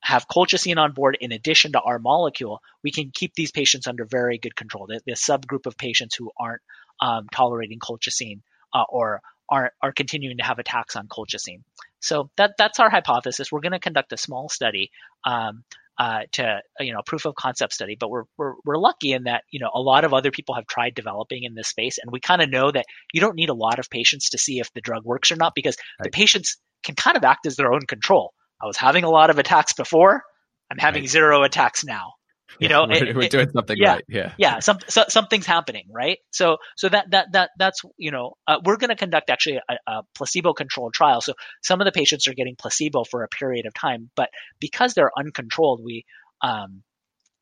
have 0.04 0.28
colchicine 0.28 0.76
on 0.76 0.92
board 0.92 1.16
in 1.20 1.32
addition 1.32 1.72
to 1.72 1.80
our 1.80 1.98
molecule, 1.98 2.60
we 2.82 2.92
can 2.92 3.10
keep 3.12 3.32
these 3.34 3.50
patients 3.50 3.86
under 3.86 4.04
very 4.04 4.38
good 4.38 4.54
control. 4.54 4.86
The, 4.86 5.00
the 5.06 5.12
subgroup 5.12 5.66
of 5.66 5.78
patients 5.78 6.14
who 6.14 6.30
aren't 6.38 6.60
um, 7.00 7.26
tolerating 7.32 7.78
colchicine 7.78 8.40
uh, 8.74 8.84
or 8.88 9.20
are, 9.50 9.72
are 9.82 9.92
continuing 9.92 10.36
to 10.36 10.44
have 10.44 10.58
attacks 10.58 10.94
on 10.94 11.08
colchicine. 11.08 11.62
So 12.00 12.30
that, 12.36 12.52
that's 12.58 12.80
our 12.80 12.90
hypothesis. 12.90 13.50
We're 13.50 13.60
going 13.60 13.72
to 13.72 13.78
conduct 13.78 14.12
a 14.12 14.18
small 14.18 14.50
study 14.50 14.90
um, 15.24 15.64
uh, 15.98 16.22
to 16.32 16.60
you 16.80 16.92
know 16.92 17.00
proof 17.06 17.24
of 17.24 17.34
concept 17.34 17.72
study. 17.72 17.96
But 17.98 18.10
we're, 18.10 18.24
we're 18.36 18.54
we're 18.64 18.76
lucky 18.76 19.12
in 19.12 19.24
that 19.24 19.44
you 19.50 19.60
know 19.60 19.70
a 19.72 19.80
lot 19.80 20.04
of 20.04 20.12
other 20.12 20.30
people 20.30 20.56
have 20.56 20.66
tried 20.66 20.94
developing 20.94 21.44
in 21.44 21.54
this 21.54 21.68
space, 21.68 21.98
and 22.02 22.10
we 22.10 22.20
kind 22.20 22.42
of 22.42 22.50
know 22.50 22.70
that 22.70 22.86
you 23.12 23.20
don't 23.20 23.36
need 23.36 23.48
a 23.48 23.54
lot 23.54 23.78
of 23.78 23.88
patients 23.88 24.30
to 24.30 24.38
see 24.38 24.58
if 24.58 24.72
the 24.72 24.80
drug 24.80 25.04
works 25.04 25.30
or 25.30 25.36
not 25.36 25.52
because 25.54 25.76
right. 26.00 26.04
the 26.04 26.10
patients 26.10 26.58
can 26.82 26.96
kind 26.96 27.16
of 27.16 27.24
act 27.24 27.46
as 27.46 27.56
their 27.56 27.72
own 27.72 27.82
control. 27.86 28.32
I 28.64 28.66
was 28.66 28.78
having 28.78 29.04
a 29.04 29.10
lot 29.10 29.28
of 29.28 29.38
attacks 29.38 29.74
before. 29.74 30.22
I'm 30.70 30.78
having 30.78 31.02
right. 31.02 31.10
zero 31.10 31.42
attacks 31.42 31.84
now. 31.84 32.14
You 32.58 32.68
know, 32.68 32.86
we're, 32.88 33.04
it, 33.04 33.16
we're 33.16 33.28
doing 33.28 33.50
something 33.50 33.76
yeah, 33.76 33.94
right. 33.94 34.04
Yeah, 34.08 34.32
yeah. 34.38 34.60
Some, 34.60 34.78
so, 34.86 35.04
something's 35.08 35.44
happening, 35.44 35.86
right? 35.90 36.18
So, 36.30 36.58
so 36.76 36.88
that 36.88 37.10
that 37.10 37.32
that 37.32 37.50
that's 37.58 37.82
you 37.96 38.10
know, 38.10 38.34
uh, 38.46 38.58
we're 38.64 38.76
going 38.76 38.90
to 38.90 38.96
conduct 38.96 39.28
actually 39.28 39.60
a, 39.68 39.76
a 39.86 40.02
placebo-controlled 40.14 40.94
trial. 40.94 41.20
So, 41.20 41.34
some 41.62 41.80
of 41.80 41.84
the 41.84 41.92
patients 41.92 42.28
are 42.28 42.34
getting 42.34 42.54
placebo 42.56 43.04
for 43.04 43.24
a 43.24 43.28
period 43.28 43.66
of 43.66 43.74
time, 43.74 44.10
but 44.14 44.30
because 44.60 44.94
they're 44.94 45.10
uncontrolled, 45.18 45.82
we 45.84 46.04
um, 46.42 46.84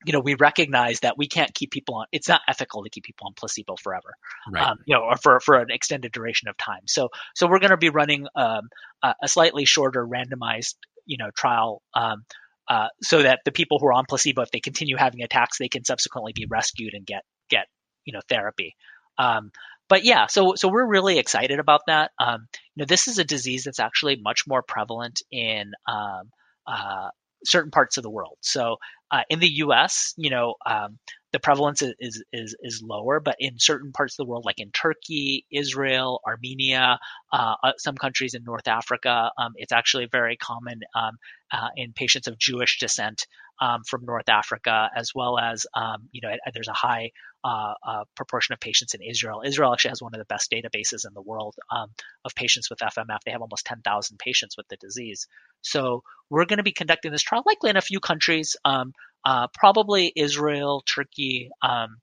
you 0.05 0.13
know, 0.13 0.21
we 0.21 0.35
recognize 0.35 1.01
that 1.01 1.17
we 1.17 1.29
can't 1.29 1.55
keep 1.55 1.71
people 1.71 1.97
on. 1.97 2.07
It's 2.13 2.29
not 2.29 2.41
ethical 2.49 2.83
to 2.83 2.91
keep 2.91 3.05
people 3.05 3.27
on 3.27 3.35
placebo 3.35 3.77
forever, 3.77 4.15
right. 4.51 4.71
um, 4.71 4.79
you 4.87 4.95
know, 4.95 5.03
or 5.03 5.17
for 5.17 5.41
for 5.41 5.59
an 5.59 5.71
extended 5.71 6.13
duration 6.13 6.49
of 6.49 6.57
time. 6.57 6.83
So, 6.87 7.11
so 7.35 7.47
we're 7.47 7.61
going 7.61 7.71
to 7.71 7.77
be 7.77 7.91
running 7.91 8.27
um, 8.35 8.69
a, 9.03 9.15
a, 9.23 9.29
slightly 9.29 9.65
shorter 9.65 10.07
randomized, 10.07 10.75
you 11.07 11.17
know, 11.19 11.31
trial 11.37 11.83
um, 11.95 12.25
uh, 12.69 12.89
so 13.03 13.23
that 13.23 13.41
the 13.45 13.53
people 13.53 13.79
who 13.79 13.87
are 13.87 13.93
on 13.93 14.05
placebo, 14.09 14.43
if 14.43 14.51
they 14.51 14.61
continue 14.61 14.97
having 14.97 15.23
attacks, 15.23 15.59
they 15.59 15.69
can 15.69 15.85
subsequently 15.85 16.33
be 16.35 16.47
rescued 16.49 16.95
and 16.95 17.07
get 17.07 17.23
get 17.49 17.67
you 18.05 18.13
know 18.13 18.21
therapy. 18.29 18.75
Um, 19.19 19.51
but 19.89 20.05
yeah, 20.05 20.27
so 20.27 20.55
so 20.57 20.69
we're 20.69 20.87
really 20.87 21.19
excited 21.19 21.59
about 21.59 21.83
that. 21.87 22.13
Um, 22.19 22.47
you 22.75 22.83
know, 22.83 22.87
this 22.87 23.09
is 23.09 23.19
a 23.19 23.25
disease 23.25 23.65
that's 23.65 23.81
actually 23.81 24.17
much 24.17 24.45
more 24.47 24.63
prevalent 24.63 25.21
in 25.31 25.73
um, 25.87 26.31
uh, 26.67 27.09
certain 27.45 27.71
parts 27.71 27.97
of 27.97 28.03
the 28.03 28.11
world. 28.11 28.39
So 28.41 28.77
uh, 29.11 29.23
in 29.29 29.41
the 29.41 29.49
U.S., 29.49 30.15
you 30.17 30.31
know, 30.31 30.55
um, 30.65 30.99
the 31.33 31.41
prevalence 31.41 31.83
is, 31.83 32.23
is 32.33 32.57
is 32.63 32.83
lower, 32.83 33.21
but 33.21 33.37
in 33.39 33.59
certain 33.59 33.93
parts 33.93 34.15
of 34.15 34.25
the 34.25 34.31
world, 34.31 34.45
like 34.45 34.61
in 34.61 34.71
Turkey, 34.71 35.47
Israel, 35.51 36.21
Armenia, 36.27 36.99
uh, 37.33 37.55
uh, 37.63 37.73
some 37.79 37.97
countries 37.97 38.35
in 38.35 38.45
North 38.45 38.69
Africa, 38.69 39.31
um, 39.39 39.53
it's 39.57 39.73
actually 39.73 40.07
very 40.07 40.37
common 40.37 40.81
um, 40.95 41.17
uh, 41.53 41.69
in 41.77 41.93
patients 41.93 42.29
of 42.29 42.39
Jewish 42.39 42.79
descent 42.79 43.27
um, 43.61 43.83
from 43.89 44.05
North 44.05 44.29
Africa, 44.29 44.91
as 44.95 45.13
well 45.15 45.39
as 45.39 45.67
um, 45.75 46.09
you 46.13 46.21
know 46.23 46.35
there's 46.55 46.69
a 46.69 46.73
high 46.73 47.11
uh, 47.45 47.75
uh, 47.87 48.05
proportion 48.17 48.53
of 48.53 48.61
patients 48.61 48.95
in 48.95 49.03
Israel. 49.03 49.43
Israel 49.45 49.73
actually 49.73 49.91
has 49.91 50.03
one 50.03 50.15
of 50.15 50.19
the 50.19 50.25
best 50.27 50.51
databases 50.51 51.07
in 51.07 51.13
the 51.15 51.23
world 51.23 51.55
um, 51.71 51.89
of 52.25 52.35
patients 52.35 52.71
with 52.71 52.79
FMF. 52.81 53.19
They 53.25 53.33
have 53.33 53.43
almost 53.43 53.67
10,000 53.67 54.19
patients 54.19 54.57
with 54.57 54.69
the 54.69 54.77
disease. 54.77 55.27
So 55.63 56.03
we're 56.31 56.45
going 56.45 56.59
to 56.59 56.63
be 56.63 56.73
conducting 56.73 57.13
this 57.13 57.23
trial 57.23 57.43
likely 57.47 57.71
in 57.71 57.77
a 57.77 57.83
few 57.83 58.01
countries, 58.01 58.57
um, 58.65 58.93
uh, 59.25 59.49
probably 59.55 60.13
Israel, 60.17 60.83
Turkey. 60.87 61.22
Um, 61.63 61.97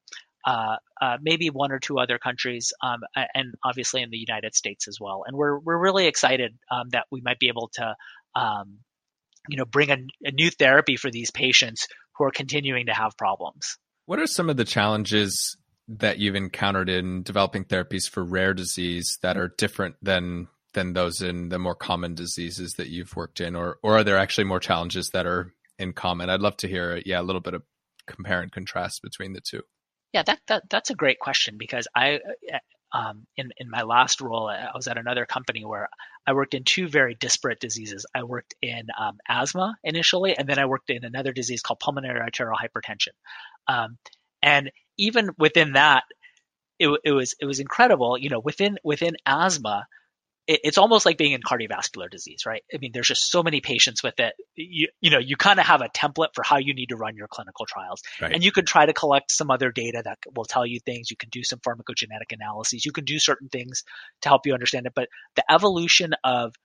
uh, 0.45 0.77
uh, 1.01 1.17
maybe 1.21 1.49
one 1.49 1.71
or 1.71 1.79
two 1.79 1.99
other 1.99 2.17
countries, 2.17 2.71
um, 2.81 3.01
and 3.35 3.53
obviously 3.63 4.01
in 4.01 4.09
the 4.09 4.17
United 4.17 4.55
States 4.55 4.87
as 4.87 4.97
well. 4.99 5.23
And 5.27 5.35
we're 5.35 5.59
we're 5.59 5.77
really 5.77 6.07
excited 6.07 6.57
um, 6.71 6.89
that 6.91 7.05
we 7.11 7.19
might 7.21 7.39
be 7.39 7.49
able 7.49 7.69
to 7.73 7.95
um, 8.35 8.79
you 9.47 9.57
know, 9.57 9.65
bring 9.65 9.89
a, 9.91 9.97
a 10.23 10.31
new 10.31 10.49
therapy 10.49 10.95
for 10.95 11.09
these 11.09 11.31
patients 11.31 11.87
who 12.15 12.23
are 12.23 12.31
continuing 12.31 12.85
to 12.85 12.93
have 12.93 13.17
problems. 13.17 13.77
What 14.05 14.19
are 14.19 14.27
some 14.27 14.49
of 14.49 14.57
the 14.57 14.65
challenges 14.65 15.57
that 15.87 16.19
you've 16.19 16.35
encountered 16.35 16.89
in 16.89 17.23
developing 17.23 17.65
therapies 17.65 18.09
for 18.09 18.23
rare 18.23 18.53
disease 18.53 19.17
that 19.21 19.37
are 19.37 19.53
different 19.57 19.95
than 20.01 20.47
than 20.73 20.93
those 20.93 21.21
in 21.23 21.49
the 21.49 21.57
more 21.57 21.73
common 21.73 22.13
diseases 22.13 22.73
that 22.73 22.89
you've 22.89 23.15
worked 23.15 23.41
in, 23.41 23.55
or 23.55 23.77
or 23.81 23.97
are 23.97 24.03
there 24.03 24.17
actually 24.17 24.43
more 24.43 24.59
challenges 24.59 25.09
that 25.13 25.25
are 25.25 25.53
in 25.79 25.93
common? 25.93 26.29
I'd 26.29 26.41
love 26.41 26.57
to 26.57 26.67
hear, 26.67 27.01
yeah, 27.05 27.19
a 27.19 27.23
little 27.23 27.41
bit 27.41 27.55
of 27.55 27.63
compare 28.09 28.41
and 28.41 28.51
contrast 28.51 29.01
between 29.01 29.33
the 29.33 29.41
two. 29.41 29.61
Yeah, 30.13 30.23
that, 30.23 30.39
that 30.47 30.63
that's 30.69 30.89
a 30.89 30.95
great 30.95 31.19
question 31.19 31.57
because 31.57 31.87
I 31.95 32.19
um, 32.91 33.27
in 33.37 33.51
in 33.57 33.69
my 33.69 33.83
last 33.83 34.21
role, 34.21 34.47
I 34.47 34.69
was 34.73 34.87
at 34.87 34.97
another 34.97 35.25
company 35.25 35.63
where 35.63 35.89
I 36.25 36.33
worked 36.33 36.53
in 36.53 36.63
two 36.63 36.87
very 36.87 37.15
disparate 37.15 37.59
diseases. 37.59 38.05
I 38.15 38.23
worked 38.23 38.55
in 38.61 38.87
um, 38.99 39.17
asthma 39.27 39.75
initially, 39.83 40.35
and 40.37 40.47
then 40.47 40.59
I 40.59 40.65
worked 40.65 40.89
in 40.89 41.03
another 41.03 41.31
disease 41.31 41.61
called 41.61 41.79
pulmonary 41.79 42.19
arterial 42.19 42.57
hypertension. 42.57 43.13
Um, 43.67 43.97
and 44.41 44.71
even 44.97 45.29
within 45.37 45.73
that, 45.73 46.03
it, 46.79 46.89
it 47.03 47.11
was 47.11 47.35
it 47.39 47.45
was 47.45 47.59
incredible. 47.59 48.17
You 48.17 48.29
know, 48.29 48.39
within 48.39 48.77
within 48.83 49.15
asthma, 49.25 49.85
it, 50.49 50.61
it's 50.63 50.77
almost 50.79 51.05
like 51.05 51.17
being 51.17 51.33
in 51.33 51.41
cardiovascular 51.41 52.09
disease, 52.09 52.45
right? 52.45 52.63
I 52.73 52.77
mean, 52.79 52.89
there's 52.91 53.07
just 53.07 53.29
so 53.31 53.43
many 53.43 53.61
patients 53.61 54.01
with 54.03 54.19
it. 54.19 54.33
You, 54.55 54.87
you 54.99 55.11
know, 55.11 55.19
you 55.19 55.37
kind 55.37 55.59
of 55.59 55.65
have 55.67 55.81
a 55.81 55.89
template 55.89 56.29
for 56.33 56.43
how 56.43 56.57
you 56.57 56.73
need 56.73 56.87
to 56.87 56.97
run 56.97 57.15
your 57.15 57.27
clinical 57.27 57.67
trials, 57.67 58.01
right. 58.19 58.33
and 58.33 58.43
you 58.43 58.51
could 58.51 58.65
try 58.65 58.85
to 58.85 58.93
collect 58.93 59.31
some 59.31 59.51
other 59.51 59.71
data 59.71 60.01
that 60.03 60.17
will 60.35 60.45
tell 60.45 60.65
you 60.65 60.79
things. 60.79 61.11
You 61.11 61.17
can 61.17 61.29
do 61.29 61.43
some 61.43 61.59
pharmacogenetic 61.59 62.31
analyses. 62.31 62.83
You 62.83 62.91
can 62.91 63.05
do 63.05 63.19
certain 63.19 63.47
things 63.49 63.83
to 64.23 64.29
help 64.29 64.47
you 64.47 64.53
understand 64.53 64.87
it. 64.87 64.93
But 64.95 65.07
the 65.35 65.43
evolution 65.51 66.13
of 66.23 66.55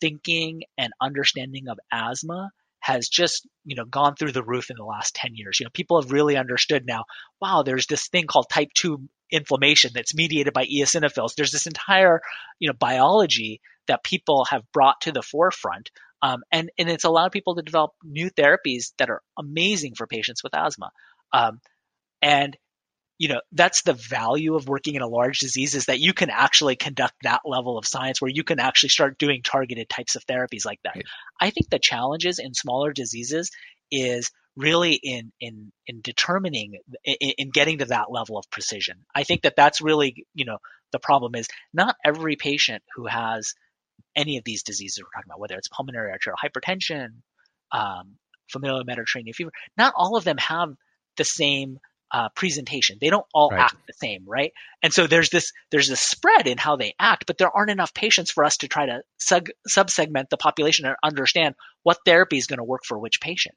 thinking 0.00 0.62
and 0.78 0.92
understanding 1.00 1.68
of 1.68 1.78
asthma 1.92 2.50
has 2.82 3.08
just 3.08 3.48
you 3.64 3.76
know 3.76 3.84
gone 3.84 4.14
through 4.14 4.32
the 4.32 4.44
roof 4.44 4.70
in 4.70 4.76
the 4.76 4.84
last 4.84 5.14
10 5.14 5.34
years. 5.34 5.58
You 5.58 5.64
know 5.64 5.70
people 5.72 6.00
have 6.00 6.12
really 6.12 6.36
understood 6.36 6.84
now 6.86 7.04
wow 7.40 7.62
there's 7.62 7.86
this 7.86 8.08
thing 8.08 8.26
called 8.26 8.46
type 8.50 8.68
2 8.74 9.00
inflammation 9.30 9.92
that's 9.94 10.14
mediated 10.14 10.52
by 10.52 10.66
eosinophils. 10.66 11.34
There's 11.34 11.52
this 11.52 11.66
entire 11.66 12.20
you 12.58 12.68
know 12.68 12.74
biology 12.78 13.60
that 13.88 14.04
people 14.04 14.44
have 14.50 14.62
brought 14.72 15.00
to 15.02 15.12
the 15.12 15.22
forefront 15.22 15.90
um, 16.22 16.42
and 16.52 16.70
and 16.78 16.88
it's 16.88 17.04
allowed 17.04 17.32
people 17.32 17.56
to 17.56 17.62
develop 17.62 17.92
new 18.04 18.30
therapies 18.30 18.92
that 18.98 19.10
are 19.10 19.22
amazing 19.38 19.94
for 19.96 20.06
patients 20.06 20.42
with 20.42 20.54
asthma. 20.54 20.90
Um, 21.32 21.60
and 22.22 22.56
you 23.22 23.28
know 23.28 23.40
that's 23.52 23.82
the 23.82 23.92
value 23.92 24.56
of 24.56 24.66
working 24.66 24.96
in 24.96 25.00
a 25.00 25.06
large 25.06 25.38
disease 25.38 25.76
is 25.76 25.84
that 25.86 26.00
you 26.00 26.12
can 26.12 26.28
actually 26.28 26.74
conduct 26.74 27.14
that 27.22 27.42
level 27.44 27.78
of 27.78 27.86
science 27.86 28.20
where 28.20 28.30
you 28.30 28.42
can 28.42 28.58
actually 28.58 28.88
start 28.88 29.16
doing 29.16 29.42
targeted 29.42 29.88
types 29.88 30.16
of 30.16 30.26
therapies 30.26 30.66
like 30.66 30.80
that 30.82 30.96
right. 30.96 31.04
i 31.40 31.50
think 31.50 31.70
the 31.70 31.78
challenges 31.78 32.40
in 32.40 32.52
smaller 32.52 32.92
diseases 32.92 33.52
is 33.92 34.32
really 34.56 34.94
in 34.94 35.30
in 35.40 35.70
in 35.86 36.00
determining 36.00 36.78
in, 37.04 37.30
in 37.38 37.50
getting 37.50 37.78
to 37.78 37.84
that 37.84 38.10
level 38.10 38.36
of 38.36 38.50
precision 38.50 38.96
i 39.14 39.22
think 39.22 39.42
that 39.42 39.54
that's 39.54 39.80
really 39.80 40.26
you 40.34 40.44
know 40.44 40.58
the 40.90 40.98
problem 40.98 41.36
is 41.36 41.46
not 41.72 41.94
every 42.04 42.34
patient 42.34 42.82
who 42.96 43.06
has 43.06 43.54
any 44.16 44.36
of 44.36 44.42
these 44.42 44.64
diseases 44.64 45.00
we're 45.00 45.16
talking 45.16 45.30
about 45.30 45.38
whether 45.38 45.56
it's 45.56 45.68
pulmonary 45.68 46.10
arterial 46.10 46.36
hypertension 46.44 47.06
um, 47.70 48.16
familial 48.50 48.82
mediterranean 48.84 49.32
fever 49.32 49.52
not 49.78 49.94
all 49.96 50.16
of 50.16 50.24
them 50.24 50.38
have 50.38 50.70
the 51.16 51.24
same 51.24 51.78
uh, 52.12 52.28
presentation. 52.34 52.98
They 53.00 53.10
don't 53.10 53.26
all 53.32 53.50
right. 53.50 53.60
act 53.60 53.76
the 53.86 53.94
same, 53.94 54.24
right? 54.26 54.52
And 54.82 54.92
so 54.92 55.06
there's 55.06 55.30
this 55.30 55.52
there's 55.70 55.88
this 55.88 56.00
spread 56.00 56.46
in 56.46 56.58
how 56.58 56.76
they 56.76 56.94
act, 56.98 57.26
but 57.26 57.38
there 57.38 57.54
aren't 57.54 57.70
enough 57.70 57.94
patients 57.94 58.30
for 58.30 58.44
us 58.44 58.58
to 58.58 58.68
try 58.68 58.86
to 58.86 59.02
sub 59.18 59.46
subsegment 59.68 60.28
the 60.28 60.36
population 60.36 60.84
and 60.84 60.96
understand 61.02 61.54
what 61.82 61.98
therapy 62.04 62.36
is 62.36 62.46
going 62.46 62.58
to 62.58 62.64
work 62.64 62.82
for 62.84 62.98
which 62.98 63.20
patient. 63.20 63.54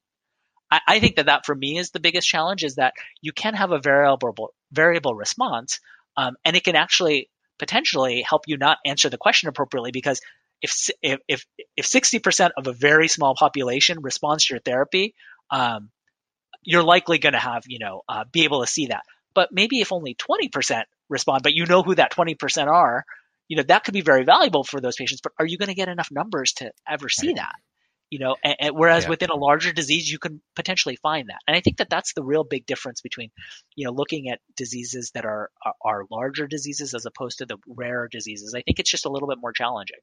I, 0.71 0.79
I 0.87 0.99
think 0.99 1.17
that 1.17 1.25
that 1.25 1.45
for 1.45 1.53
me 1.53 1.77
is 1.77 1.91
the 1.91 1.99
biggest 1.99 2.27
challenge 2.27 2.63
is 2.63 2.75
that 2.75 2.93
you 3.21 3.33
can 3.33 3.53
have 3.55 3.71
a 3.71 3.79
variable 3.79 4.53
variable 4.71 5.15
response, 5.15 5.79
um, 6.15 6.35
and 6.45 6.55
it 6.55 6.63
can 6.63 6.75
actually 6.75 7.29
potentially 7.59 8.21
help 8.21 8.43
you 8.47 8.57
not 8.57 8.77
answer 8.85 9.09
the 9.09 9.17
question 9.17 9.49
appropriately 9.49 9.91
because 9.91 10.21
if 10.61 10.89
if 11.27 11.45
if 11.75 11.85
sixty 11.85 12.19
percent 12.19 12.53
of 12.57 12.67
a 12.67 12.73
very 12.73 13.09
small 13.09 13.35
population 13.35 13.99
responds 14.01 14.45
to 14.45 14.53
your 14.53 14.61
therapy, 14.61 15.13
um, 15.51 15.89
you're 16.65 16.83
likely 16.83 17.19
going 17.19 17.33
to 17.33 17.39
have, 17.39 17.63
you 17.67 17.79
know, 17.79 18.01
uh, 18.09 18.25
be 18.31 18.43
able 18.43 18.61
to 18.61 18.67
see 18.67 18.87
that. 18.87 19.03
But 19.33 19.49
maybe 19.51 19.79
if 19.79 19.91
only 19.91 20.15
20% 20.15 20.83
respond, 21.09 21.43
but 21.43 21.53
you 21.53 21.65
know 21.65 21.83
who 21.83 21.95
that 21.95 22.11
20% 22.11 22.67
are, 22.67 23.05
you 23.47 23.57
know, 23.57 23.63
that 23.63 23.83
could 23.83 23.93
be 23.93 24.01
very 24.01 24.23
valuable 24.23 24.63
for 24.63 24.81
those 24.81 24.95
patients. 24.95 25.21
But 25.21 25.33
are 25.39 25.45
you 25.45 25.57
going 25.57 25.69
to 25.69 25.75
get 25.75 25.89
enough 25.89 26.09
numbers 26.11 26.53
to 26.57 26.71
ever 26.87 27.09
see 27.09 27.27
right. 27.27 27.37
that? 27.37 27.55
You 28.09 28.19
know, 28.19 28.35
and, 28.43 28.55
and 28.59 28.75
whereas 28.75 29.03
yeah. 29.03 29.09
within 29.09 29.29
a 29.29 29.35
larger 29.35 29.73
disease, 29.73 30.09
you 30.09 30.19
can 30.19 30.41
potentially 30.55 30.95
find 30.95 31.29
that. 31.29 31.39
And 31.47 31.57
I 31.57 31.59
think 31.59 31.77
that 31.77 31.89
that's 31.89 32.13
the 32.13 32.23
real 32.23 32.43
big 32.43 32.65
difference 32.65 33.01
between, 33.01 33.31
you 33.75 33.85
know, 33.85 33.91
looking 33.91 34.29
at 34.29 34.39
diseases 34.55 35.11
that 35.15 35.25
are, 35.25 35.49
are, 35.65 35.73
are 35.83 36.05
larger 36.09 36.47
diseases 36.47 36.93
as 36.93 37.05
opposed 37.05 37.39
to 37.39 37.45
the 37.45 37.57
rarer 37.67 38.07
diseases. 38.07 38.53
I 38.55 38.61
think 38.61 38.79
it's 38.79 38.91
just 38.91 39.05
a 39.05 39.09
little 39.09 39.27
bit 39.27 39.39
more 39.41 39.53
challenging. 39.53 39.97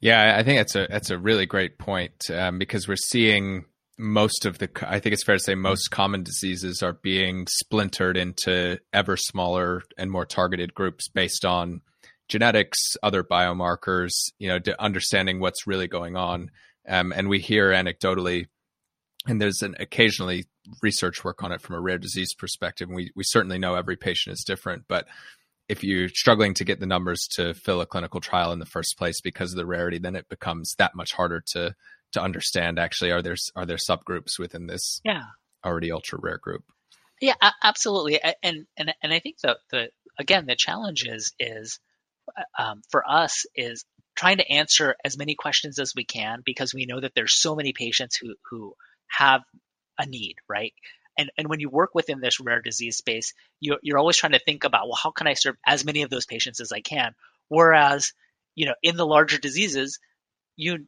Yeah, 0.00 0.34
I 0.36 0.42
think 0.42 0.58
that's 0.58 0.74
a 0.74 0.88
that's 0.90 1.10
a 1.10 1.18
really 1.18 1.46
great 1.46 1.78
point 1.78 2.28
um, 2.30 2.58
because 2.58 2.88
we're 2.88 2.96
seeing 2.96 3.66
most 4.02 4.44
of 4.44 4.58
the 4.58 4.68
i 4.88 4.98
think 4.98 5.12
it's 5.12 5.24
fair 5.24 5.36
to 5.36 5.42
say 5.42 5.54
most 5.54 5.90
common 5.90 6.22
diseases 6.22 6.82
are 6.82 6.92
being 6.92 7.46
splintered 7.48 8.16
into 8.16 8.78
ever 8.92 9.16
smaller 9.16 9.82
and 9.96 10.10
more 10.10 10.26
targeted 10.26 10.74
groups 10.74 11.08
based 11.08 11.44
on 11.44 11.80
genetics 12.28 12.78
other 13.02 13.22
biomarkers 13.22 14.10
you 14.38 14.48
know 14.48 14.58
understanding 14.78 15.38
what's 15.38 15.66
really 15.66 15.86
going 15.86 16.16
on. 16.16 16.50
Um, 16.88 17.12
and 17.14 17.28
we 17.28 17.38
hear 17.38 17.70
anecdotally 17.70 18.46
and 19.28 19.40
there's 19.40 19.62
an 19.62 19.76
occasionally 19.78 20.46
research 20.82 21.22
work 21.22 21.44
on 21.44 21.52
it 21.52 21.60
from 21.60 21.76
a 21.76 21.80
rare 21.80 21.98
disease 21.98 22.34
perspective 22.34 22.88
and 22.88 22.96
we, 22.96 23.12
we 23.14 23.22
certainly 23.22 23.58
know 23.58 23.74
every 23.74 23.96
patient 23.96 24.32
is 24.32 24.44
different 24.44 24.84
but 24.88 25.06
if 25.68 25.84
you're 25.84 26.08
struggling 26.08 26.54
to 26.54 26.64
get 26.64 26.80
the 26.80 26.86
numbers 26.86 27.28
to 27.32 27.54
fill 27.54 27.80
a 27.80 27.86
clinical 27.86 28.20
trial 28.20 28.50
in 28.50 28.58
the 28.58 28.66
first 28.66 28.96
place 28.98 29.20
because 29.20 29.52
of 29.52 29.58
the 29.58 29.66
rarity 29.66 29.98
then 29.98 30.16
it 30.16 30.28
becomes 30.28 30.74
that 30.78 30.94
much 30.96 31.12
harder 31.12 31.42
to 31.52 31.74
to 32.12 32.22
understand 32.22 32.78
actually 32.78 33.10
are 33.10 33.22
there 33.22 33.36
are 33.56 33.66
there 33.66 33.76
subgroups 33.76 34.38
within 34.38 34.66
this 34.66 35.00
yeah. 35.04 35.24
already 35.64 35.92
ultra 35.92 36.18
rare 36.20 36.38
group? 36.38 36.64
Yeah 37.20 37.34
absolutely. 37.62 38.20
And 38.42 38.66
and 38.76 38.94
and 39.02 39.12
i 39.12 39.18
think 39.18 39.38
that 39.42 39.58
the 39.70 39.88
again 40.18 40.46
the 40.46 40.56
challenge 40.56 41.04
is 41.06 41.32
is 41.38 41.78
uh, 42.36 42.62
um, 42.62 42.82
for 42.90 43.08
us 43.08 43.46
is 43.54 43.84
trying 44.14 44.38
to 44.38 44.50
answer 44.50 44.94
as 45.04 45.16
many 45.16 45.34
questions 45.34 45.78
as 45.78 45.92
we 45.96 46.04
can 46.04 46.42
because 46.44 46.74
we 46.74 46.86
know 46.86 47.00
that 47.00 47.12
there's 47.14 47.40
so 47.40 47.54
many 47.54 47.72
patients 47.72 48.16
who 48.16 48.34
who 48.50 48.74
have 49.08 49.42
a 49.98 50.06
need 50.06 50.36
right? 50.48 50.74
And 51.18 51.30
and 51.36 51.48
when 51.48 51.60
you 51.60 51.68
work 51.68 51.90
within 51.94 52.20
this 52.20 52.40
rare 52.40 52.62
disease 52.62 52.96
space 52.96 53.34
you're, 53.60 53.78
you're 53.82 53.98
always 53.98 54.16
trying 54.16 54.32
to 54.32 54.38
think 54.38 54.64
about 54.64 54.86
well 54.86 54.98
how 55.00 55.10
can 55.10 55.26
i 55.26 55.34
serve 55.34 55.56
as 55.66 55.84
many 55.84 56.02
of 56.02 56.10
those 56.10 56.26
patients 56.26 56.60
as 56.60 56.72
i 56.72 56.80
can? 56.80 57.14
Whereas 57.48 58.12
you 58.54 58.66
know 58.66 58.74
in 58.82 58.96
the 58.96 59.06
larger 59.06 59.38
diseases 59.38 59.98
you 60.56 60.86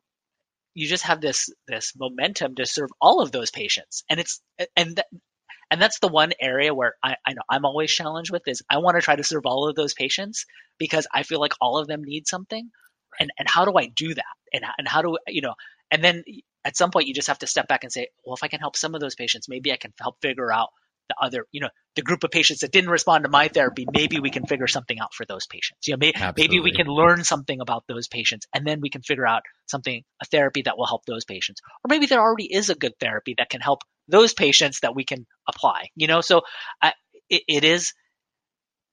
you 0.74 0.86
just 0.86 1.04
have 1.04 1.20
this 1.20 1.50
this 1.68 1.92
momentum 1.96 2.54
to 2.56 2.66
serve 2.66 2.90
all 3.00 3.20
of 3.20 3.32
those 3.32 3.50
patients. 3.50 4.04
And 4.10 4.20
it's 4.20 4.40
and 4.76 4.96
th- 4.96 5.22
and 5.70 5.80
that's 5.80 5.98
the 5.98 6.08
one 6.08 6.32
area 6.40 6.74
where 6.74 6.94
I, 7.02 7.16
I 7.26 7.32
know 7.32 7.42
I'm 7.50 7.64
always 7.64 7.90
challenged 7.92 8.30
with 8.30 8.42
is 8.46 8.62
I 8.70 8.78
want 8.78 8.96
to 8.96 9.02
try 9.02 9.16
to 9.16 9.24
serve 9.24 9.46
all 9.46 9.68
of 9.68 9.76
those 9.76 9.94
patients 9.94 10.44
because 10.78 11.06
I 11.12 11.22
feel 11.22 11.40
like 11.40 11.54
all 11.60 11.78
of 11.78 11.88
them 11.88 12.02
need 12.04 12.26
something. 12.26 12.70
And 13.18 13.30
and 13.38 13.48
how 13.48 13.64
do 13.64 13.72
I 13.76 13.86
do 13.86 14.14
that? 14.14 14.24
And 14.52 14.64
and 14.78 14.88
how 14.88 15.02
do 15.02 15.16
you 15.28 15.42
know 15.42 15.54
and 15.90 16.02
then 16.02 16.24
at 16.64 16.76
some 16.76 16.90
point 16.90 17.06
you 17.06 17.14
just 17.14 17.28
have 17.28 17.38
to 17.40 17.46
step 17.46 17.68
back 17.68 17.84
and 17.84 17.92
say 17.92 18.08
well 18.24 18.34
if 18.34 18.42
I 18.42 18.48
can 18.48 18.60
help 18.60 18.76
some 18.76 18.94
of 18.94 19.00
those 19.00 19.14
patients 19.14 19.48
maybe 19.48 19.72
I 19.72 19.76
can 19.76 19.92
help 20.00 20.16
figure 20.20 20.52
out 20.52 20.70
the 21.08 21.16
other, 21.20 21.46
you 21.52 21.60
know, 21.60 21.68
the 21.96 22.02
group 22.02 22.24
of 22.24 22.30
patients 22.30 22.60
that 22.60 22.72
didn't 22.72 22.90
respond 22.90 23.24
to 23.24 23.30
my 23.30 23.48
therapy, 23.48 23.86
maybe 23.92 24.18
we 24.20 24.30
can 24.30 24.46
figure 24.46 24.66
something 24.66 24.98
out 24.98 25.14
for 25.14 25.24
those 25.26 25.46
patients. 25.46 25.86
You 25.86 25.94
know, 25.94 25.98
may, 25.98 26.12
maybe 26.36 26.60
we 26.60 26.72
can 26.72 26.86
learn 26.86 27.24
something 27.24 27.60
about 27.60 27.84
those 27.88 28.08
patients 28.08 28.46
and 28.54 28.66
then 28.66 28.80
we 28.80 28.90
can 28.90 29.02
figure 29.02 29.26
out 29.26 29.42
something, 29.66 30.02
a 30.22 30.26
therapy 30.26 30.62
that 30.62 30.76
will 30.76 30.86
help 30.86 31.04
those 31.06 31.24
patients. 31.24 31.60
Or 31.84 31.88
maybe 31.88 32.06
there 32.06 32.20
already 32.20 32.52
is 32.52 32.70
a 32.70 32.74
good 32.74 32.94
therapy 32.98 33.34
that 33.38 33.50
can 33.50 33.60
help 33.60 33.80
those 34.08 34.34
patients 34.34 34.80
that 34.80 34.94
we 34.94 35.04
can 35.04 35.26
apply, 35.48 35.88
you 35.94 36.06
know, 36.06 36.20
so 36.20 36.42
I, 36.82 36.92
it, 37.28 37.42
it 37.48 37.64
is, 37.64 37.92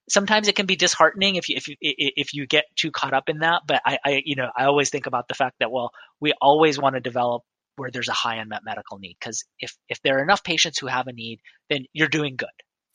sometimes 0.09 0.47
it 0.47 0.55
can 0.55 0.66
be 0.66 0.76
disheartening 0.76 1.36
if 1.36 1.47
you 1.47 1.55
if 1.55 1.68
you 1.68 1.76
if 1.80 2.34
you 2.34 2.45
get 2.45 2.66
too 2.76 2.91
caught 2.91 3.14
up 3.14 3.30
in 3.30 3.39
that. 3.39 3.62
But 3.66 3.82
I, 3.86 3.97
I 4.03 4.22
you 4.26 4.36
know 4.36 4.49
I 4.55 4.66
always 4.66 4.89
think 4.89 5.05
about 5.05 5.28
the 5.28 5.34
fact 5.34 5.55
that 5.59 5.72
well 5.72 5.91
we 6.20 6.34
always 6.41 6.80
want 6.80 6.95
to 6.95 6.99
develop 6.99 7.43
where 7.76 7.91
there's 7.91 8.09
a 8.09 8.13
high 8.13 8.36
unmet 8.36 8.63
medical 8.63 8.99
need. 8.99 9.17
Because 9.19 9.43
if 9.59 9.76
if 9.89 10.01
there 10.01 10.19
are 10.19 10.24
enough 10.24 10.43
patients 10.43 10.80
who 10.80 10.88
have 10.88 11.07
a 11.07 11.13
need, 11.13 11.39
then 11.69 11.86
you're 11.93 12.07
doing 12.07 12.36
good. 12.36 12.49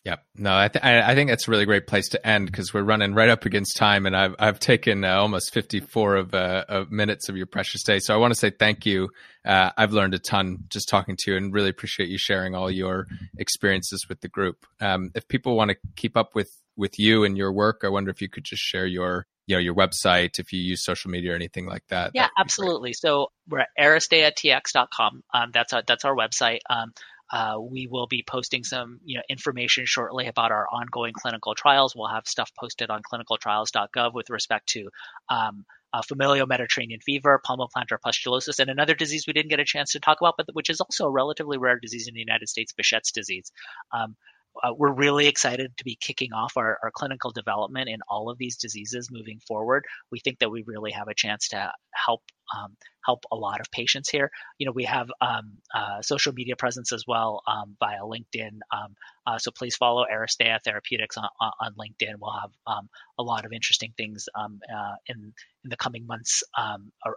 Yep. 0.07 0.25
No, 0.37 0.57
I, 0.57 0.69
th- 0.69 0.85
I 0.85 1.17
think 1.17 1.31
that's 1.31 1.49
a 1.49 1.51
really 1.51 1.65
great 1.65 1.89
place 1.89 2.11
to 2.11 2.25
end 2.25 2.47
because 2.47 2.73
we're 2.73 2.85
running 2.85 3.13
right 3.13 3.29
up 3.29 3.45
against 3.45 3.77
time, 3.77 4.07
and 4.07 4.17
I've 4.17 4.37
I've 4.39 4.61
taken 4.61 5.05
uh, 5.05 5.17
almost 5.17 5.53
54 5.53 6.15
of, 6.15 6.33
uh, 6.33 6.65
of 6.69 6.93
minutes 6.93 7.29
of 7.29 7.37
your 7.37 7.47
precious 7.47 7.83
day. 7.83 7.99
So 7.99 8.15
I 8.15 8.17
want 8.17 8.33
to 8.33 8.39
say 8.39 8.51
thank 8.51 8.87
you. 8.87 9.09
Uh, 9.45 9.71
I've 9.77 9.93
learned 9.93 10.15
a 10.15 10.21
ton 10.21 10.59
just 10.69 10.89
talking 10.89 11.17
to 11.19 11.33
you, 11.33 11.37
and 11.37 11.53
really 11.53 11.71
appreciate 11.71 12.09
you 12.09 12.19
sharing 12.19 12.55
all 12.55 12.71
your 12.71 13.09
experiences 13.37 14.07
with 14.09 14.21
the 14.21 14.29
group. 14.29 14.65
Um, 14.81 15.11
if 15.17 15.27
people 15.27 15.57
want 15.57 15.73
to 15.73 15.77
keep 15.97 16.17
up 16.17 16.37
with 16.37 16.53
with 16.77 17.01
you 17.01 17.25
and 17.25 17.37
your 17.37 17.53
work, 17.53 17.81
I 17.83 17.89
wonder 17.89 18.13
if 18.13 18.23
you 18.23 18.29
could 18.29 18.45
just 18.45 18.63
share 18.63 18.87
your 18.87 19.27
you 19.47 19.57
know 19.57 19.61
your 19.61 19.75
website 19.75 20.39
if 20.39 20.53
you 20.53 20.61
use 20.61 20.85
social 20.85 21.11
media 21.11 21.33
or 21.33 21.35
anything 21.35 21.67
like 21.67 21.87
that 21.89 22.11
yeah 22.15 22.29
absolutely. 22.39 22.93
So 22.93 23.29
we're 23.49 23.61
at 23.61 23.69
aristeatx.com 23.79 25.23
um, 25.33 25.51
that's 25.53 25.73
our 25.73 25.83
that's 25.87 26.05
our 26.05 26.15
website. 26.15 26.61
Um, 26.69 26.93
uh, 27.33 27.57
we 27.61 27.89
will 27.91 28.07
be 28.07 28.23
posting 28.27 28.63
some 28.63 29.01
you 29.05 29.17
know 29.17 29.23
information 29.29 29.85
shortly 29.87 30.27
about 30.27 30.53
our 30.53 30.67
ongoing 30.71 31.13
clinical 31.13 31.55
trials. 31.55 31.95
We'll 31.97 32.09
have 32.09 32.27
stuff 32.27 32.51
posted 32.59 32.91
on 32.91 33.03
clinicaltrials.gov 33.03 34.15
with 34.15 34.31
respect 34.31 34.69
to 34.71 34.89
um, 35.29 35.65
uh, 35.93 36.03
familial 36.03 36.47
mediterranean 36.47 37.01
fever 37.01 37.41
palmoplantar 37.45 37.99
pustulosis 38.05 38.59
and 38.59 38.71
another 38.71 38.95
disease 38.95 39.25
we 39.27 39.33
didn't 39.33 39.51
get 39.51 39.61
a 39.61 39.65
chance 39.65 39.93
to 39.93 40.01
talk 40.01 40.19
about 40.21 40.35
but 40.37 40.47
which 40.53 40.69
is 40.69 40.81
also 40.81 41.07
a 41.07 41.11
relatively 41.11 41.59
rare 41.59 41.79
disease 41.81 42.07
in 42.09 42.15
the 42.15 42.21
united 42.21 42.49
states 42.49 42.73
behçet's 42.73 43.13
disease. 43.13 43.51
Um, 43.93 44.17
uh, 44.63 44.73
we're 44.77 44.93
really 44.93 45.27
excited 45.27 45.77
to 45.77 45.85
be 45.85 45.97
kicking 46.01 46.33
off 46.33 46.57
our, 46.57 46.79
our 46.83 46.91
clinical 46.91 47.31
development 47.31 47.89
in 47.89 47.99
all 48.09 48.31
of 48.31 48.39
these 48.39 48.57
diseases 48.57 49.09
moving 49.11 49.41
forward. 49.47 49.85
We 50.11 50.21
think 50.21 50.39
that 50.41 50.51
we 50.51 50.65
really 50.67 50.93
have 50.93 51.09
a 51.09 51.15
chance 51.15 51.49
to 51.49 51.73
help 51.95 52.23
um, 52.57 52.77
help 53.05 53.25
a 53.33 53.37
lot 53.37 53.61
of 53.61 53.71
patients 53.73 54.09
here. 54.09 54.31
You 54.59 54.67
know, 54.67 54.73
we 54.73 54.85
have 54.85 55.11
um, 55.21 55.59
uh, 55.75 56.01
social 56.01 56.33
media 56.33 56.55
presence 56.55 56.93
as 56.93 57.05
well 57.07 57.43
um, 57.49 57.77
via 57.81 58.03
LinkedIn. 58.03 58.59
Um, 58.73 58.95
uh, 59.27 59.39
so 59.39 59.51
please 59.51 59.75
follow 59.75 60.05
Aristea 60.13 60.61
Therapeutics 60.63 61.17
on, 61.17 61.29
on 61.41 61.75
LinkedIn. 61.75 62.15
We'll 62.21 62.39
have 62.41 62.51
um, 62.67 62.89
a 63.19 63.25
lot 63.25 63.45
of 63.45 63.53
interesting 63.53 63.93
things 63.97 64.29
um, 64.39 64.61
uh, 64.73 64.95
in 65.09 65.33
in 65.65 65.71
the 65.71 65.77
coming 65.77 66.07
months 66.07 66.45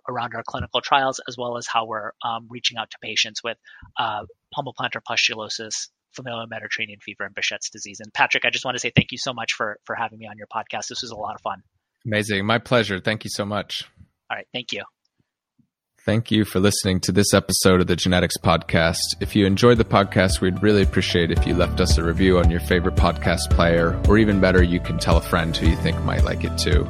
around 0.08 0.34
our 0.34 0.42
clinical 0.44 0.82
trials, 0.82 1.22
as 1.28 1.38
well 1.38 1.58
as 1.58 1.68
how 1.68 1.86
we're 1.86 2.12
reaching 2.50 2.78
out 2.78 2.90
to 2.90 2.98
patients 3.00 3.44
with 3.44 3.58
uh, 3.98 4.24
palmoplantar 4.56 5.02
pustulosis, 5.08 5.90
familial 6.14 6.46
Mediterranean 6.48 7.00
fever 7.02 7.26
and 7.26 7.36
Behçet's 7.36 7.70
disease. 7.70 8.00
And 8.00 8.14
Patrick, 8.14 8.46
I 8.46 8.50
just 8.50 8.66
want 8.66 8.76
to 8.76 8.80
say 8.80 8.92
thank 8.96 9.12
you 9.12 9.18
so 9.18 9.34
much 9.34 9.54
for 9.54 9.78
for 9.86 9.96
having 9.96 10.20
me 10.20 10.28
on 10.28 10.38
your 10.38 10.48
podcast. 10.48 10.88
This 10.90 11.02
was 11.02 11.12
a 11.12 11.16
lot 11.16 11.36
of 11.36 11.42
fun. 11.42 11.62
Amazing. 12.06 12.46
My 12.46 12.60
pleasure. 12.60 13.00
Thank 13.00 13.24
you 13.24 13.30
so 13.34 13.46
much. 13.46 13.84
All 14.30 14.38
right. 14.38 14.48
Thank 14.54 14.72
you. 14.72 14.84
Thank 16.06 16.32
you 16.32 16.46
for 16.46 16.60
listening 16.60 17.02
to 17.02 17.12
this 17.12 17.34
episode 17.34 17.82
of 17.82 17.88
the 17.88 17.96
Genetics 17.96 18.38
Podcast. 18.38 18.98
If 19.20 19.36
you 19.36 19.46
enjoyed 19.46 19.78
the 19.78 19.86
podcast, 19.86 20.40
we'd 20.40 20.64
really 20.64 20.82
appreciate 20.82 21.30
if 21.30 21.46
you 21.46 21.54
left 21.54 21.82
us 21.82 21.98
a 21.98 22.04
review 22.04 22.40
on 22.40 22.50
your 22.50 22.62
favorite 22.62 22.96
podcast 22.96 23.50
player, 23.50 24.02
or 24.08 24.18
even 24.18 24.40
better, 24.40 24.64
you 24.64 24.80
can 24.80 24.98
tell 24.98 25.18
a 25.18 25.22
friend 25.22 25.56
who 25.56 25.70
you 25.70 25.76
think 25.76 26.02
might 26.04 26.24
like 26.24 26.46
it 26.46 26.58
too. 26.58 26.88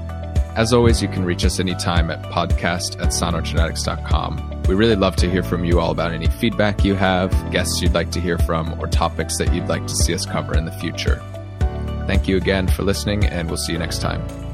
As 0.55 0.73
always, 0.73 1.01
you 1.01 1.07
can 1.07 1.23
reach 1.23 1.45
us 1.45 1.59
anytime 1.59 2.11
at 2.11 2.21
podcast 2.23 2.99
at 3.01 3.09
sanogenetics.com. 3.09 4.63
We 4.67 4.75
really 4.75 4.95
love 4.95 5.15
to 5.17 5.29
hear 5.29 5.43
from 5.43 5.63
you 5.63 5.79
all 5.79 5.91
about 5.91 6.11
any 6.11 6.27
feedback 6.27 6.83
you 6.83 6.95
have, 6.95 7.31
guests 7.51 7.81
you'd 7.81 7.93
like 7.93 8.11
to 8.11 8.19
hear 8.19 8.37
from, 8.37 8.79
or 8.79 8.87
topics 8.87 9.37
that 9.37 9.53
you'd 9.53 9.67
like 9.67 9.85
to 9.87 9.95
see 9.95 10.13
us 10.13 10.25
cover 10.25 10.57
in 10.57 10.65
the 10.65 10.71
future. 10.71 11.23
Thank 12.07 12.27
you 12.27 12.37
again 12.37 12.67
for 12.67 12.83
listening, 12.83 13.25
and 13.25 13.47
we'll 13.47 13.57
see 13.57 13.73
you 13.73 13.79
next 13.79 13.99
time. 13.99 14.48